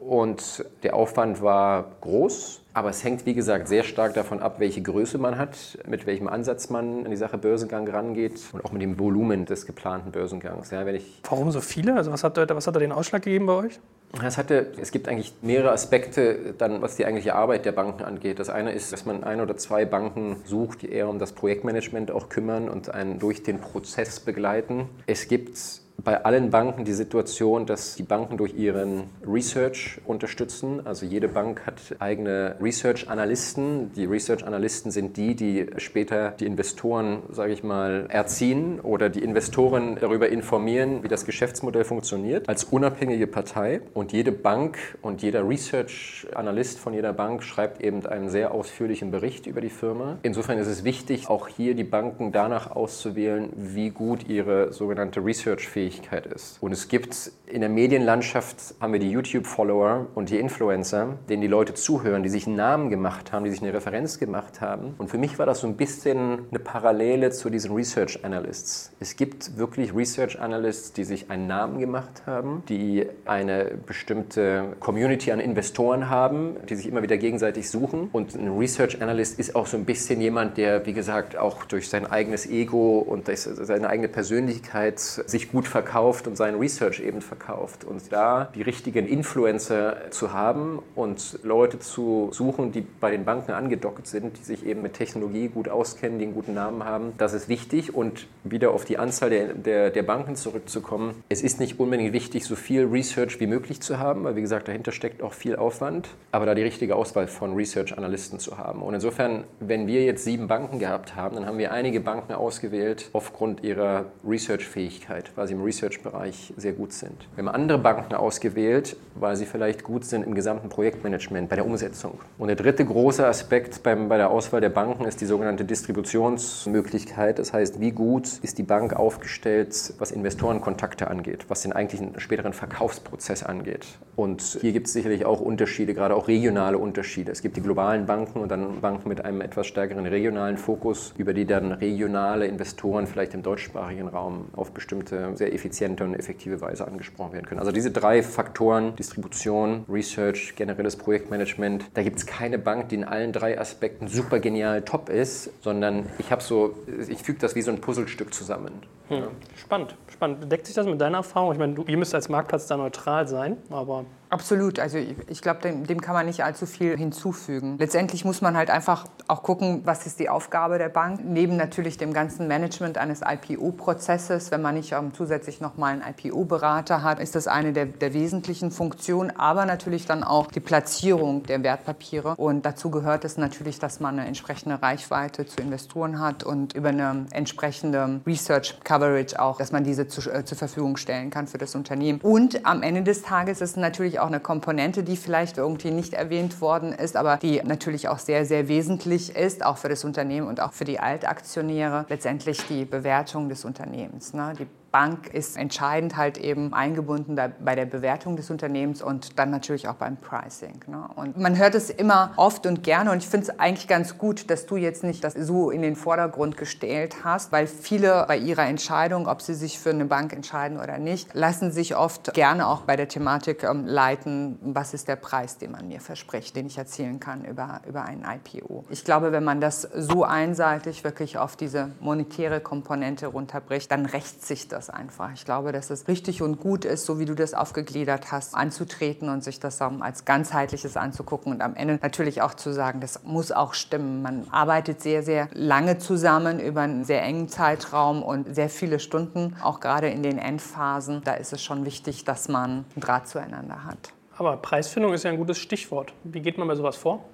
Und 0.01 0.65
der 0.83 0.95
Aufwand 0.95 1.41
war 1.41 1.93
groß. 2.01 2.63
Aber 2.75 2.89
es 2.89 3.05
hängt, 3.05 3.27
wie 3.27 3.35
gesagt, 3.35 3.69
sehr 3.69 3.85
stark 3.85 4.15
davon 4.15 4.41
ab, 4.41 4.57
welche 4.59 4.81
Größe 4.81 5.19
man 5.19 5.37
hat, 5.37 5.79
mit 5.87 6.07
welchem 6.07 6.27
Ansatz 6.27 6.71
man 6.71 7.05
an 7.05 7.11
die 7.11 7.17
Sache 7.17 7.37
Börsengang 7.37 7.87
rangeht 7.87 8.41
und 8.53 8.65
auch 8.65 8.73
mit 8.73 8.81
dem 8.81 8.99
Volumen 8.99 9.45
des 9.45 9.67
geplanten 9.67 10.11
Börsengangs. 10.11 10.71
Ja, 10.71 10.87
wenn 10.87 10.95
ich 10.95 11.21
Warum 11.29 11.51
so 11.51 11.61
viele? 11.61 11.95
Also 11.95 12.11
was 12.11 12.25
hat, 12.25 12.39
was 12.49 12.67
hat 12.67 12.75
da 12.75 12.81
den 12.81 12.93
Ausschlag 12.93 13.23
gegeben 13.23 13.47
bei 13.47 13.53
euch? 13.53 13.79
Es, 14.25 14.37
hatte, 14.37 14.73
es 14.81 14.91
gibt 14.91 15.09
eigentlich 15.09 15.35
mehrere 15.43 15.73
Aspekte, 15.73 16.55
dann, 16.57 16.83
was 16.83 16.97
die 16.97 17.07
eigentliche 17.07 17.35
Arbeit 17.35 17.65
der 17.65 17.73
Banken 17.73 18.05
angeht. 18.05 18.39
Das 18.39 18.51
eine 18.51 18.73
ist, 18.73 18.93
dass 18.93 19.07
man 19.07 19.23
ein 19.25 19.41
oder 19.41 19.57
zwei 19.57 19.85
Banken 19.85 20.37
sucht, 20.45 20.83
die 20.83 20.91
eher 20.91 21.09
um 21.09 21.19
das 21.19 21.33
Projektmanagement 21.33 22.11
auch 22.11 22.29
kümmern 22.29 22.69
und 22.69 22.93
einen 22.93 23.19
durch 23.19 23.43
den 23.43 23.59
Prozess 23.59 24.21
begleiten. 24.21 24.89
Es 25.07 25.29
gibt 25.29 25.59
bei 26.05 26.25
allen 26.25 26.51
Banken 26.51 26.85
die 26.85 26.93
Situation, 26.93 27.67
dass 27.67 27.95
die 27.95 28.03
Banken 28.03 28.37
durch 28.37 28.55
ihren 28.55 29.05
Research 29.27 30.01
unterstützen. 30.05 30.85
Also 30.85 31.07
jede 31.07 31.29
Bank 31.29 31.65
hat 31.67 31.75
eigene 31.99 32.57
Research-Analysten. 32.61 33.93
Die 33.95 34.05
Research-Analysten 34.07 34.91
sind 34.91 35.17
die, 35.17 35.35
die 35.35 35.67
später 35.77 36.31
die 36.31 36.47
Investoren, 36.47 37.23
sage 37.31 37.53
ich 37.53 37.63
mal, 37.63 38.07
erziehen 38.09 38.81
oder 38.81 39.11
die 39.11 39.23
Investoren 39.23 39.97
darüber 40.01 40.29
informieren, 40.29 41.03
wie 41.03 41.09
das 41.09 41.25
Geschäftsmodell 41.25 41.85
funktioniert, 41.85 42.49
als 42.49 42.65
unabhängige 42.65 43.27
Partei. 43.27 43.81
Und 43.95 44.13
jede 44.13 44.33
Bank 44.33 44.79
und 45.03 45.23
jeder 45.23 45.49
Research-Analyst 45.49 46.79
von 46.79 46.95
jeder 46.95 47.13
Bank 47.13 47.45
schreibt 47.45 47.81
eben 47.81 48.05
einen 48.07 48.29
sehr 48.29 48.53
ausführlichen 48.53 49.11
Bericht 49.11 49.47
über 49.47 49.61
die 49.61 49.71
Firma. 49.71 50.19
Insofern 50.23 50.59
ist 50.59 50.67
es 50.67 50.85
wichtig, 50.85 51.29
auch 51.29 51.49
hier 51.49 51.75
die 51.75 51.85
Banken 51.85 52.33
danach 52.33 52.71
auszuwählen, 52.75 53.51
wie 53.57 53.91
gut 53.91 54.29
ihre 54.29 54.73
sogenannte 54.73 55.25
Research-Fähigkeit 55.25 55.92
ist. 56.35 56.59
Und 56.61 56.73
es 56.73 56.89
gibt 56.89 57.33
in 57.47 57.61
der 57.61 57.69
Medienlandschaft, 57.71 58.75
haben 58.81 58.93
wir 58.93 59.01
die 59.01 59.11
YouTube-Follower 59.11 60.07
und 60.15 60.31
die 60.31 60.39
Influencer, 60.39 61.19
denen 61.29 61.43
die 61.43 61.49
Leute 61.49 61.75
zuhören, 61.75 62.23
die 62.23 62.29
sich 62.29 62.47
einen 62.47 62.57
Namen 62.57 62.89
gemacht 62.89 63.33
haben, 63.33 63.45
die 63.45 63.51
sich 63.51 63.63
eine 63.63 63.75
Referenz 63.75 64.19
gemacht 64.19 64.61
haben. 64.61 64.95
Und 64.99 65.11
für 65.11 65.19
mich 65.19 65.39
war 65.39 65.47
das 65.47 65.61
so 65.61 65.67
ein 65.67 65.77
bisschen 65.77 66.47
eine 66.51 66.59
Parallele 66.59 67.31
zu 67.31 67.51
diesen 67.51 67.75
Research 67.75 68.25
Analysts. 68.25 68.93
Es 69.01 69.17
gibt 69.17 69.59
wirklich 69.59 69.95
Research 69.95 70.41
Analysts, 70.41 70.93
die 70.93 71.05
sich 71.05 71.31
einen 71.31 71.47
Namen 71.47 71.79
gemacht 71.79 72.23
haben, 72.27 72.63
die 72.69 73.07
eine 73.25 73.73
bestimmte 73.87 74.77
Community 74.81 75.33
an 75.33 75.41
Investoren 75.41 76.09
haben, 76.09 76.57
die 76.69 76.75
sich 76.75 76.87
immer 76.87 77.03
wieder 77.03 77.19
gegenseitig 77.19 77.69
suchen. 77.69 78.09
Und 78.13 78.35
ein 78.35 78.57
Research 78.57 79.03
Analyst 79.03 79.39
ist 79.39 79.55
auch 79.55 79.67
so 79.67 79.77
ein 79.77 79.85
bisschen 79.85 80.21
jemand, 80.21 80.57
der, 80.57 80.87
wie 80.87 80.93
gesagt, 80.93 81.37
auch 81.37 81.65
durch 81.65 81.89
sein 81.89 82.07
eigenes 82.07 82.49
Ego 82.49 82.99
und 82.99 83.29
seine 83.35 83.89
eigene 83.89 84.09
Persönlichkeit 84.09 84.99
sich 84.99 85.51
gut 85.51 85.69
verkauft 85.73 86.27
und 86.29 86.37
seinen 86.37 86.59
Research 86.59 87.01
eben 87.01 87.21
verkauft. 87.21 87.85
Und 87.85 88.13
da 88.13 88.51
die 88.55 88.63
richtigen 88.63 89.07
Influencer 89.07 90.11
zu 90.11 90.33
haben 90.33 90.81
und 90.95 91.39
Leute 91.43 91.81
zu 91.81 92.29
suchen, 92.31 92.71
die 92.73 92.83
bei 92.83 93.11
den 93.11 93.25
Banken 93.25 93.53
angedockt 93.53 94.07
sind, 94.07 94.39
die 94.39 94.43
sich 94.43 94.65
eben 94.65 94.83
mit 94.83 94.95
Technologie 94.95 95.49
gut 95.49 95.69
auskennen, 95.69 96.19
die 96.19 96.27
einen 96.27 96.35
guten 96.35 96.55
Namen 96.55 96.85
haben, 96.85 97.15
das 97.19 97.33
ist 97.33 97.49
wichtig. 97.49 97.95
Und 97.95 98.29
wieder 98.45 98.71
auf 98.71 98.85
die 98.85 98.99
Anzahl 98.99 99.31
der, 99.31 99.55
der, 99.55 99.91
der 99.91 100.03
Banken 100.03 100.37
zurückzukommen, 100.37 101.15
es 101.29 101.43
ist 101.43 101.59
nicht 101.59 101.81
unbedingt 101.81 102.13
wichtig, 102.13 102.45
so 102.45 102.55
viel 102.55 102.85
Research 102.85 103.41
wie 103.41 103.47
möglich 103.47 103.81
zu 103.81 103.99
haben, 103.99 104.25
weil 104.25 104.37
wie 104.37 104.43
gesagt, 104.43 104.69
dahinter 104.69 104.93
steckt 104.93 105.23
auch 105.23 105.33
viel 105.33 105.57
Aufwand, 105.57 106.11
aber 106.31 106.47
da 106.47 106.55
die 106.55 106.63
richtige 106.63 106.97
Auswahl 106.97 107.27
von 107.29 107.55
Research-Analysten 107.55 108.39
zu 108.39 108.59
haben. 108.59 108.83
Und 108.83 108.95
insofern, 108.95 109.45
wenn 109.61 109.87
wir 109.87 110.05
jetzt 110.05 110.25
sieben 110.25 110.49
Banken 110.49 110.79
gehabt 110.79 111.17
haben, 111.17 111.37
dann 111.37 111.47
haben 111.47 111.59
wir 111.59 111.73
einige 111.73 112.01
Banken 112.01 112.35
ausgewählt 112.35 113.09
aufgrund 113.15 113.65
ihrer 113.65 114.07
Research-Fähigkeit, 114.29 115.33
weil 115.35 115.47
sie 115.47 115.55
im 115.55 115.62
Research-Bereich 115.65 116.53
sehr 116.57 116.73
gut 116.73 116.93
sind. 116.93 117.29
Wir 117.35 117.45
haben 117.45 117.55
andere 117.55 117.79
Banken 117.79 118.15
ausgewählt, 118.15 118.97
weil 119.15 119.37
sie 119.37 119.47
vielleicht 119.47 119.85
gut 119.85 120.05
sind 120.05 120.25
im 120.25 120.35
gesamten 120.35 120.69
Projektmanagement, 120.69 121.49
bei 121.49 121.57
der 121.57 121.67
Umsetzung. 121.67 122.21
Und 122.39 122.49
der 122.49 122.57
dritte 122.57 122.85
große 122.85 123.27
Aspekt 123.27 123.83
beim, 123.83 124.09
bei 124.09 124.17
der 124.17 124.31
Auswahl 124.31 124.61
der 124.61 124.71
Banken 124.71 125.05
ist 125.05 125.21
die 125.21 125.27
sogenannte 125.27 125.65
Distributionsmöglichkeit. 125.65 127.39
Das 127.39 127.53
heißt, 127.53 127.81
wie 127.81 127.93
gut 127.93 128.27
ist 128.43 128.59
die 128.59 128.63
Bank 128.63 128.95
aufgestellt, 128.95 129.95
was 129.99 130.11
Investorenkontakte 130.11 131.09
angeht, 131.09 131.47
was 131.49 131.63
den 131.63 131.73
eigentlichen 131.73 132.19
späteren 132.21 132.53
Verkaufsprozess 132.53 133.43
angeht. 133.43 133.87
Und 134.17 134.59
hier 134.61 134.73
gibt 134.73 134.87
es 134.87 134.93
sicherlich 134.93 135.25
auch 135.25 135.41
Unterschiede, 135.41 135.95
gerade 135.95 136.15
auch 136.15 136.29
regionale 136.29 136.79
Unterschiede. 136.79 137.33
Es 137.33 137.43
gibt 137.43 137.57
die 137.57 137.63
globalen 137.63 138.07
Banken 138.07 138.41
und 138.41 138.51
dann 138.51 138.81
Banken 138.81 139.09
mit 139.09 139.25
einem 139.25 139.41
etwas 139.41 139.67
stärkeren 139.67 140.07
regionalen 140.07 140.59
Fokus, 140.59 141.15
über 141.17 141.35
die 141.35 141.47
dann 141.47 141.73
regionale 141.73 142.47
Investoren 142.47 143.07
vielleicht 143.07 143.35
im 143.35 143.43
deutschsprachigen 143.43 144.09
Raum 144.09 144.47
auf 144.55 144.73
bestimmte 144.73 145.37
sehr 145.37 145.52
effiziente 145.55 146.05
und 146.05 146.15
effektive 146.15 146.61
Weise 146.61 146.87
angesprochen 146.87 147.33
werden 147.33 147.47
können. 147.47 147.61
Also 147.61 147.73
diese 147.73 147.91
drei 147.91 148.23
Faktoren, 148.23 148.97
Distribution, 148.97 149.85
Research, 149.89 150.55
generelles 150.57 150.97
Projektmanagement, 150.97 151.85
da 151.95 152.03
gibt 152.03 152.19
es 152.19 152.27
keine 152.27 152.59
Bank, 152.59 152.89
die 152.89 152.97
in 152.97 153.05
allen 153.05 153.33
drei 153.33 153.59
Aspekten 153.59 154.09
super 154.09 154.41
genial 154.41 154.83
top 154.83 155.09
ist, 155.09 155.51
sondern 155.63 156.07
ich 156.19 156.31
habe 156.31 156.43
so, 156.43 156.75
ich 157.09 157.23
füge 157.23 157.39
das 157.39 157.55
wie 157.55 157.63
so 157.63 157.71
ein 157.71 157.81
Puzzlestück 157.81 158.33
zusammen. 158.35 158.73
Hm. 159.09 159.19
Ja. 159.19 159.29
Spannend, 159.57 159.97
spannend. 160.09 160.51
Deckt 160.51 160.67
sich 160.67 160.75
das 160.75 160.87
mit 160.87 161.01
deiner 161.01 161.19
Erfahrung? 161.19 161.53
Ich 161.53 161.59
meine, 161.59 161.77
ihr 161.87 161.97
müsst 161.97 162.15
als 162.15 162.29
Marktplatz 162.29 162.67
da 162.67 162.77
neutral 162.77 163.29
sein, 163.29 163.57
aber 163.71 164.05
Absolut. 164.33 164.79
Also 164.79 164.97
ich, 164.97 165.15
ich 165.29 165.43
glaube, 165.43 165.61
dem, 165.61 165.87
dem, 165.87 166.01
kann 166.01 166.15
man 166.15 166.25
nicht 166.25 166.43
allzu 166.43 166.65
viel 166.65 166.97
hinzufügen. 166.97 167.77
Letztendlich 167.79 168.25
muss 168.25 168.41
man 168.41 168.57
halt 168.57 168.71
einfach 168.71 169.05
auch 169.29 169.43
gucken, 169.43 169.83
was 169.85 170.07
ist 170.07 170.21
die 170.21 170.31
Aufgabe 170.31 170.79
der 170.79 170.89
Bank. 170.89 171.21
Neben 171.23 171.59
natürlich 171.59 171.99
dem 171.99 172.15
ganzen 172.15 172.49
Management 172.49 172.97
eines 172.97 173.21
IPO-Prozesses, 173.21 174.51
wenn 174.51 174.63
man 174.63 174.77
nicht 174.77 174.93
ähm, 174.93 175.13
zusätzlich 175.13 175.61
nochmal 175.61 175.93
einen 175.93 176.15
IPO-Berater 176.17 177.03
hat, 177.03 177.21
ist 177.21 177.35
das 177.35 177.47
eine 177.47 177.75
der, 177.75 177.85
der 177.85 178.15
wesentlichen 178.15 178.71
Funktionen. 178.71 179.37
Aber 179.37 179.67
natürlich 179.67 180.07
dann 180.07 180.25
auch 180.25 180.47
die 180.47 180.61
Platzierung 180.61 181.43
der 181.43 181.63
Wertpapiere. 181.63 182.35
Und 182.37 182.65
dazu 182.65 182.91
gehört 182.91 183.27
es 183.27 183.37
natürlich, 183.37 183.81
dass 183.81 184.01
man 184.01 184.19
eine 184.19 184.27
entsprechende 184.27 184.81
Reichweite 184.81 185.45
zu 185.45 185.61
Investoren 185.61 186.21
hat 186.21 186.43
und 186.43 186.73
über 186.73 186.89
eine 186.89 187.27
entsprechende 187.33 188.23
Research-Coverage 188.27 189.39
auch, 189.39 189.59
dass 189.59 189.73
man 189.73 189.85
diese 189.85 190.09
zu, 190.09 190.31
äh, 190.31 190.43
zur 190.47 190.57
Verfügung 190.57 190.97
stellen 190.97 191.29
kann 191.29 191.49
für 191.49 191.59
das 191.59 191.75
Unternehmen. 191.75 192.19
Und 192.23 192.65
am 192.65 192.83
Ende 192.83 193.03
des 193.03 193.21
Tages 193.21 193.61
ist 193.61 193.77
natürlich 193.77 194.22
auch 194.22 194.22
eine 194.27 194.41
Komponente, 194.41 195.03
die 195.03 195.17
vielleicht 195.17 195.59
irgendwie 195.59 195.91
nicht 195.91 196.15
erwähnt 196.15 196.61
worden 196.61 196.93
ist, 196.93 197.17
aber 197.17 197.37
die 197.37 197.61
natürlich 197.63 198.09
auch 198.09 198.19
sehr, 198.19 198.45
sehr 198.45 198.69
wesentlich 198.69 199.37
ist, 199.37 199.65
auch 199.65 199.79
für 199.79 199.89
das 199.89 200.05
Unternehmen 200.05 200.47
und 200.47 200.61
auch 200.61 200.73
für 200.73 200.85
die 200.85 201.01
Altaktionäre, 201.01 202.07
letztendlich 202.09 202.67
die 202.67 202.85
Bewertung 202.85 203.49
des 203.49 203.65
Unternehmens. 203.65 204.35
Ne? 204.35 204.55
Die 204.59 204.67
Bank 204.93 205.33
ist 205.33 205.57
entscheidend 205.57 206.17
halt 206.17 206.37
eben 206.37 206.75
eingebunden 206.75 207.41
bei 207.61 207.75
der 207.75 207.87
Bewertung 207.87 208.37
des 208.37 208.51
Unternehmens 208.51 209.03
und 209.03 209.39
dann 209.39 209.51
natürlich 209.51 209.89
auch 209.89 209.95
beim 209.95 210.19
Pricing. 210.19 210.81
Ne? 210.87 211.09
Und 211.17 211.39
man 211.39 211.57
hört 211.57 211.75
es 211.75 211.89
immer 211.89 212.33
oft 212.37 212.67
und 212.67 212.83
gerne 212.83 213.11
und 213.11 213.19
ich 213.23 213.29
finde 213.29 213.51
es 213.51 213.59
eigentlich 213.59 213.89
ganz 213.89 214.19
gut, 214.19 214.51
dass 214.51 214.67
du 214.67 214.77
jetzt 214.77 215.03
nicht 215.03 215.25
das 215.25 215.33
so 215.33 215.71
in 215.71 215.81
den 215.81 215.97
Vordergrund 215.97 216.59
gestellt 216.59 217.25
hast, 217.25 217.53
weil 217.53 217.67
viele 217.67 218.27
bei 218.29 218.37
ihrer 218.37 218.67
Entscheidung, 218.67 219.27
ob 219.27 219.41
sie 219.41 219.55
sich 219.55 219.79
für 219.79 219.91
eine 219.91 220.05
Bank 220.05 220.35
entscheiden 220.35 220.79
oder 220.79 220.99
nicht, 220.99 221.33
lassen 221.33 221.73
sich 221.73 221.97
oft 221.97 222.35
gerne 222.35 222.69
auch 222.69 222.83
bei 222.83 222.97
der 222.97 223.09
Thematik 223.09 223.65
ähm, 223.65 223.87
leiten, 223.87 224.59
was 224.63 224.93
ist 224.93 225.09
der 225.09 225.17
Preis, 225.17 225.57
den 225.57 225.73
man 225.73 225.89
mir 225.89 226.01
verspricht, 226.01 226.55
den 226.55 226.67
ich 226.67 226.77
erzielen 226.77 227.19
kann 227.19 227.47
über, 227.47 227.81
über 227.89 228.03
ein 228.03 228.25
IPO. 228.25 228.85
Ich 228.91 229.05
glaube, 229.05 229.33
wenn 229.33 229.45
man 229.45 229.63
das 229.63 229.83
so 229.83 230.25
einseitig 230.25 231.03
wirklich 231.03 231.39
auf 231.39 231.57
diese 231.57 231.93
monetäre 232.01 232.61
Komponente 232.61 233.29
runterbricht, 233.29 233.91
dann 233.91 234.05
rächt 234.05 234.45
sich 234.45 234.69
das 234.69 234.82
das 234.83 234.91
einfach. 234.91 235.31
Ich 235.33 235.45
glaube, 235.45 235.71
dass 235.71 235.91
es 235.91 236.09
richtig 236.09 236.43
und 236.43 236.59
gut 236.59 236.85
ist, 236.85 237.07
so 237.07 237.21
wie 237.21 237.25
du 237.25 237.35
das 237.35 237.55
aufgegliedert 237.55 238.33
hast, 238.33 238.55
anzutreten 238.55 239.29
und 239.29 239.45
sich 239.45 239.61
das 239.61 239.81
als 239.81 240.25
ganzheitliches 240.25 240.97
anzugucken 240.97 241.53
und 241.53 241.61
am 241.61 241.75
Ende 241.75 241.99
natürlich 242.03 242.43
auch 242.43 242.55
zu 242.55 242.73
sagen, 242.73 243.01
das 243.01 243.23
muss 243.25 243.53
auch 243.53 243.75
stimmen. 243.75 244.23
Man 244.23 244.47
arbeitet 244.51 245.01
sehr, 245.01 245.23
sehr 245.23 245.49
lange 245.53 245.99
zusammen 245.99 246.59
über 246.59 246.81
einen 246.83 247.05
sehr 247.05 247.23
engen 247.23 247.49
Zeitraum 247.49 248.23
und 248.23 248.55
sehr 248.55 248.69
viele 248.69 248.99
Stunden, 248.99 249.57
auch 249.63 249.81
gerade 249.81 250.09
in 250.09 250.23
den 250.23 250.39
Endphasen. 250.39 251.23
Da 251.25 251.35
ist 251.35 251.53
es 251.53 251.63
schon 251.63 251.85
wichtig, 251.85 252.25
dass 252.25 252.49
man 252.49 252.85
einen 252.95 253.01
Draht 253.01 253.29
zueinander 253.29 253.85
hat. 253.85 254.13
Aber 254.37 254.57
Preisfindung 254.57 255.13
ist 255.13 255.23
ja 255.25 255.31
ein 255.31 255.37
gutes 255.37 255.59
Stichwort. 255.59 256.13
Wie 256.25 256.41
geht 256.41 256.59
man 256.59 256.67
bei 256.67 256.75
sowas 256.75 256.97
vor? 256.97 257.25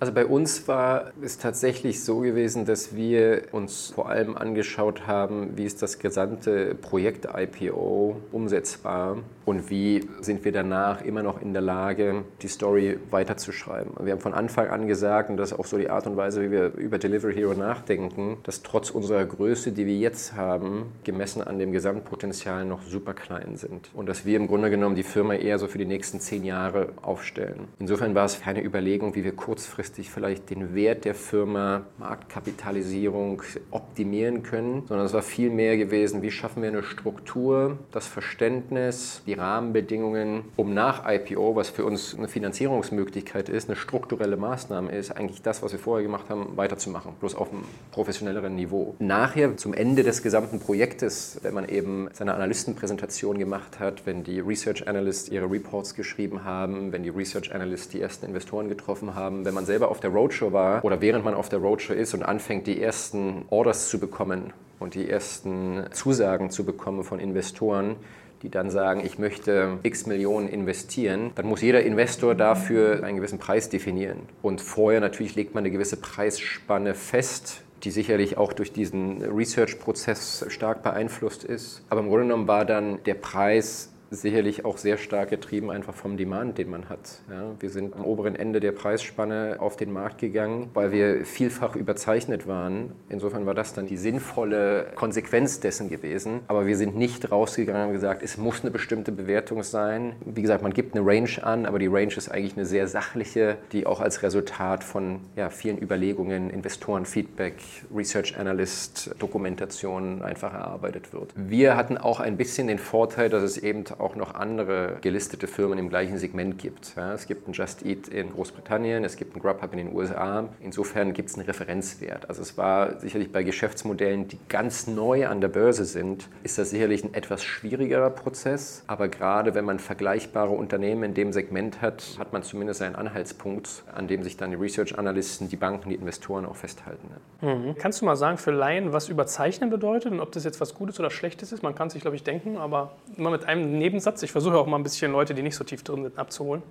Also 0.00 0.12
bei 0.12 0.26
uns 0.26 0.68
war 0.68 1.10
es 1.20 1.38
tatsächlich 1.38 2.04
so 2.04 2.20
gewesen, 2.20 2.64
dass 2.64 2.94
wir 2.94 3.42
uns 3.50 3.90
vor 3.92 4.08
allem 4.08 4.36
angeschaut 4.36 5.08
haben, 5.08 5.56
wie 5.56 5.64
ist 5.64 5.82
das 5.82 5.98
gesamte 5.98 6.76
Projekt 6.76 7.26
IPO 7.36 8.16
umsetzbar 8.30 9.16
und 9.44 9.70
wie 9.70 10.08
sind 10.20 10.44
wir 10.44 10.52
danach 10.52 11.02
immer 11.02 11.24
noch 11.24 11.42
in 11.42 11.52
der 11.52 11.62
Lage, 11.62 12.22
die 12.42 12.48
Story 12.48 12.98
weiterzuschreiben. 13.10 13.94
Wir 14.04 14.12
haben 14.12 14.20
von 14.20 14.34
Anfang 14.34 14.68
an 14.68 14.86
gesagt, 14.86 15.30
und 15.30 15.36
das 15.36 15.50
ist 15.50 15.58
auch 15.58 15.66
so 15.66 15.78
die 15.78 15.90
Art 15.90 16.06
und 16.06 16.16
Weise, 16.16 16.42
wie 16.42 16.52
wir 16.52 16.74
über 16.74 16.98
Delivery 16.98 17.34
Hero 17.34 17.54
nachdenken, 17.54 18.36
dass 18.44 18.62
trotz 18.62 18.90
unserer 18.90 19.24
Größe, 19.24 19.72
die 19.72 19.86
wir 19.86 19.96
jetzt 19.96 20.36
haben, 20.36 20.92
gemessen 21.02 21.42
an 21.42 21.58
dem 21.58 21.72
Gesamtpotenzial 21.72 22.64
noch 22.66 22.82
super 22.82 23.14
klein 23.14 23.56
sind 23.56 23.90
und 23.94 24.08
dass 24.08 24.24
wir 24.24 24.36
im 24.36 24.46
Grunde 24.46 24.70
genommen 24.70 24.94
die 24.94 25.02
Firma 25.02 25.34
eher 25.34 25.58
so 25.58 25.66
für 25.66 25.78
die 25.78 25.86
nächsten 25.86 26.20
zehn 26.20 26.44
Jahre 26.44 26.90
aufstellen. 27.02 27.66
Insofern 27.80 28.14
war 28.14 28.26
es 28.26 28.40
keine 28.40 28.62
Überlegung, 28.62 29.16
wie 29.16 29.24
wir 29.24 29.32
kurzfristig 29.32 29.87
langfristig 29.88 30.10
vielleicht 30.10 30.50
den 30.50 30.74
Wert 30.74 31.04
der 31.04 31.14
Firma, 31.14 31.86
Marktkapitalisierung 31.98 33.42
optimieren 33.70 34.42
können, 34.42 34.84
sondern 34.86 35.06
es 35.06 35.14
war 35.14 35.22
viel 35.22 35.50
mehr 35.50 35.76
gewesen, 35.76 36.20
wie 36.20 36.30
schaffen 36.30 36.62
wir 36.62 36.68
eine 36.68 36.82
Struktur, 36.82 37.78
das 37.90 38.06
Verständnis, 38.06 39.22
die 39.26 39.32
Rahmenbedingungen, 39.32 40.44
um 40.56 40.74
nach 40.74 41.08
IPO, 41.08 41.56
was 41.56 41.70
für 41.70 41.86
uns 41.86 42.14
eine 42.14 42.28
Finanzierungsmöglichkeit 42.28 43.48
ist, 43.48 43.68
eine 43.68 43.76
strukturelle 43.76 44.36
Maßnahme 44.36 44.92
ist, 44.92 45.10
eigentlich 45.10 45.42
das, 45.42 45.62
was 45.62 45.72
wir 45.72 45.78
vorher 45.78 46.04
gemacht 46.04 46.28
haben, 46.28 46.56
weiterzumachen, 46.56 47.12
bloß 47.20 47.34
auf 47.34 47.50
einem 47.50 47.64
professionelleren 47.90 48.54
Niveau. 48.54 48.94
Nachher, 48.98 49.56
zum 49.56 49.72
Ende 49.72 50.02
des 50.02 50.22
gesamten 50.22 50.60
Projektes, 50.60 51.40
wenn 51.42 51.54
man 51.54 51.68
eben 51.68 52.08
seine 52.12 52.34
Analystenpräsentation 52.34 53.38
gemacht 53.38 53.80
hat, 53.80 54.04
wenn 54.04 54.22
die 54.22 54.40
Research 54.40 54.86
Analysts 54.86 55.30
ihre 55.30 55.50
Reports 55.50 55.94
geschrieben 55.94 56.44
haben, 56.44 56.92
wenn 56.92 57.02
die 57.02 57.08
Research 57.08 57.54
Analysts 57.54 57.88
die 57.88 58.00
ersten 58.00 58.26
Investoren 58.26 58.68
getroffen 58.68 59.14
haben, 59.14 59.44
wenn 59.44 59.54
man 59.54 59.64
selber 59.64 59.77
selber 59.78 59.92
auf 59.92 60.00
der 60.00 60.10
Roadshow 60.10 60.52
war 60.52 60.84
oder 60.84 61.00
während 61.00 61.24
man 61.24 61.34
auf 61.34 61.48
der 61.48 61.60
Roadshow 61.60 61.92
ist 61.92 62.12
und 62.12 62.24
anfängt, 62.24 62.66
die 62.66 62.82
ersten 62.82 63.44
Orders 63.48 63.88
zu 63.88 64.00
bekommen 64.00 64.52
und 64.80 64.94
die 64.94 65.08
ersten 65.08 65.84
Zusagen 65.92 66.50
zu 66.50 66.64
bekommen 66.64 67.04
von 67.04 67.20
Investoren, 67.20 67.94
die 68.42 68.50
dann 68.50 68.70
sagen, 68.70 69.02
ich 69.04 69.20
möchte 69.20 69.78
x 69.84 70.06
Millionen 70.06 70.48
investieren, 70.48 71.30
dann 71.36 71.46
muss 71.46 71.62
jeder 71.62 71.82
Investor 71.82 72.34
dafür 72.34 73.04
einen 73.04 73.18
gewissen 73.18 73.38
Preis 73.38 73.68
definieren. 73.68 74.18
Und 74.42 74.60
vorher 74.60 75.00
natürlich 75.00 75.36
legt 75.36 75.54
man 75.54 75.62
eine 75.62 75.70
gewisse 75.70 75.96
Preisspanne 75.96 76.94
fest, 76.94 77.62
die 77.84 77.92
sicherlich 77.92 78.36
auch 78.36 78.52
durch 78.52 78.72
diesen 78.72 79.22
Research-Prozess 79.22 80.46
stark 80.48 80.82
beeinflusst 80.82 81.44
ist. 81.44 81.84
Aber 81.88 82.00
im 82.00 82.08
Grunde 82.08 82.24
genommen 82.24 82.48
war 82.48 82.64
dann 82.64 82.98
der 83.04 83.14
Preis 83.14 83.92
sicherlich 84.10 84.64
auch 84.64 84.78
sehr 84.78 84.96
stark 84.96 85.30
getrieben 85.30 85.70
einfach 85.70 85.94
vom 85.94 86.16
Demand, 86.16 86.58
den 86.58 86.70
man 86.70 86.88
hat. 86.88 87.20
Ja, 87.30 87.54
wir 87.60 87.70
sind 87.70 87.94
am 87.94 88.04
oberen 88.04 88.34
Ende 88.34 88.60
der 88.60 88.72
Preisspanne 88.72 89.56
auf 89.58 89.76
den 89.76 89.92
Markt 89.92 90.18
gegangen, 90.18 90.70
weil 90.74 90.92
wir 90.92 91.24
vielfach 91.24 91.76
überzeichnet 91.76 92.46
waren. 92.46 92.92
Insofern 93.08 93.46
war 93.46 93.54
das 93.54 93.74
dann 93.74 93.86
die 93.86 93.96
sinnvolle 93.96 94.86
Konsequenz 94.94 95.60
dessen 95.60 95.88
gewesen. 95.88 96.40
Aber 96.48 96.66
wir 96.66 96.76
sind 96.76 96.96
nicht 96.96 97.30
rausgegangen 97.30 97.88
und 97.88 97.92
gesagt, 97.92 98.22
es 98.22 98.36
muss 98.36 98.62
eine 98.62 98.70
bestimmte 98.70 99.12
Bewertung 99.12 99.62
sein. 99.62 100.16
Wie 100.24 100.42
gesagt, 100.42 100.62
man 100.62 100.72
gibt 100.72 100.96
eine 100.96 101.06
Range 101.06 101.28
an, 101.42 101.66
aber 101.66 101.78
die 101.78 101.86
Range 101.86 102.12
ist 102.14 102.30
eigentlich 102.30 102.56
eine 102.56 102.66
sehr 102.66 102.88
sachliche, 102.88 103.56
die 103.72 103.86
auch 103.86 104.00
als 104.00 104.22
Resultat 104.22 104.84
von 104.84 105.20
ja, 105.36 105.50
vielen 105.50 105.78
Überlegungen, 105.78 106.50
Investorenfeedback, 106.50 107.56
Research 107.94 108.38
Analyst, 108.38 109.14
Dokumentation 109.18 110.22
einfach 110.22 110.54
erarbeitet 110.54 111.12
wird. 111.12 111.32
Wir 111.36 111.76
hatten 111.76 111.98
auch 111.98 112.20
ein 112.20 112.36
bisschen 112.36 112.68
den 112.68 112.78
Vorteil, 112.78 113.28
dass 113.28 113.42
es 113.42 113.58
eben 113.58 113.84
auch 113.98 114.16
noch 114.16 114.34
andere 114.34 114.98
gelistete 115.00 115.46
Firmen 115.46 115.78
im 115.78 115.88
gleichen 115.88 116.18
Segment 116.18 116.58
gibt. 116.58 116.94
Ja, 116.96 117.12
es 117.12 117.26
gibt 117.26 117.48
ein 117.48 117.52
Just 117.52 117.84
Eat 117.84 118.08
in 118.08 118.32
Großbritannien, 118.32 119.04
es 119.04 119.16
gibt 119.16 119.36
ein 119.36 119.40
Grubhub 119.40 119.72
in 119.72 119.78
den 119.78 119.94
USA. 119.94 120.48
Insofern 120.60 121.12
gibt 121.12 121.30
es 121.30 121.36
einen 121.36 121.46
Referenzwert. 121.46 122.28
Also 122.28 122.42
es 122.42 122.56
war 122.58 122.98
sicherlich 123.00 123.32
bei 123.32 123.42
Geschäftsmodellen, 123.42 124.28
die 124.28 124.38
ganz 124.48 124.86
neu 124.86 125.26
an 125.26 125.40
der 125.40 125.48
Börse 125.48 125.84
sind, 125.84 126.28
ist 126.42 126.58
das 126.58 126.70
sicherlich 126.70 127.04
ein 127.04 127.14
etwas 127.14 127.42
schwierigerer 127.42 128.10
Prozess. 128.10 128.84
Aber 128.86 129.08
gerade 129.08 129.54
wenn 129.54 129.64
man 129.64 129.78
vergleichbare 129.78 130.50
Unternehmen 130.50 131.02
in 131.02 131.14
dem 131.14 131.32
Segment 131.32 131.82
hat, 131.82 132.16
hat 132.18 132.32
man 132.32 132.42
zumindest 132.42 132.82
einen 132.82 132.94
Anhaltspunkt, 132.94 133.84
an 133.94 134.08
dem 134.08 134.22
sich 134.22 134.36
dann 134.36 134.50
die 134.50 134.56
Research-Analysten, 134.56 135.48
die 135.48 135.56
Banken, 135.56 135.90
die 135.90 135.94
Investoren 135.94 136.46
auch 136.46 136.56
festhalten. 136.56 137.08
Mhm. 137.40 137.74
Kannst 137.78 138.00
du 138.00 138.04
mal 138.04 138.16
sagen 138.16 138.38
für 138.38 138.50
Laien, 138.50 138.92
was 138.92 139.08
überzeichnen 139.08 139.70
bedeutet 139.70 140.12
und 140.12 140.20
ob 140.20 140.32
das 140.32 140.44
jetzt 140.44 140.60
was 140.60 140.74
Gutes 140.74 140.98
oder 140.98 141.10
Schlechtes 141.10 141.52
ist? 141.52 141.62
Man 141.62 141.74
kann 141.74 141.90
sich, 141.90 142.02
glaube 142.02 142.16
ich, 142.16 142.22
denken, 142.22 142.56
aber 142.56 142.92
immer 143.16 143.30
mit 143.30 143.44
einem 143.44 143.78
Nebensatz. 143.78 143.87
Ich 144.22 144.32
versuche 144.32 144.58
auch 144.58 144.66
mal 144.66 144.76
ein 144.76 144.82
bisschen 144.82 145.12
Leute, 145.12 145.34
die 145.34 145.42
nicht 145.42 145.56
so 145.56 145.64
tief 145.64 145.82
drin 145.82 146.04
sind, 146.04 146.18
abzuholen. 146.18 146.62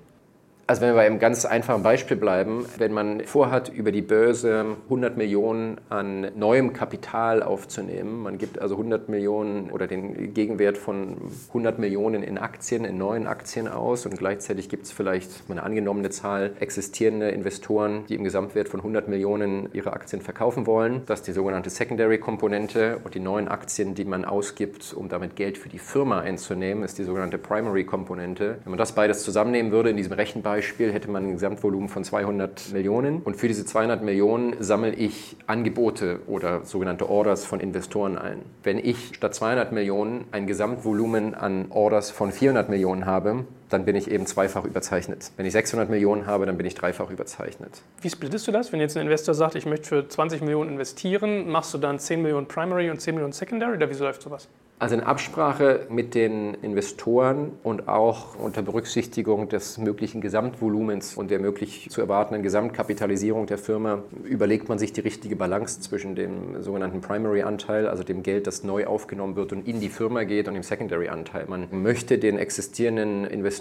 Also 0.69 0.81
wenn 0.81 0.89
wir 0.89 0.95
bei 0.95 1.05
einem 1.05 1.17
ganz 1.17 1.45
einfachen 1.45 1.81
Beispiel 1.81 2.17
bleiben, 2.17 2.65
wenn 2.77 2.91
man 2.91 3.21
vorhat, 3.21 3.69
über 3.69 3.93
die 3.93 4.01
Börse 4.01 4.75
100 4.83 5.15
Millionen 5.15 5.79
an 5.87 6.29
neuem 6.35 6.73
Kapital 6.73 7.41
aufzunehmen, 7.41 8.21
man 8.21 8.37
gibt 8.37 8.59
also 8.59 8.75
100 8.75 9.07
Millionen 9.07 9.71
oder 9.71 9.87
den 9.87 10.33
Gegenwert 10.33 10.77
von 10.77 11.15
100 11.47 11.79
Millionen 11.79 12.21
in 12.21 12.37
Aktien, 12.37 12.83
in 12.83 12.97
neuen 12.97 13.27
Aktien 13.27 13.69
aus 13.69 14.05
und 14.05 14.17
gleichzeitig 14.17 14.67
gibt 14.67 14.87
es 14.87 14.91
vielleicht 14.91 15.29
eine 15.49 15.63
angenommene 15.63 16.09
Zahl 16.09 16.51
existierende 16.59 17.29
Investoren, 17.29 18.03
die 18.09 18.15
im 18.15 18.25
Gesamtwert 18.25 18.67
von 18.67 18.81
100 18.81 19.07
Millionen 19.07 19.69
ihre 19.71 19.93
Aktien 19.93 20.21
verkaufen 20.21 20.67
wollen. 20.67 21.03
Das 21.05 21.21
ist 21.21 21.29
die 21.29 21.31
sogenannte 21.31 21.69
Secondary-Komponente 21.69 22.99
und 23.05 23.15
die 23.15 23.21
neuen 23.21 23.47
Aktien, 23.47 23.95
die 23.95 24.03
man 24.03 24.25
ausgibt, 24.25 24.93
um 24.93 25.07
damit 25.07 25.37
Geld 25.37 25.57
für 25.57 25.69
die 25.69 25.79
Firma 25.79 26.19
einzunehmen, 26.19 26.83
ist 26.83 26.97
die 26.97 27.05
sogenannte 27.05 27.37
Primary-Komponente. 27.37 28.57
Wenn 28.65 28.71
man 28.71 28.77
das 28.77 28.91
beides 28.91 29.23
zusammennehmen 29.23 29.71
würde 29.71 29.91
in 29.91 29.95
diesem 29.95 30.11
Rechenbeispiel, 30.11 30.56
Beispiel 30.57 30.91
hätte 30.91 31.11
man 31.11 31.23
ein 31.23 31.33
Gesamtvolumen 31.33 31.87
von 31.87 32.03
200 32.03 32.73
Millionen 32.73 33.21
und 33.21 33.35
für 33.35 33.47
diese 33.47 33.63
200 33.63 34.01
Millionen 34.01 34.55
sammle 34.59 34.91
ich 34.91 35.35
Angebote 35.45 36.21
oder 36.25 36.65
sogenannte 36.65 37.07
Orders 37.07 37.45
von 37.45 37.59
Investoren 37.59 38.17
ein. 38.17 38.39
Wenn 38.63 38.79
ich 38.79 39.13
statt 39.13 39.35
200 39.35 39.71
Millionen 39.71 40.25
ein 40.31 40.47
Gesamtvolumen 40.47 41.35
an 41.35 41.67
Orders 41.69 42.09
von 42.09 42.31
400 42.31 42.69
Millionen 42.69 43.05
habe, 43.05 43.45
dann 43.69 43.85
bin 43.85 43.95
ich 43.95 44.09
eben 44.09 44.25
zweifach 44.25 44.65
überzeichnet. 44.65 45.31
Wenn 45.37 45.45
ich 45.45 45.53
600 45.53 45.89
Millionen 45.89 46.25
habe, 46.25 46.45
dann 46.45 46.57
bin 46.57 46.65
ich 46.65 46.75
dreifach 46.75 47.09
überzeichnet. 47.09 47.81
Wie 48.01 48.09
splittest 48.09 48.47
du 48.47 48.51
das? 48.51 48.71
Wenn 48.71 48.79
jetzt 48.79 48.95
ein 48.97 49.03
Investor 49.03 49.33
sagt, 49.33 49.55
ich 49.55 49.65
möchte 49.65 49.87
für 49.87 50.07
20 50.07 50.41
Millionen 50.41 50.71
investieren, 50.71 51.49
machst 51.49 51.73
du 51.73 51.77
dann 51.77 51.99
10 51.99 52.21
Millionen 52.21 52.47
Primary 52.47 52.89
und 52.89 53.01
10 53.01 53.15
Millionen 53.15 53.33
Secondary 53.33 53.75
oder 53.75 53.89
wie 53.89 53.95
läuft 53.95 54.21
sowas? 54.21 54.47
Also 54.79 54.93
in 54.93 55.01
Absprache 55.01 55.87
mit 55.89 56.13
den 56.13 56.53
Investoren 56.53 57.53
und 57.63 57.87
auch 57.87 58.35
unter 58.35 58.61
Berücksichtigung 58.61 59.49
des 59.49 59.79
möglichen 59.79 60.21
Gesamtvolumens 60.21 61.15
und 61.15 61.31
der 61.31 61.39
möglich 61.39 61.87
zu 61.89 61.99
erwartenden 61.99 62.43
Gesamtkapitalisierung 62.43 63.47
der 63.47 63.57
Firma 63.57 64.03
überlegt 64.23 64.69
man 64.69 64.77
sich 64.77 64.93
die 64.93 65.01
richtige 65.01 65.35
Balance 65.35 65.81
zwischen 65.81 66.13
dem 66.13 66.61
sogenannten 66.61 67.01
Primary-Anteil, 67.01 67.87
also 67.87 68.03
dem 68.03 68.21
Geld, 68.21 68.45
das 68.45 68.63
neu 68.63 68.85
aufgenommen 68.85 69.35
wird 69.35 69.51
und 69.51 69.67
in 69.67 69.79
die 69.79 69.89
Firma 69.89 70.25
geht, 70.25 70.47
und 70.47 70.53
dem 70.53 70.61
Secondary-Anteil. 70.61 71.45
Man 71.47 71.69
möchte 71.71 72.19
den 72.19 72.37
existierenden 72.37 73.25
Investoren, 73.25 73.56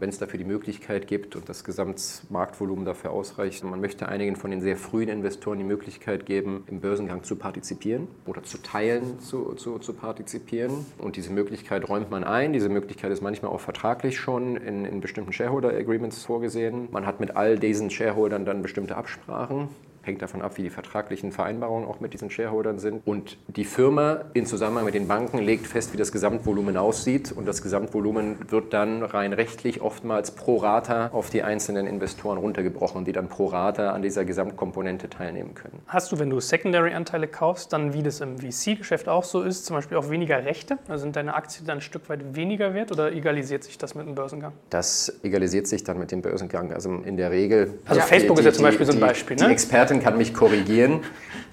wenn 0.00 0.08
es 0.08 0.18
dafür 0.18 0.38
die 0.38 0.44
Möglichkeit 0.44 1.06
gibt 1.06 1.36
und 1.36 1.48
das 1.48 1.64
Gesamtmarktvolumen 1.64 2.84
dafür 2.84 3.10
ausreicht, 3.10 3.64
man 3.64 3.80
möchte 3.80 4.08
einigen 4.08 4.36
von 4.36 4.50
den 4.50 4.60
sehr 4.60 4.76
frühen 4.76 5.08
Investoren 5.08 5.58
die 5.58 5.64
Möglichkeit 5.64 6.26
geben, 6.26 6.64
im 6.66 6.80
Börsengang 6.80 7.22
zu 7.22 7.36
partizipieren 7.36 8.08
oder 8.26 8.42
zu 8.42 8.58
teilen 8.58 9.18
zu, 9.20 9.54
zu, 9.54 9.78
zu 9.78 9.92
partizipieren 9.92 10.24
partizipieren. 10.24 10.86
Und 10.98 11.16
diese 11.16 11.32
Möglichkeit 11.32 11.88
räumt 11.88 12.10
man 12.10 12.24
ein. 12.24 12.52
Diese 12.52 12.68
Möglichkeit 12.68 13.12
ist 13.12 13.22
manchmal 13.22 13.50
auch 13.50 13.60
vertraglich 13.60 14.18
schon 14.18 14.56
in, 14.56 14.84
in 14.84 15.00
bestimmten 15.00 15.32
Shareholder 15.32 15.70
Agreements 15.70 16.24
vorgesehen. 16.24 16.88
Man 16.90 17.06
hat 17.06 17.20
mit 17.20 17.36
all 17.36 17.58
diesen 17.58 17.90
Shareholdern 17.90 18.44
dann 18.44 18.62
bestimmte 18.62 18.96
Absprachen 18.96 19.68
hängt 20.04 20.22
davon 20.22 20.42
ab, 20.42 20.56
wie 20.56 20.62
die 20.62 20.70
vertraglichen 20.70 21.32
Vereinbarungen 21.32 21.88
auch 21.88 22.00
mit 22.00 22.12
diesen 22.12 22.30
Shareholdern 22.30 22.78
sind. 22.78 23.06
Und 23.06 23.38
die 23.48 23.64
Firma 23.64 24.24
in 24.34 24.46
Zusammenhang 24.46 24.84
mit 24.84 24.94
den 24.94 25.08
Banken 25.08 25.38
legt 25.38 25.66
fest, 25.66 25.92
wie 25.92 25.96
das 25.96 26.12
Gesamtvolumen 26.12 26.76
aussieht. 26.76 27.32
Und 27.32 27.46
das 27.46 27.62
Gesamtvolumen 27.62 28.50
wird 28.50 28.72
dann 28.72 29.02
rein 29.02 29.32
rechtlich 29.32 29.80
oftmals 29.80 30.32
pro 30.32 30.56
Rata 30.56 31.08
auf 31.08 31.30
die 31.30 31.42
einzelnen 31.42 31.86
Investoren 31.86 32.38
runtergebrochen, 32.38 33.04
die 33.04 33.12
dann 33.12 33.28
pro 33.28 33.46
Rata 33.46 33.90
an 33.90 34.02
dieser 34.02 34.24
Gesamtkomponente 34.24 35.08
teilnehmen 35.08 35.54
können. 35.54 35.80
Hast 35.86 36.12
du, 36.12 36.18
wenn 36.18 36.30
du 36.30 36.40
Secondary-Anteile 36.40 37.28
kaufst, 37.28 37.72
dann 37.72 37.92
wie 37.92 38.02
das 38.02 38.20
im 38.20 38.38
VC-Geschäft 38.38 39.08
auch 39.08 39.24
so 39.24 39.42
ist, 39.42 39.66
zum 39.66 39.76
Beispiel 39.76 39.96
auch 39.96 40.10
weniger 40.10 40.44
Rechte? 40.44 40.78
Also 40.88 41.02
sind 41.02 41.16
deine 41.16 41.34
Aktien 41.34 41.66
dann 41.66 41.78
ein 41.78 41.80
Stück 41.80 42.08
weit 42.08 42.34
weniger 42.34 42.74
wert 42.74 42.92
oder 42.92 43.12
egalisiert 43.12 43.64
sich 43.64 43.78
das 43.78 43.94
mit 43.94 44.06
dem 44.06 44.14
Börsengang? 44.14 44.52
Das 44.70 45.20
egalisiert 45.22 45.66
sich 45.66 45.84
dann 45.84 45.98
mit 45.98 46.10
dem 46.10 46.22
Börsengang. 46.22 46.72
Also 46.72 46.90
in 47.04 47.16
der 47.16 47.30
Regel. 47.30 47.74
Also 47.86 48.00
ja, 48.00 48.06
Facebook 48.06 48.36
die, 48.36 48.40
ist 48.40 48.46
ja 48.46 48.52
zum 48.52 48.64
Beispiel 48.64 48.86
die, 48.86 48.92
so 48.92 48.98
ein 48.98 49.00
Beispiel. 49.00 49.36
Die, 49.36 49.42
ne? 49.42 49.48
die 49.48 49.52
Expertin 49.52 49.93
Expertin 49.94 50.02
kann 50.02 50.18
mich 50.18 50.34
korrigieren. 50.34 51.00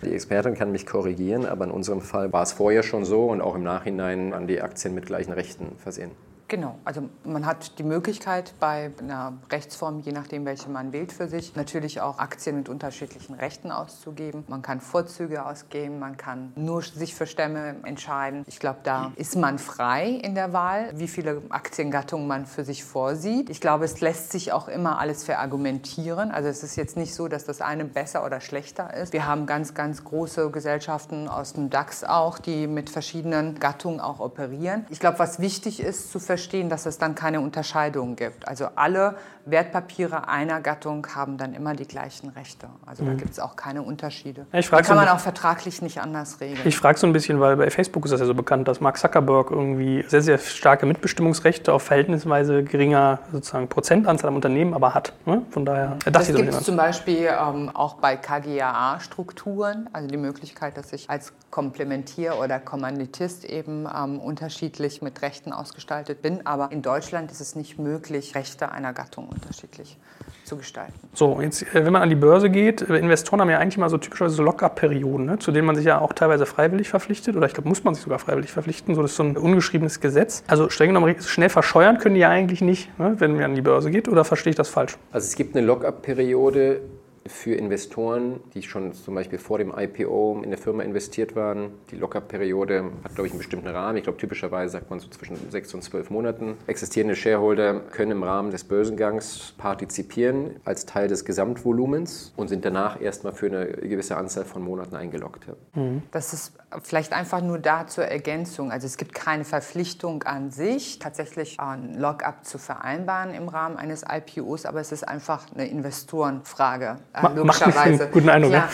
Die 0.04 0.14
Expertin 0.14 0.56
kann 0.56 0.72
mich 0.72 0.88
korrigieren, 0.88 1.46
aber 1.46 1.66
in 1.66 1.72
unserem 1.72 2.02
Fall 2.02 2.34
war 2.34 2.42
es 2.42 2.54
vorher 2.54 2.82
schon 2.82 3.06
so 3.06 3.28
und 3.28 3.40
auch 3.40 3.56
im 3.56 3.62
Nachhinein 3.62 4.34
an 4.34 4.48
die 4.48 4.62
Aktien 4.62 4.96
mit 4.96 5.06
gleichen 5.06 5.32
Rechten 5.32 5.76
versehen. 5.78 6.12
Genau, 6.52 6.78
also 6.84 7.04
man 7.24 7.46
hat 7.46 7.80
die 7.80 7.84
Möglichkeit 7.84 8.54
bei 8.60 8.92
einer 9.00 9.38
Rechtsform, 9.50 10.02
je 10.02 10.12
nachdem 10.12 10.44
welche 10.44 10.70
man 10.70 10.92
wählt 10.92 11.14
für 11.14 11.30
sich, 11.30 11.56
natürlich 11.56 12.02
auch 12.02 12.20
Aktien 12.20 12.58
mit 12.58 12.68
unterschiedlichen 12.68 13.36
Rechten 13.36 13.72
auszugeben. 13.72 14.44
Man 14.50 14.62
kann 14.62 14.82
Vorzüge 14.82 15.46
ausgeben, 15.46 16.00
man 16.00 16.18
kann 16.18 16.52
nur 16.58 16.82
sich 16.82 17.16
für 17.16 17.26
Stämme 17.26 17.78
entscheiden. 17.86 18.44
Ich 18.48 18.60
glaube, 18.60 18.80
da 18.84 19.14
ist 19.16 19.38
man 19.38 19.60
frei 19.60 20.10
in 20.10 20.36
der 20.36 20.52
Wahl, 20.52 20.92
wie 20.96 21.08
viele 21.08 21.42
Aktiengattungen 21.52 22.28
man 22.28 22.46
für 22.46 22.66
sich 22.66 22.84
vorsieht. 22.84 23.50
Ich 23.50 23.62
glaube, 23.62 23.86
es 23.86 24.02
lässt 24.02 24.34
sich 24.34 24.52
auch 24.52 24.68
immer 24.68 25.00
alles 25.00 25.24
verargumentieren. 25.24 26.32
Also 26.32 26.50
es 26.50 26.64
ist 26.64 26.76
jetzt 26.76 26.98
nicht 26.98 27.16
so, 27.16 27.30
dass 27.30 27.46
das 27.46 27.62
eine 27.62 27.86
besser 27.86 28.26
oder 28.26 28.42
schlechter 28.42 28.94
ist. 28.94 29.14
Wir 29.14 29.26
haben 29.26 29.46
ganz, 29.46 29.74
ganz 29.74 30.04
große 30.04 30.52
Gesellschaften 30.52 31.30
aus 31.30 31.54
dem 31.54 31.70
DAX 31.70 32.04
auch, 32.04 32.40
die 32.40 32.68
mit 32.68 32.90
verschiedenen 32.90 33.58
Gattungen 33.58 34.02
auch 34.02 34.20
operieren. 34.20 34.86
Ich 34.90 35.00
glaube, 35.00 35.18
was 35.18 35.40
wichtig 35.40 35.80
ist 35.80 36.12
zu 36.12 36.20
verstehen, 36.20 36.41
verstehen, 36.42 36.70
dass 36.70 36.88
es 36.88 36.98
dann 36.98 37.14
keine 37.14 37.40
Unterscheidungen 37.40 38.16
gibt. 38.16 38.48
Also 38.48 38.68
alle 38.76 39.16
Wertpapiere 39.46 40.28
einer 40.28 40.62
Gattung 40.62 41.08
haben 41.16 41.38
dann 41.38 41.54
immer 41.54 41.74
die 41.74 41.88
gleichen 41.88 42.30
Rechte. 42.30 42.68
Also 42.86 43.04
mhm. 43.04 43.08
da 43.08 43.14
gibt 43.16 43.32
es 43.32 43.40
auch 43.40 43.56
keine 43.56 43.82
Unterschiede. 43.84 44.46
Ja, 44.52 44.62
da 44.62 44.82
kann 44.82 44.98
man 44.98 45.08
auch 45.08 45.20
vertraglich 45.20 45.82
nicht 45.82 46.02
anders 46.02 46.40
regeln. 46.40 46.62
Ich 46.66 46.78
frage 46.78 46.98
so 46.98 47.08
ein 47.08 47.14
bisschen, 47.14 47.40
weil 47.40 47.58
bei 47.58 47.70
Facebook 47.70 48.06
ist 48.06 48.12
das 48.12 48.20
ja 48.20 48.26
so 48.26 48.34
bekannt, 48.34 48.68
dass 48.68 48.82
Mark 48.82 48.98
Zuckerberg 48.98 49.52
irgendwie 49.52 50.04
sehr, 50.08 50.22
sehr 50.22 50.38
starke 50.38 50.86
Mitbestimmungsrechte 50.86 51.74
auf 51.74 51.84
verhältnisweise 51.84 52.64
geringer 52.64 53.20
sozusagen 53.32 53.68
Prozentanzahl 53.68 54.30
am 54.30 54.36
Unternehmen 54.36 54.74
aber 54.74 54.94
hat. 54.94 55.14
Ne? 55.26 55.44
Von 55.52 55.66
daher, 55.66 55.98
äh, 56.06 56.12
das, 56.12 56.28
das 56.28 56.36
gibt 56.36 56.50
es 56.50 56.64
zum 56.64 56.78
Beispiel 56.78 57.30
ähm, 57.30 57.70
auch 57.74 57.96
bei 57.96 58.16
KGAA-Strukturen, 58.16 59.90
also 59.94 60.08
die 60.08 60.18
Möglichkeit, 60.18 60.78
dass 60.78 60.94
ich 60.94 61.10
als 61.10 61.34
Komplementier- 61.52 62.40
oder 62.40 62.60
Kommanditist 62.60 63.46
eben 63.46 63.88
ähm, 63.94 64.20
unterschiedlich 64.20 65.02
mit 65.02 65.22
Rechten 65.22 65.52
ausgestaltet 65.52 66.22
bin 66.22 66.31
bin, 66.32 66.46
aber 66.46 66.72
in 66.72 66.82
Deutschland 66.82 67.32
ist 67.32 67.42
es 67.42 67.56
nicht 67.56 67.80
möglich, 67.80 68.36
Rechte 68.36 68.72
einer 68.72 68.94
Gattung 68.94 69.28
unterschiedlich 69.30 69.98
zu 70.44 70.58
gestalten. 70.58 70.94
So, 71.14 71.40
jetzt, 71.42 71.64
äh, 71.64 71.86
wenn 71.86 71.94
man 71.94 72.02
an 72.02 72.10
die 72.10 72.16
Börse 72.16 72.50
geht, 72.50 72.82
äh, 72.82 72.98
Investoren 72.98 73.42
haben 73.42 73.50
ja 73.50 73.60
eigentlich 73.60 73.78
mal 73.78 73.90
so 73.90 73.98
typischerweise 73.98 74.36
so 74.36 74.44
Lock-up-Perioden, 74.44 75.26
ne, 75.26 75.40
zu 75.40 75.52
denen 75.52 75.68
man 75.68 75.76
sich 75.76 75.86
ja 75.86 76.00
auch 76.00 76.14
teilweise 76.14 76.46
freiwillig 76.46 76.90
verpflichtet, 76.90 77.36
oder 77.36 77.46
ich 77.46 77.54
glaube, 77.54 77.70
muss 77.70 77.84
man 77.84 77.94
sich 77.94 78.04
sogar 78.04 78.20
freiwillig 78.20 78.52
verpflichten, 78.52 78.96
so 78.96 79.02
das 79.02 79.12
ist 79.12 79.18
so 79.18 79.24
ein 79.24 79.38
ungeschriebenes 79.38 80.00
Gesetz. 80.00 80.44
Also 80.48 80.70
streng 80.70 80.90
genommen, 80.90 81.16
schnell 81.22 81.50
verscheuern 81.50 82.00
können 82.00 82.16
die 82.16 82.22
ja 82.22 82.30
eigentlich 82.30 82.62
nicht, 82.62 82.98
ne, 82.98 83.16
wenn 83.20 83.34
man 83.36 83.44
an 83.44 83.56
die 83.56 83.62
Börse 83.62 83.92
geht, 83.92 84.08
oder 84.08 84.26
verstehe 84.26 84.52
ich 84.52 84.58
das 84.58 84.70
falsch? 84.70 84.98
Also 85.12 85.26
es 85.26 85.36
gibt 85.36 85.56
eine 85.56 85.66
Lock-up-Periode, 85.66 86.82
für 87.28 87.54
Investoren, 87.54 88.40
die 88.54 88.64
schon 88.64 88.94
zum 88.94 89.16
Beispiel 89.16 89.38
vor 89.38 89.58
dem 89.58 89.74
IPO 89.76 90.42
in 90.44 90.50
der 90.50 90.58
Firma 90.58 90.84
investiert 90.84 91.36
waren. 91.36 91.72
Die 91.92 91.96
Lockup-Periode 91.96 92.92
hat, 93.04 93.16
glaube 93.16 93.28
ich, 93.28 93.34
einen 93.34 93.40
bestimmten 93.40 93.68
Rahmen. 93.68 93.98
Ich 93.98 94.04
glaube, 94.04 94.18
typischerweise 94.18 94.72
sagt 94.72 94.90
man 94.90 95.00
so 95.00 95.08
zwischen 95.10 95.38
sechs 95.52 95.74
und 95.74 95.84
zwölf 95.84 96.10
Monaten. 96.10 96.58
Existierende 96.68 97.16
Shareholder 97.16 97.80
können 97.80 98.12
im 98.12 98.24
Rahmen 98.24 98.52
des 98.52 98.64
Börsengangs 98.64 99.54
partizipieren 99.58 100.60
als 100.66 100.86
Teil 100.86 101.08
des 101.08 101.26
Gesamtvolumens 101.26 102.34
und 102.36 102.48
sind 102.48 102.66
danach 102.66 103.00
erstmal 103.00 103.34
für 103.34 103.48
eine 103.48 103.68
gewisse 103.68 104.18
Anzahl 104.18 104.46
von 104.46 104.64
Monaten 104.64 104.96
eingeloggt. 104.96 105.46
Mhm. 105.74 106.02
Das 106.12 106.34
ist 106.34 106.54
vielleicht 106.82 107.14
einfach 107.14 107.42
nur 107.42 107.60
da 107.60 107.88
zur 107.88 108.06
Ergänzung. 108.06 108.72
Also 108.72 108.88
es 108.88 108.98
gibt 108.98 109.14
keine 109.14 109.44
Verpflichtung 109.44 110.24
an 110.24 110.52
sich, 110.52 111.00
tatsächlich 111.00 111.60
ein 111.60 112.00
Lockup 112.00 112.46
zu 112.46 112.58
vereinbaren 112.58 113.34
im 113.34 113.48
Rahmen 113.48 113.78
eines 113.78 114.04
IPOs, 114.10 114.66
aber 114.66 114.80
es 114.80 114.92
ist 114.92 115.08
einfach 115.08 115.46
eine 115.54 115.68
Investorenfrage 115.68 116.98
äh, 117.14 117.28
logischerweise. 117.36 118.08
Guten 118.10 118.30
Eindruck. 118.30 118.52
Klar. 118.52 118.70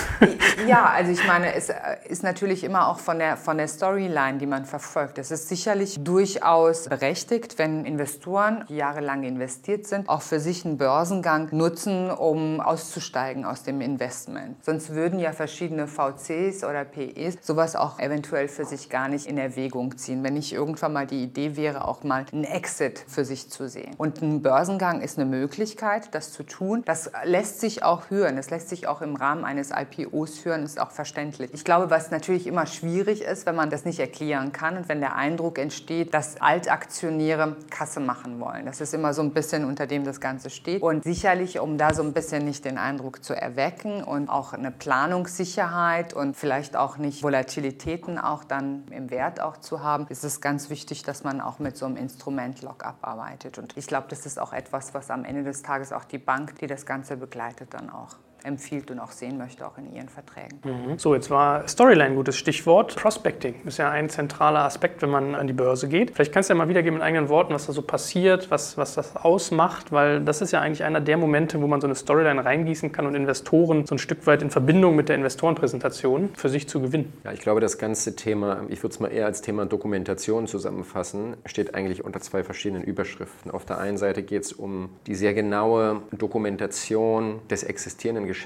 Ja, 0.67 0.85
also 0.85 1.11
ich 1.11 1.25
meine, 1.25 1.53
es 1.53 1.69
äh, 1.69 1.75
ist 2.09 2.23
natürlich 2.23 2.63
immer 2.63 2.87
auch 2.87 2.99
von 2.99 3.19
der, 3.19 3.37
von 3.37 3.57
der 3.57 3.67
Storyline, 3.67 4.37
die 4.37 4.45
man 4.45 4.65
verfolgt. 4.65 5.17
Es 5.17 5.31
ist 5.31 5.47
sicherlich 5.47 6.03
durchaus 6.03 6.89
berechtigt, 6.89 7.57
wenn 7.57 7.85
Investoren, 7.85 8.65
die 8.67 8.75
jahrelang 8.75 9.23
investiert 9.23 9.87
sind, 9.87 10.09
auch 10.09 10.21
für 10.21 10.39
sich 10.39 10.65
einen 10.65 10.77
Börsengang 10.77 11.49
nutzen, 11.51 12.09
um 12.11 12.59
auszusteigen 12.59 13.45
aus 13.45 13.63
dem 13.63 13.81
Investment. 13.81 14.63
Sonst 14.65 14.93
würden 14.93 15.19
ja 15.19 15.31
verschiedene 15.31 15.87
VCs 15.87 16.63
oder 16.63 16.83
PEs 16.85 17.37
sowas 17.41 17.75
auch 17.75 17.99
eventuell 17.99 18.47
für 18.47 18.65
sich 18.65 18.89
gar 18.89 19.07
nicht 19.07 19.27
in 19.27 19.37
Erwägung 19.37 19.97
ziehen, 19.97 20.23
wenn 20.23 20.33
nicht 20.33 20.53
irgendwann 20.53 20.93
mal 20.93 21.07
die 21.07 21.23
Idee 21.23 21.55
wäre, 21.55 21.87
auch 21.87 22.03
mal 22.03 22.25
einen 22.31 22.43
Exit 22.43 23.03
für 23.07 23.25
sich 23.25 23.49
zu 23.49 23.69
sehen. 23.69 23.93
Und 23.97 24.21
ein 24.21 24.41
Börsengang 24.41 25.01
ist 25.01 25.17
eine 25.17 25.29
Möglichkeit, 25.29 26.13
das 26.13 26.31
zu 26.31 26.43
tun. 26.43 26.83
Das 26.85 27.11
lässt 27.23 27.61
sich 27.61 27.83
auch 27.83 28.09
hören. 28.27 28.35
Das 28.35 28.49
lässt 28.49 28.69
sich 28.69 28.87
auch 28.87 29.01
im 29.01 29.15
Rahmen 29.15 29.43
eines 29.45 29.71
IPOs 29.71 30.45
hören, 30.45 30.63
ist 30.63 30.79
auch 30.79 30.91
verständlich. 30.91 31.49
Ich 31.53 31.63
glaube, 31.63 31.89
was 31.89 32.11
natürlich 32.11 32.45
immer 32.45 32.65
schwierig 32.65 33.21
ist, 33.21 33.45
wenn 33.45 33.55
man 33.55 33.69
das 33.69 33.85
nicht 33.85 33.99
erklären 33.99 34.51
kann 34.51 34.77
und 34.77 34.89
wenn 34.89 34.99
der 34.99 35.15
Eindruck 35.15 35.57
entsteht, 35.57 36.13
dass 36.13 36.39
Altaktionäre 36.41 37.55
Kasse 37.69 37.99
machen 37.99 38.39
wollen. 38.39 38.65
Das 38.65 38.81
ist 38.81 38.93
immer 38.93 39.13
so 39.13 39.21
ein 39.21 39.31
bisschen 39.31 39.65
unter 39.65 39.87
dem 39.87 40.03
das 40.03 40.19
Ganze 40.19 40.49
steht. 40.49 40.81
Und 40.81 41.03
sicherlich, 41.03 41.59
um 41.59 41.77
da 41.77 41.93
so 41.93 42.03
ein 42.03 42.13
bisschen 42.13 42.45
nicht 42.45 42.65
den 42.65 42.77
Eindruck 42.77 43.23
zu 43.23 43.33
erwecken 43.33 44.03
und 44.03 44.29
auch 44.29 44.53
eine 44.53 44.71
Planungssicherheit 44.71 46.13
und 46.13 46.35
vielleicht 46.35 46.75
auch 46.75 46.97
nicht 46.97 47.23
Volatilitäten 47.23 48.19
auch 48.19 48.43
dann 48.43 48.83
im 48.91 49.09
Wert 49.09 49.39
auch 49.39 49.57
zu 49.57 49.81
haben, 49.81 50.07
ist 50.09 50.23
es 50.23 50.41
ganz 50.41 50.69
wichtig, 50.69 51.03
dass 51.03 51.23
man 51.23 51.41
auch 51.41 51.59
mit 51.59 51.77
so 51.77 51.85
einem 51.85 51.95
Instrument 51.95 52.61
Lockup 52.61 52.97
arbeitet. 53.01 53.57
Und 53.57 53.77
ich 53.77 53.87
glaube, 53.87 54.07
das 54.09 54.25
ist 54.25 54.39
auch 54.39 54.51
etwas, 54.51 54.93
was 54.93 55.09
am 55.09 55.23
Ende 55.23 55.43
des 55.43 55.63
Tages 55.63 55.93
auch 55.93 56.03
die 56.03 56.17
Bank, 56.17 56.59
die 56.59 56.67
das 56.67 56.85
Ganze 56.85 57.15
begleitet, 57.15 57.73
dann 57.73 57.89
auch 57.89 58.16
empfiehlt 58.47 58.89
und 58.89 58.99
auch 58.99 59.11
sehen 59.11 59.37
möchte, 59.37 59.67
auch 59.67 59.77
in 59.77 59.93
ihren 59.93 60.09
Verträgen. 60.09 60.59
Mhm. 60.63 60.97
So, 60.97 61.13
jetzt 61.13 61.29
war 61.29 61.67
Storyline 61.67 62.05
ein 62.05 62.15
gutes 62.15 62.37
Stichwort. 62.37 62.95
Prospecting 62.95 63.55
ist 63.65 63.77
ja 63.77 63.91
ein 63.91 64.09
zentraler 64.09 64.61
Aspekt, 64.61 65.01
wenn 65.01 65.09
man 65.09 65.35
an 65.35 65.47
die 65.47 65.53
Börse 65.53 65.87
geht. 65.87 66.11
Vielleicht 66.11 66.33
kannst 66.33 66.49
du 66.49 66.53
ja 66.53 66.57
mal 66.57 66.69
wiedergeben 66.69 66.97
in 66.97 67.03
eigenen 67.03 67.29
Worten, 67.29 67.53
was 67.53 67.67
da 67.67 67.73
so 67.73 67.81
passiert, 67.81 68.49
was, 68.49 68.77
was 68.77 68.95
das 68.95 69.15
ausmacht, 69.15 69.91
weil 69.91 70.21
das 70.21 70.41
ist 70.41 70.51
ja 70.51 70.61
eigentlich 70.61 70.83
einer 70.83 71.01
der 71.01 71.17
Momente, 71.17 71.61
wo 71.61 71.67
man 71.67 71.81
so 71.81 71.87
eine 71.87 71.95
Storyline 71.95 72.43
reingießen 72.43 72.91
kann 72.91 73.05
und 73.05 73.15
Investoren 73.15 73.85
so 73.85 73.95
ein 73.95 73.99
Stück 73.99 74.25
weit 74.25 74.41
in 74.41 74.49
Verbindung 74.49 74.95
mit 74.95 75.09
der 75.09 75.17
Investorenpräsentation 75.17 76.29
für 76.35 76.49
sich 76.49 76.69
zu 76.69 76.81
gewinnen. 76.81 77.11
Ja, 77.25 77.33
ich 77.33 77.41
glaube, 77.41 77.59
das 77.59 77.77
ganze 77.77 78.15
Thema, 78.15 78.61
ich 78.69 78.81
würde 78.81 78.93
es 78.93 78.99
mal 78.99 79.09
eher 79.09 79.25
als 79.25 79.41
Thema 79.41 79.65
Dokumentation 79.65 80.47
zusammenfassen, 80.47 81.35
steht 81.45 81.75
eigentlich 81.75 82.05
unter 82.05 82.21
zwei 82.21 82.43
verschiedenen 82.43 82.83
Überschriften. 82.83 83.51
Auf 83.51 83.65
der 83.65 83.79
einen 83.79 83.97
Seite 83.97 84.23
geht 84.23 84.43
es 84.43 84.53
um 84.53 84.89
die 85.05 85.15
sehr 85.15 85.33
genaue 85.33 86.01
Dokumentation 86.11 87.41
des 87.49 87.63
existierenden 87.63 88.25
Geschäfts 88.25 88.36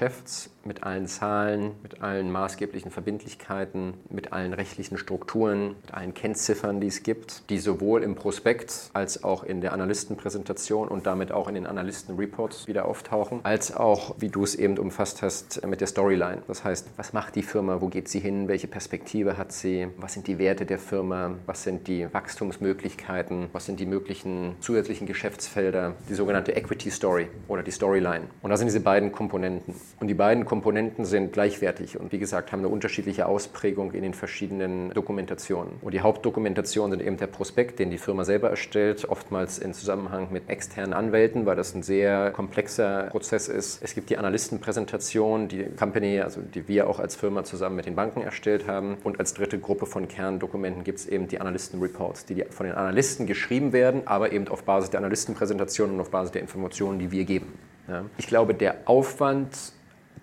mit 0.64 0.82
allen 0.82 1.06
Zahlen, 1.06 1.72
mit 1.82 2.02
allen 2.02 2.30
maßgeblichen 2.30 2.90
Verbindlichkeiten, 2.90 3.94
mit 4.10 4.32
allen 4.32 4.52
rechtlichen 4.52 4.98
Strukturen, 4.98 5.76
mit 5.82 5.94
allen 5.94 6.14
Kennziffern, 6.14 6.80
die 6.80 6.86
es 6.86 7.02
gibt, 7.02 7.48
die 7.50 7.58
sowohl 7.58 8.02
im 8.02 8.14
Prospekt 8.14 8.90
als 8.92 9.24
auch 9.24 9.42
in 9.44 9.60
der 9.60 9.72
Analystenpräsentation 9.72 10.88
und 10.88 11.06
damit 11.06 11.32
auch 11.32 11.48
in 11.48 11.54
den 11.54 11.66
Analystenreports 11.66 12.68
wieder 12.68 12.84
auftauchen, 12.86 13.40
als 13.42 13.74
auch, 13.74 14.16
wie 14.18 14.28
du 14.28 14.44
es 14.44 14.54
eben 14.54 14.78
umfasst 14.78 15.22
hast, 15.22 15.64
mit 15.66 15.80
der 15.80 15.88
Storyline. 15.88 16.42
Das 16.46 16.64
heißt, 16.64 16.90
was 16.96 17.12
macht 17.12 17.34
die 17.34 17.42
Firma, 17.42 17.80
wo 17.80 17.88
geht 17.88 18.08
sie 18.08 18.20
hin, 18.20 18.48
welche 18.48 18.68
Perspektive 18.68 19.36
hat 19.36 19.52
sie, 19.52 19.88
was 19.96 20.14
sind 20.14 20.26
die 20.26 20.38
Werte 20.38 20.66
der 20.66 20.78
Firma, 20.78 21.34
was 21.46 21.64
sind 21.64 21.88
die 21.88 22.12
Wachstumsmöglichkeiten, 22.12 23.48
was 23.52 23.66
sind 23.66 23.80
die 23.80 23.86
möglichen 23.86 24.56
zusätzlichen 24.60 25.06
Geschäftsfelder, 25.06 25.94
die 26.08 26.14
sogenannte 26.14 26.54
Equity 26.54 26.90
Story 26.90 27.28
oder 27.48 27.62
die 27.62 27.70
Storyline. 27.70 28.26
Und 28.42 28.50
da 28.50 28.56
sind 28.56 28.66
diese 28.66 28.80
beiden 28.80 29.12
Komponenten. 29.12 29.71
Und 30.00 30.08
die 30.08 30.14
beiden 30.14 30.44
Komponenten 30.44 31.04
sind 31.04 31.32
gleichwertig 31.32 31.98
und 31.98 32.12
wie 32.12 32.18
gesagt 32.18 32.52
haben 32.52 32.60
eine 32.60 32.68
unterschiedliche 32.68 33.26
Ausprägung 33.26 33.92
in 33.92 34.02
den 34.02 34.14
verschiedenen 34.14 34.90
Dokumentationen. 34.90 35.74
Und 35.80 35.94
die 35.94 36.00
Hauptdokumentation 36.00 36.90
sind 36.90 37.02
eben 37.02 37.16
der 37.16 37.26
Prospekt, 37.28 37.78
den 37.78 37.90
die 37.90 37.98
Firma 37.98 38.24
selber 38.24 38.50
erstellt, 38.50 39.08
oftmals 39.08 39.58
in 39.58 39.74
Zusammenhang 39.74 40.28
mit 40.30 40.48
externen 40.48 40.92
Anwälten, 40.92 41.46
weil 41.46 41.56
das 41.56 41.74
ein 41.74 41.82
sehr 41.82 42.30
komplexer 42.32 43.04
Prozess 43.10 43.48
ist. 43.48 43.82
Es 43.82 43.94
gibt 43.94 44.10
die 44.10 44.18
Analystenpräsentation, 44.18 45.48
die 45.48 45.64
Company, 45.78 46.20
also 46.20 46.40
die 46.40 46.66
wir 46.68 46.88
auch 46.88 46.98
als 46.98 47.16
Firma 47.16 47.44
zusammen 47.44 47.76
mit 47.76 47.86
den 47.86 47.94
Banken 47.94 48.22
erstellt 48.22 48.66
haben. 48.66 48.96
Und 49.04 49.20
als 49.20 49.34
dritte 49.34 49.58
Gruppe 49.58 49.86
von 49.86 50.08
Kerndokumenten 50.08 50.84
gibt 50.84 50.98
es 50.98 51.06
eben 51.06 51.28
die 51.28 51.40
Analystenreports, 51.40 52.26
die 52.26 52.44
von 52.50 52.66
den 52.66 52.74
Analysten 52.74 53.26
geschrieben 53.26 53.72
werden, 53.72 54.06
aber 54.06 54.32
eben 54.32 54.48
auf 54.48 54.64
Basis 54.64 54.90
der 54.90 54.98
Analystenpräsentation 54.98 55.92
und 55.92 56.00
auf 56.00 56.10
Basis 56.10 56.32
der 56.32 56.42
Informationen, 56.42 56.98
die 56.98 57.10
wir 57.10 57.24
geben. 57.24 57.52
Ja. 57.88 58.04
Ich 58.18 58.26
glaube, 58.26 58.54
der 58.54 58.76
Aufwand 58.84 59.72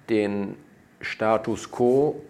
den 0.10 0.56
Status 1.02 1.72
quo, 1.72 2.22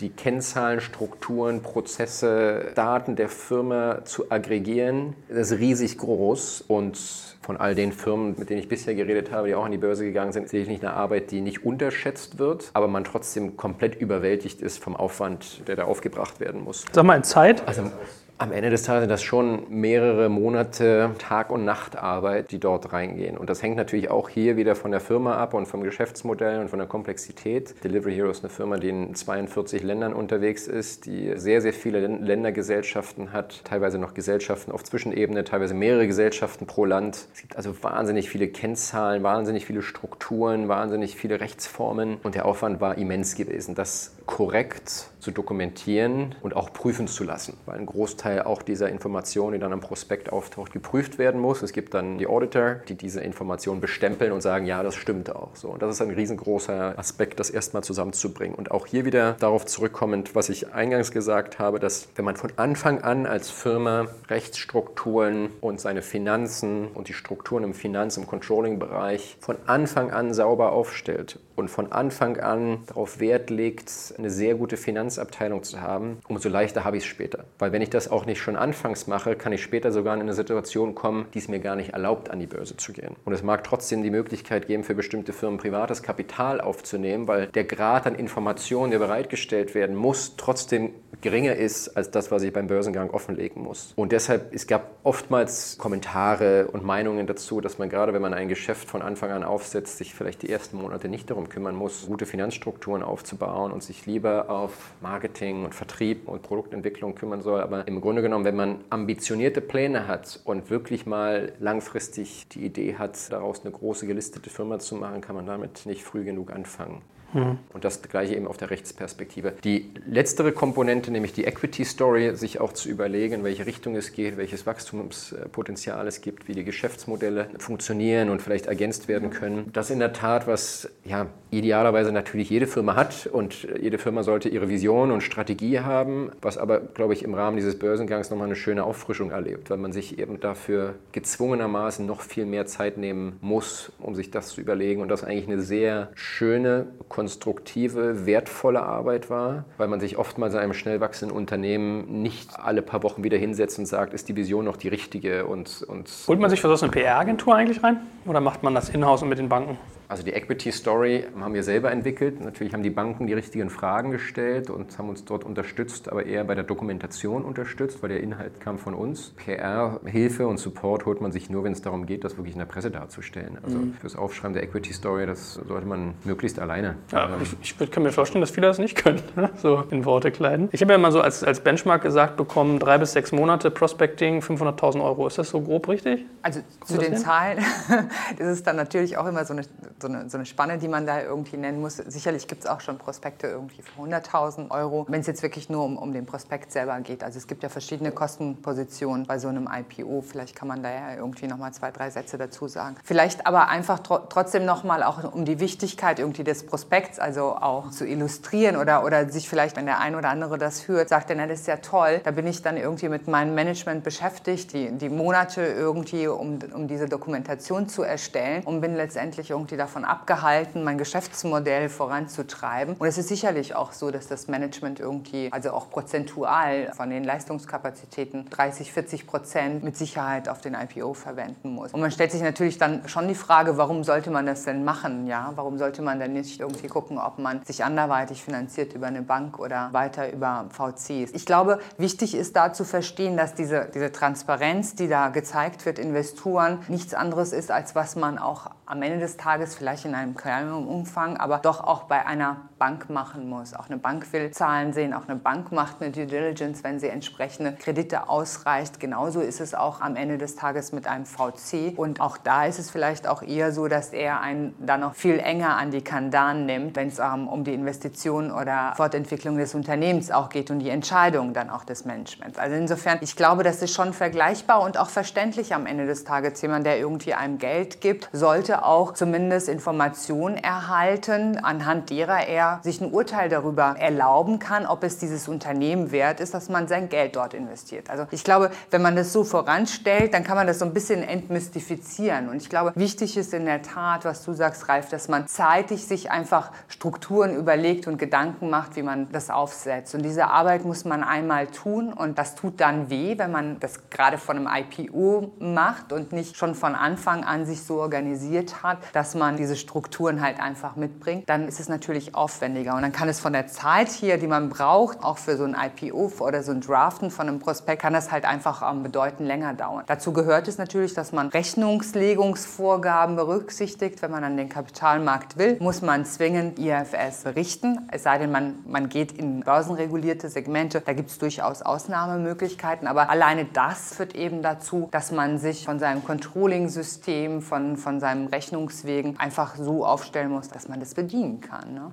die 0.00 0.10
Kennzahlen, 0.10 0.80
Strukturen, 0.80 1.62
Prozesse, 1.62 2.72
Daten 2.74 3.16
der 3.16 3.28
Firma 3.28 4.04
zu 4.04 4.30
aggregieren, 4.30 5.14
das 5.28 5.50
ist 5.50 5.58
riesig 5.58 5.98
groß 5.98 6.62
und 6.62 6.98
von 7.42 7.56
all 7.56 7.74
den 7.74 7.92
Firmen, 7.92 8.36
mit 8.38 8.50
denen 8.50 8.60
ich 8.60 8.68
bisher 8.68 8.94
geredet 8.94 9.32
habe, 9.32 9.48
die 9.48 9.54
auch 9.54 9.64
an 9.64 9.72
die 9.72 9.78
Börse 9.78 10.04
gegangen 10.04 10.32
sind, 10.32 10.48
sehe 10.48 10.62
ich 10.62 10.68
nicht 10.68 10.84
eine 10.84 10.94
Arbeit, 10.94 11.30
die 11.30 11.40
nicht 11.40 11.64
unterschätzt 11.64 12.38
wird, 12.38 12.70
aber 12.72 12.88
man 12.88 13.04
trotzdem 13.04 13.56
komplett 13.56 14.00
überwältigt 14.00 14.62
ist 14.62 14.78
vom 14.78 14.96
Aufwand, 14.96 15.66
der 15.66 15.76
da 15.76 15.84
aufgebracht 15.84 16.40
werden 16.40 16.62
muss. 16.62 16.84
Sag 16.92 17.04
mal 17.04 17.16
in 17.16 17.24
Zeit. 17.24 17.66
Also 17.66 17.90
am 18.38 18.50
Ende 18.50 18.70
des 18.70 18.82
Tages 18.82 19.02
sind 19.02 19.10
das 19.10 19.22
schon 19.22 19.66
mehrere 19.68 20.28
Monate 20.28 21.10
Tag- 21.18 21.50
und 21.50 21.64
Nachtarbeit, 21.64 22.50
die 22.50 22.58
dort 22.58 22.92
reingehen. 22.92 23.36
Und 23.36 23.48
das 23.48 23.62
hängt 23.62 23.76
natürlich 23.76 24.10
auch 24.10 24.28
hier 24.28 24.56
wieder 24.56 24.74
von 24.74 24.90
der 24.90 25.00
Firma 25.00 25.36
ab 25.36 25.54
und 25.54 25.66
vom 25.66 25.84
Geschäftsmodell 25.84 26.58
und 26.58 26.68
von 26.68 26.80
der 26.80 26.88
Komplexität. 26.88 27.76
Delivery 27.84 28.14
Hero 28.14 28.30
ist 28.30 28.42
eine 28.42 28.50
Firma, 28.50 28.78
die 28.78 28.88
in 28.88 29.14
42 29.14 29.84
Ländern 29.84 30.12
unterwegs 30.12 30.66
ist, 30.66 31.06
die 31.06 31.34
sehr, 31.36 31.60
sehr 31.60 31.72
viele 31.72 32.04
Ländergesellschaften 32.06 33.32
hat, 33.32 33.64
teilweise 33.64 33.98
noch 33.98 34.12
Gesellschaften 34.12 34.72
auf 34.72 34.82
Zwischenebene, 34.82 35.44
teilweise 35.44 35.74
mehrere 35.74 36.08
Gesellschaften 36.08 36.66
pro 36.66 36.84
Land. 36.84 37.28
Es 37.32 37.42
gibt 37.42 37.56
also 37.56 37.80
wahnsinnig 37.82 38.28
viele 38.28 38.48
Kennzahlen, 38.48 39.22
wahnsinnig 39.22 39.66
viele 39.66 39.82
Strukturen, 39.82 40.68
wahnsinnig 40.68 41.14
viele 41.14 41.40
Rechtsformen 41.40 42.16
und 42.24 42.34
der 42.34 42.46
Aufwand 42.46 42.80
war 42.80 42.98
immens 42.98 43.36
gewesen, 43.36 43.76
das 43.76 44.16
korrekt 44.26 45.08
zu 45.22 45.30
dokumentieren 45.30 46.34
und 46.42 46.56
auch 46.56 46.72
prüfen 46.72 47.06
zu 47.06 47.22
lassen, 47.22 47.56
weil 47.64 47.78
ein 47.78 47.86
Großteil 47.86 48.42
auch 48.42 48.62
dieser 48.62 48.88
Informationen, 48.88 49.52
die 49.52 49.58
dann 49.60 49.72
am 49.72 49.80
Prospekt 49.80 50.32
auftaucht, 50.32 50.72
geprüft 50.72 51.18
werden 51.18 51.40
muss. 51.40 51.62
Es 51.62 51.72
gibt 51.72 51.94
dann 51.94 52.18
die 52.18 52.26
Auditor, 52.26 52.76
die 52.88 52.96
diese 52.96 53.20
Informationen 53.20 53.80
bestempeln 53.80 54.32
und 54.32 54.40
sagen, 54.40 54.66
ja, 54.66 54.82
das 54.82 54.96
stimmt 54.96 55.34
auch. 55.34 55.54
So, 55.54 55.68
und 55.68 55.80
das 55.80 55.94
ist 55.94 56.02
ein 56.02 56.10
riesengroßer 56.10 56.98
Aspekt, 56.98 57.38
das 57.38 57.50
erstmal 57.50 57.84
zusammenzubringen. 57.84 58.56
Und 58.56 58.72
auch 58.72 58.86
hier 58.86 59.04
wieder 59.04 59.34
darauf 59.34 59.64
zurückkommend, 59.64 60.34
was 60.34 60.48
ich 60.48 60.72
eingangs 60.74 61.12
gesagt 61.12 61.60
habe, 61.60 61.78
dass 61.78 62.08
wenn 62.16 62.24
man 62.24 62.36
von 62.36 62.52
Anfang 62.56 63.00
an 63.02 63.26
als 63.26 63.48
Firma 63.48 64.08
Rechtsstrukturen 64.28 65.50
und 65.60 65.80
seine 65.80 66.02
Finanzen 66.02 66.88
und 66.88 67.08
die 67.08 67.14
Strukturen 67.14 67.62
im 67.62 67.74
Finanz- 67.74 68.16
und 68.16 68.26
Controlling-Bereich 68.26 69.36
von 69.40 69.56
Anfang 69.66 70.10
an 70.10 70.34
sauber 70.34 70.72
aufstellt 70.72 71.38
und 71.56 71.68
von 71.68 71.92
Anfang 71.92 72.38
an 72.38 72.82
darauf 72.86 73.20
Wert 73.20 73.50
legt, 73.50 74.14
eine 74.18 74.30
sehr 74.30 74.54
gute 74.54 74.76
Finanzabteilung 74.76 75.62
zu 75.62 75.80
haben, 75.80 76.18
umso 76.28 76.48
leichter 76.48 76.84
habe 76.84 76.96
ich 76.96 77.04
es 77.04 77.08
später. 77.08 77.44
Weil 77.58 77.72
wenn 77.72 77.82
ich 77.82 77.90
das 77.90 78.10
auch 78.10 78.26
nicht 78.26 78.40
schon 78.40 78.56
anfangs 78.56 79.06
mache, 79.06 79.36
kann 79.36 79.52
ich 79.52 79.62
später 79.62 79.92
sogar 79.92 80.14
in 80.14 80.20
eine 80.20 80.34
Situation 80.34 80.94
kommen, 80.94 81.26
die 81.34 81.38
es 81.38 81.48
mir 81.48 81.60
gar 81.60 81.76
nicht 81.76 81.90
erlaubt, 81.90 82.30
an 82.30 82.40
die 82.40 82.46
Börse 82.46 82.76
zu 82.76 82.92
gehen. 82.92 83.16
Und 83.24 83.32
es 83.32 83.42
mag 83.42 83.64
trotzdem 83.64 84.02
die 84.02 84.10
Möglichkeit 84.10 84.66
geben, 84.66 84.84
für 84.84 84.94
bestimmte 84.94 85.32
Firmen 85.32 85.58
privates 85.58 86.02
Kapital 86.02 86.60
aufzunehmen, 86.60 87.28
weil 87.28 87.46
der 87.48 87.64
Grad 87.64 88.06
an 88.06 88.14
Informationen, 88.14 88.90
der 88.90 88.98
bereitgestellt 88.98 89.74
werden 89.74 89.96
muss, 89.96 90.36
trotzdem 90.36 90.90
geringer 91.20 91.54
ist 91.54 91.96
als 91.96 92.10
das, 92.10 92.30
was 92.30 92.42
ich 92.42 92.52
beim 92.52 92.66
Börsengang 92.66 93.10
offenlegen 93.10 93.62
muss. 93.62 93.92
Und 93.96 94.12
deshalb, 94.12 94.52
es 94.52 94.66
gab 94.66 94.96
oftmals 95.04 95.78
Kommentare 95.78 96.68
und 96.72 96.84
Meinungen 96.84 97.26
dazu, 97.26 97.60
dass 97.60 97.78
man 97.78 97.88
gerade, 97.88 98.12
wenn 98.12 98.22
man 98.22 98.34
ein 98.34 98.48
Geschäft 98.48 98.88
von 98.88 99.02
Anfang 99.02 99.30
an 99.30 99.44
aufsetzt, 99.44 99.98
sich 99.98 100.14
vielleicht 100.14 100.42
die 100.42 100.50
ersten 100.50 100.76
Monate 100.76 101.08
nicht 101.08 101.30
darum 101.30 101.41
kümmern 101.48 101.74
muss, 101.74 102.06
gute 102.06 102.26
Finanzstrukturen 102.26 103.02
aufzubauen 103.02 103.72
und 103.72 103.82
sich 103.82 104.06
lieber 104.06 104.50
auf 104.50 104.92
Marketing 105.00 105.64
und 105.64 105.74
Vertrieb 105.74 106.28
und 106.28 106.42
Produktentwicklung 106.42 107.14
kümmern 107.14 107.42
soll. 107.42 107.60
Aber 107.60 107.86
im 107.88 108.00
Grunde 108.00 108.22
genommen, 108.22 108.44
wenn 108.44 108.56
man 108.56 108.84
ambitionierte 108.90 109.60
Pläne 109.60 110.06
hat 110.06 110.40
und 110.44 110.70
wirklich 110.70 111.06
mal 111.06 111.52
langfristig 111.60 112.48
die 112.48 112.64
Idee 112.64 112.96
hat, 112.96 113.32
daraus 113.32 113.62
eine 113.62 113.72
große 113.72 114.06
gelistete 114.06 114.50
Firma 114.50 114.78
zu 114.78 114.96
machen, 114.96 115.20
kann 115.20 115.36
man 115.36 115.46
damit 115.46 115.86
nicht 115.86 116.02
früh 116.02 116.24
genug 116.24 116.52
anfangen. 116.52 117.02
Mhm. 117.32 117.58
Und 117.72 117.84
das 117.84 118.02
gleiche 118.02 118.34
eben 118.34 118.46
auf 118.46 118.56
der 118.56 118.70
Rechtsperspektive. 118.70 119.52
Die 119.64 119.90
letztere 120.06 120.52
Komponente, 120.52 121.10
nämlich 121.10 121.32
die 121.32 121.44
Equity 121.44 121.84
Story, 121.84 122.36
sich 122.36 122.60
auch 122.60 122.72
zu 122.72 122.88
überlegen, 122.88 123.34
in 123.34 123.44
welche 123.44 123.66
Richtung 123.66 123.96
es 123.96 124.12
geht, 124.12 124.36
welches 124.36 124.66
Wachstumspotenzial 124.66 126.06
es 126.06 126.20
gibt, 126.20 126.48
wie 126.48 126.54
die 126.54 126.64
Geschäftsmodelle 126.64 127.48
funktionieren 127.58 128.28
und 128.28 128.42
vielleicht 128.42 128.66
ergänzt 128.66 129.08
werden 129.08 129.30
können. 129.30 129.70
Das 129.72 129.90
in 129.90 129.98
der 129.98 130.12
Tat, 130.12 130.46
was 130.46 130.88
ja 131.04 131.26
idealerweise 131.50 132.12
natürlich 132.12 132.50
jede 132.50 132.66
Firma 132.66 132.96
hat 132.96 133.26
und 133.26 133.68
jede 133.80 133.98
Firma 133.98 134.22
sollte 134.22 134.48
ihre 134.48 134.68
Vision 134.68 135.10
und 135.10 135.22
Strategie 135.22 135.80
haben, 135.80 136.32
was 136.40 136.56
aber, 136.58 136.80
glaube 136.80 137.12
ich, 137.12 137.22
im 137.22 137.34
Rahmen 137.34 137.56
dieses 137.56 137.78
Börsengangs 137.78 138.30
nochmal 138.30 138.46
eine 138.46 138.56
schöne 138.56 138.84
Auffrischung 138.84 139.30
erlebt, 139.30 139.68
weil 139.70 139.76
man 139.76 139.92
sich 139.92 140.18
eben 140.18 140.40
dafür 140.40 140.94
gezwungenermaßen 141.12 142.06
noch 142.06 142.22
viel 142.22 142.46
mehr 142.46 142.66
Zeit 142.66 142.96
nehmen 142.96 143.36
muss, 143.40 143.92
um 143.98 144.14
sich 144.14 144.30
das 144.30 144.48
zu 144.48 144.60
überlegen 144.60 145.02
und 145.02 145.08
das 145.08 145.24
eigentlich 145.24 145.48
eine 145.48 145.60
sehr 145.60 146.10
schöne, 146.14 146.86
konstruktive, 147.22 148.26
wertvolle 148.26 148.82
Arbeit 148.82 149.30
war, 149.30 149.64
weil 149.78 149.86
man 149.86 150.00
sich 150.00 150.18
oftmals 150.18 150.54
in 150.54 150.58
einem 150.58 150.74
schnell 150.74 151.00
wachsenden 151.00 151.36
Unternehmen 151.36 152.20
nicht 152.20 152.58
alle 152.58 152.82
paar 152.82 153.04
Wochen 153.04 153.22
wieder 153.22 153.38
hinsetzt 153.38 153.78
und 153.78 153.86
sagt, 153.86 154.12
ist 154.12 154.28
die 154.28 154.34
Vision 154.34 154.64
noch 154.64 154.76
die 154.76 154.88
richtige 154.88 155.46
und... 155.46 155.84
und 155.86 156.10
Holt 156.26 156.40
man 156.40 156.50
sich 156.50 156.60
für 156.60 156.76
so 156.76 156.84
eine 156.84 156.90
PR-Agentur 156.90 157.54
eigentlich 157.54 157.80
rein 157.84 158.00
oder 158.26 158.40
macht 158.40 158.64
man 158.64 158.74
das 158.74 158.88
in-house 158.88 159.22
und 159.22 159.28
mit 159.28 159.38
den 159.38 159.48
Banken? 159.48 159.78
Also 160.12 160.24
die 160.24 160.34
Equity 160.34 160.70
Story 160.72 161.24
haben 161.40 161.54
wir 161.54 161.62
selber 161.62 161.90
entwickelt. 161.90 162.38
Natürlich 162.38 162.74
haben 162.74 162.82
die 162.82 162.90
Banken 162.90 163.26
die 163.26 163.32
richtigen 163.32 163.70
Fragen 163.70 164.10
gestellt 164.10 164.68
und 164.68 164.98
haben 164.98 165.08
uns 165.08 165.24
dort 165.24 165.42
unterstützt, 165.42 166.12
aber 166.12 166.26
eher 166.26 166.44
bei 166.44 166.54
der 166.54 166.64
Dokumentation 166.64 167.42
unterstützt, 167.46 168.02
weil 168.02 168.10
der 168.10 168.20
Inhalt 168.20 168.60
kam 168.60 168.76
von 168.76 168.92
uns. 168.92 169.30
PR, 169.36 170.00
Hilfe 170.04 170.46
und 170.46 170.58
Support 170.58 171.06
holt 171.06 171.22
man 171.22 171.32
sich 171.32 171.48
nur, 171.48 171.64
wenn 171.64 171.72
es 171.72 171.80
darum 171.80 172.04
geht, 172.04 172.24
das 172.24 172.36
wirklich 172.36 172.52
in 172.52 172.58
der 172.58 172.66
Presse 172.66 172.90
darzustellen. 172.90 173.56
Also 173.62 173.78
mhm. 173.78 173.94
fürs 174.02 174.14
Aufschreiben 174.14 174.52
der 174.52 174.64
Equity 174.64 174.92
Story, 174.92 175.24
das 175.24 175.54
sollte 175.54 175.86
man 175.86 176.12
möglichst 176.24 176.58
alleine. 176.58 176.96
Ja, 177.10 177.30
ich, 177.40 177.74
ich, 177.80 177.90
kann 177.90 178.02
mir 178.02 178.12
vorstellen, 178.12 178.42
dass 178.42 178.50
viele 178.50 178.66
das 178.66 178.78
nicht 178.78 178.96
können, 179.02 179.22
ne? 179.34 179.48
so 179.56 179.82
in 179.88 180.04
Worte 180.04 180.30
kleiden. 180.30 180.68
Ich 180.72 180.82
habe 180.82 180.92
ja 180.92 180.98
mal 180.98 181.12
so 181.12 181.22
als, 181.22 181.42
als 181.42 181.60
Benchmark 181.60 182.02
gesagt 182.02 182.36
bekommen, 182.36 182.78
drei 182.78 182.98
bis 182.98 183.12
sechs 183.12 183.32
Monate 183.32 183.70
Prospecting, 183.70 184.40
500.000 184.40 185.02
Euro. 185.02 185.26
Ist 185.26 185.38
das 185.38 185.48
so 185.48 185.62
grob 185.62 185.88
richtig? 185.88 186.26
Also 186.42 186.60
zu 186.84 186.98
den 186.98 187.14
hin? 187.14 187.16
Zahlen, 187.16 187.64
das 188.38 188.48
ist 188.48 188.66
dann 188.66 188.76
natürlich 188.76 189.16
auch 189.16 189.26
immer 189.26 189.46
so 189.46 189.54
eine 189.54 189.62
so 190.02 190.08
eine, 190.08 190.28
so 190.28 190.36
eine 190.36 190.44
Spanne, 190.44 190.78
die 190.78 190.88
man 190.88 191.06
da 191.06 191.22
irgendwie 191.22 191.56
nennen 191.56 191.80
muss. 191.80 191.96
Sicherlich 191.96 192.46
gibt 192.46 192.64
es 192.64 192.70
auch 192.70 192.80
schon 192.80 192.98
Prospekte 192.98 193.46
irgendwie 193.46 193.80
für 193.80 194.02
100.000 194.02 194.70
Euro, 194.70 195.06
wenn 195.08 195.20
es 195.20 195.26
jetzt 195.26 195.42
wirklich 195.42 195.70
nur 195.70 195.84
um, 195.84 195.96
um 195.96 196.12
den 196.12 196.26
Prospekt 196.26 196.72
selber 196.72 197.00
geht. 197.00 197.24
Also 197.24 197.38
es 197.38 197.46
gibt 197.46 197.62
ja 197.62 197.68
verschiedene 197.68 198.12
Kostenpositionen 198.12 199.26
bei 199.26 199.38
so 199.38 199.48
einem 199.48 199.68
IPO. 199.72 200.22
Vielleicht 200.22 200.54
kann 200.54 200.68
man 200.68 200.82
da 200.82 200.90
ja 200.90 201.14
irgendwie 201.16 201.46
nochmal 201.46 201.72
zwei, 201.72 201.90
drei 201.90 202.10
Sätze 202.10 202.36
dazu 202.36 202.68
sagen. 202.68 202.96
Vielleicht 203.04 203.46
aber 203.46 203.68
einfach 203.68 204.00
tro 204.00 204.18
trotzdem 204.18 204.64
nochmal 204.64 205.02
auch 205.02 205.32
um 205.32 205.44
die 205.44 205.60
Wichtigkeit 205.60 206.18
irgendwie 206.18 206.44
des 206.44 206.66
Prospekts, 206.66 207.18
also 207.18 207.56
auch 207.56 207.90
zu 207.90 208.06
illustrieren 208.06 208.76
oder, 208.76 209.04
oder 209.04 209.28
sich 209.28 209.48
vielleicht, 209.48 209.76
wenn 209.76 209.86
der 209.86 210.00
ein 210.00 210.14
oder 210.14 210.28
andere 210.28 210.58
das 210.58 210.88
hört, 210.88 211.08
sagt, 211.08 211.30
er, 211.30 211.46
das 211.46 211.60
ist 211.60 211.66
ja 211.66 211.76
toll, 211.76 212.20
da 212.24 212.30
bin 212.32 212.46
ich 212.46 212.62
dann 212.62 212.76
irgendwie 212.76 213.08
mit 213.08 213.28
meinem 213.28 213.54
Management 213.54 214.04
beschäftigt, 214.04 214.72
die, 214.72 214.90
die 214.90 215.08
Monate 215.08 215.62
irgendwie, 215.62 216.26
um, 216.26 216.58
um 216.74 216.88
diese 216.88 217.08
Dokumentation 217.08 217.88
zu 217.88 218.02
erstellen 218.02 218.62
und 218.64 218.80
bin 218.80 218.96
letztendlich 218.96 219.50
irgendwie 219.50 219.76
davon 219.76 219.91
davon 219.92 220.04
abgehalten, 220.06 220.84
mein 220.84 220.96
Geschäftsmodell 220.96 221.90
voranzutreiben. 221.90 222.96
Und 222.96 223.06
es 223.06 223.18
ist 223.18 223.28
sicherlich 223.28 223.74
auch 223.74 223.92
so, 223.92 224.10
dass 224.10 224.26
das 224.26 224.48
Management 224.48 225.00
irgendwie, 225.00 225.52
also 225.52 225.72
auch 225.72 225.90
prozentual 225.90 226.90
von 226.96 227.10
den 227.10 227.24
Leistungskapazitäten 227.24 228.48
30, 228.48 228.90
40 228.90 229.26
Prozent 229.26 229.84
mit 229.84 229.98
Sicherheit 229.98 230.48
auf 230.48 230.62
den 230.62 230.74
IPO 230.74 231.12
verwenden 231.12 231.74
muss. 231.74 231.92
Und 231.92 232.00
man 232.00 232.10
stellt 232.10 232.32
sich 232.32 232.40
natürlich 232.40 232.78
dann 232.78 233.06
schon 233.06 233.28
die 233.28 233.34
Frage, 233.34 233.76
warum 233.76 234.02
sollte 234.02 234.30
man 234.30 234.46
das 234.46 234.64
denn 234.64 234.82
machen? 234.82 235.26
Ja? 235.26 235.52
Warum 235.56 235.76
sollte 235.76 236.00
man 236.00 236.18
denn 236.18 236.32
nicht 236.32 236.58
irgendwie 236.58 236.86
gucken, 236.86 237.18
ob 237.18 237.38
man 237.38 237.62
sich 237.64 237.84
anderweitig 237.84 238.42
finanziert 238.42 238.94
über 238.94 239.08
eine 239.08 239.20
Bank 239.20 239.58
oder 239.58 239.90
weiter 239.92 240.32
über 240.32 240.64
VCs? 240.70 241.32
Ich 241.34 241.44
glaube, 241.44 241.80
wichtig 241.98 242.34
ist 242.34 242.56
da 242.56 242.72
zu 242.72 242.84
verstehen, 242.84 243.36
dass 243.36 243.54
diese, 243.54 243.90
diese 243.92 244.10
Transparenz, 244.10 244.94
die 244.94 245.08
da 245.08 245.28
gezeigt 245.28 245.84
wird, 245.84 245.98
Investoren, 245.98 246.78
nichts 246.88 247.12
anderes 247.12 247.52
ist, 247.52 247.70
als 247.70 247.94
was 247.94 248.16
man 248.16 248.38
auch 248.38 248.70
am 248.92 249.00
Ende 249.00 249.18
des 249.18 249.38
Tages 249.38 249.74
vielleicht 249.82 250.04
in 250.04 250.14
einem 250.14 250.36
kleineren 250.36 250.86
Umfang, 250.86 251.38
aber 251.38 251.58
doch 251.58 251.80
auch 251.80 252.04
bei 252.04 252.24
einer 252.24 252.68
Bank 252.82 253.10
machen 253.10 253.48
muss. 253.48 253.74
Auch 253.74 253.88
eine 253.88 253.96
Bank 253.96 254.32
will 254.32 254.50
Zahlen 254.50 254.92
sehen, 254.92 255.14
auch 255.14 255.28
eine 255.28 255.38
Bank 255.38 255.70
macht 255.70 256.02
eine 256.02 256.10
Due 256.10 256.26
Diligence, 256.26 256.82
wenn 256.82 256.98
sie 256.98 257.06
entsprechende 257.06 257.74
Kredite 257.74 258.28
ausreicht. 258.28 258.98
Genauso 258.98 259.38
ist 259.38 259.60
es 259.60 259.72
auch 259.72 260.00
am 260.00 260.16
Ende 260.16 260.36
des 260.36 260.56
Tages 260.56 260.90
mit 260.90 261.06
einem 261.06 261.24
VC. 261.24 261.96
Und 261.96 262.20
auch 262.20 262.38
da 262.38 262.64
ist 262.64 262.80
es 262.80 262.90
vielleicht 262.90 263.28
auch 263.28 263.42
eher 263.42 263.70
so, 263.70 263.86
dass 263.86 264.08
er 264.12 264.40
einen 264.40 264.74
dann 264.84 264.98
noch 264.98 265.14
viel 265.14 265.38
enger 265.38 265.76
an 265.76 265.92
die 265.92 266.02
Kandan 266.02 266.66
nimmt, 266.66 266.96
wenn 266.96 267.06
es 267.06 267.20
ähm, 267.20 267.46
um 267.46 267.62
die 267.62 267.72
Investition 267.72 268.50
oder 268.50 268.94
Fortentwicklung 268.96 269.58
des 269.58 269.76
Unternehmens 269.76 270.32
auch 270.32 270.48
geht 270.48 270.72
und 270.72 270.80
die 270.80 270.90
Entscheidung 270.90 271.54
dann 271.54 271.70
auch 271.70 271.84
des 271.84 272.04
Managements. 272.04 272.58
Also 272.58 272.74
insofern, 272.74 273.18
ich 273.20 273.36
glaube, 273.36 273.62
das 273.62 273.80
ist 273.80 273.94
schon 273.94 274.12
vergleichbar 274.12 274.82
und 274.82 274.98
auch 274.98 275.08
verständlich 275.08 275.72
am 275.72 275.86
Ende 275.86 276.06
des 276.06 276.24
Tages. 276.24 276.60
Jemand, 276.60 276.84
der 276.84 276.98
irgendwie 276.98 277.34
einem 277.34 277.58
Geld 277.58 278.00
gibt, 278.00 278.28
sollte 278.32 278.84
auch 278.84 279.14
zumindest 279.14 279.68
Informationen 279.68 280.56
erhalten, 280.56 281.58
anhand 281.62 282.10
derer 282.10 282.48
er 282.48 282.71
sich 282.82 283.00
ein 283.00 283.12
Urteil 283.12 283.48
darüber 283.48 283.96
erlauben 283.98 284.58
kann, 284.58 284.86
ob 284.86 285.04
es 285.04 285.18
dieses 285.18 285.48
Unternehmen 285.48 286.12
wert 286.12 286.40
ist, 286.40 286.54
dass 286.54 286.68
man 286.68 286.88
sein 286.88 287.08
Geld 287.08 287.36
dort 287.36 287.54
investiert. 287.54 288.10
Also 288.10 288.26
ich 288.30 288.44
glaube, 288.44 288.70
wenn 288.90 289.02
man 289.02 289.16
das 289.16 289.32
so 289.32 289.44
voranstellt, 289.44 290.34
dann 290.34 290.44
kann 290.44 290.56
man 290.56 290.66
das 290.66 290.78
so 290.78 290.84
ein 290.84 290.92
bisschen 290.92 291.22
entmystifizieren. 291.22 292.48
Und 292.48 292.56
ich 292.56 292.68
glaube, 292.68 292.92
wichtig 292.94 293.36
ist 293.36 293.54
in 293.54 293.66
der 293.66 293.82
Tat, 293.82 294.24
was 294.24 294.44
du 294.44 294.52
sagst, 294.52 294.88
Ralf, 294.88 295.08
dass 295.08 295.28
man 295.28 295.46
zeitig 295.46 296.06
sich 296.06 296.30
einfach 296.30 296.70
Strukturen 296.88 297.54
überlegt 297.56 298.06
und 298.06 298.18
Gedanken 298.18 298.70
macht, 298.70 298.96
wie 298.96 299.02
man 299.02 299.30
das 299.32 299.50
aufsetzt. 299.50 300.14
Und 300.14 300.22
diese 300.22 300.48
Arbeit 300.48 300.84
muss 300.84 301.04
man 301.04 301.22
einmal 301.22 301.66
tun 301.66 302.12
und 302.12 302.38
das 302.38 302.54
tut 302.54 302.80
dann 302.80 303.10
weh, 303.10 303.38
wenn 303.38 303.50
man 303.50 303.80
das 303.80 304.10
gerade 304.10 304.38
von 304.38 304.56
einem 304.56 304.68
IPO 304.68 305.52
macht 305.58 306.12
und 306.12 306.32
nicht 306.32 306.56
schon 306.56 306.74
von 306.74 306.94
Anfang 306.94 307.44
an 307.44 307.66
sich 307.66 307.82
so 307.82 308.00
organisiert 308.00 308.82
hat, 308.82 308.98
dass 309.12 309.34
man 309.34 309.56
diese 309.56 309.76
Strukturen 309.76 310.40
halt 310.40 310.60
einfach 310.60 310.96
mitbringt, 310.96 311.48
dann 311.48 311.68
ist 311.68 311.80
es 311.80 311.88
natürlich 311.88 312.34
aufwendiger. 312.62 312.94
Und 312.94 313.02
dann 313.02 313.12
kann 313.12 313.28
es 313.28 313.40
von 313.40 313.52
der 313.52 313.66
Zeit 313.66 314.08
hier, 314.08 314.38
die 314.38 314.46
man 314.46 314.68
braucht, 314.68 315.22
auch 315.22 315.38
für 315.38 315.56
so 315.56 315.64
ein 315.64 315.74
IPO 315.74 316.32
oder 316.40 316.62
so 316.62 316.72
ein 316.72 316.80
Draften 316.80 317.30
von 317.30 317.48
einem 317.48 317.58
Prospekt, 317.58 318.02
kann 318.02 318.12
das 318.12 318.30
halt 318.30 318.44
einfach 318.44 318.88
ähm, 318.88 319.02
bedeutend 319.02 319.48
länger 319.48 319.74
dauern. 319.74 320.04
Dazu 320.06 320.32
gehört 320.32 320.68
es 320.68 320.78
natürlich, 320.78 321.14
dass 321.14 321.32
man 321.32 321.48
Rechnungslegungsvorgaben 321.48 323.36
berücksichtigt. 323.36 324.22
Wenn 324.22 324.30
man 324.30 324.44
an 324.44 324.56
den 324.56 324.68
Kapitalmarkt 324.68 325.58
will, 325.58 325.76
muss 325.80 326.02
man 326.02 326.24
zwingend 326.24 326.78
IFS 326.78 327.42
berichten. 327.44 328.08
Es 328.10 328.22
sei 328.22 328.38
denn, 328.38 328.52
man, 328.52 328.76
man 328.86 329.08
geht 329.08 329.32
in 329.32 329.60
börsenregulierte 329.60 330.48
Segmente. 330.48 331.00
Da 331.00 331.12
gibt 331.12 331.30
es 331.30 331.38
durchaus 331.38 331.82
Ausnahmemöglichkeiten. 331.82 333.08
Aber 333.08 333.28
alleine 333.28 333.64
das 333.64 334.14
führt 334.14 334.34
eben 334.34 334.62
dazu, 334.62 335.08
dass 335.10 335.32
man 335.32 335.58
sich 335.58 335.84
von 335.84 335.98
seinem 335.98 336.24
Controlling-System, 336.24 337.62
von, 337.62 337.96
von 337.96 338.20
seinem 338.20 338.46
Rechnungswegen 338.46 339.38
einfach 339.38 339.74
so 339.76 340.06
aufstellen 340.06 340.50
muss, 340.50 340.68
dass 340.68 340.88
man 340.88 341.00
das 341.00 341.14
bedienen 341.14 341.60
kann. 341.60 341.94
Ne? 341.94 342.12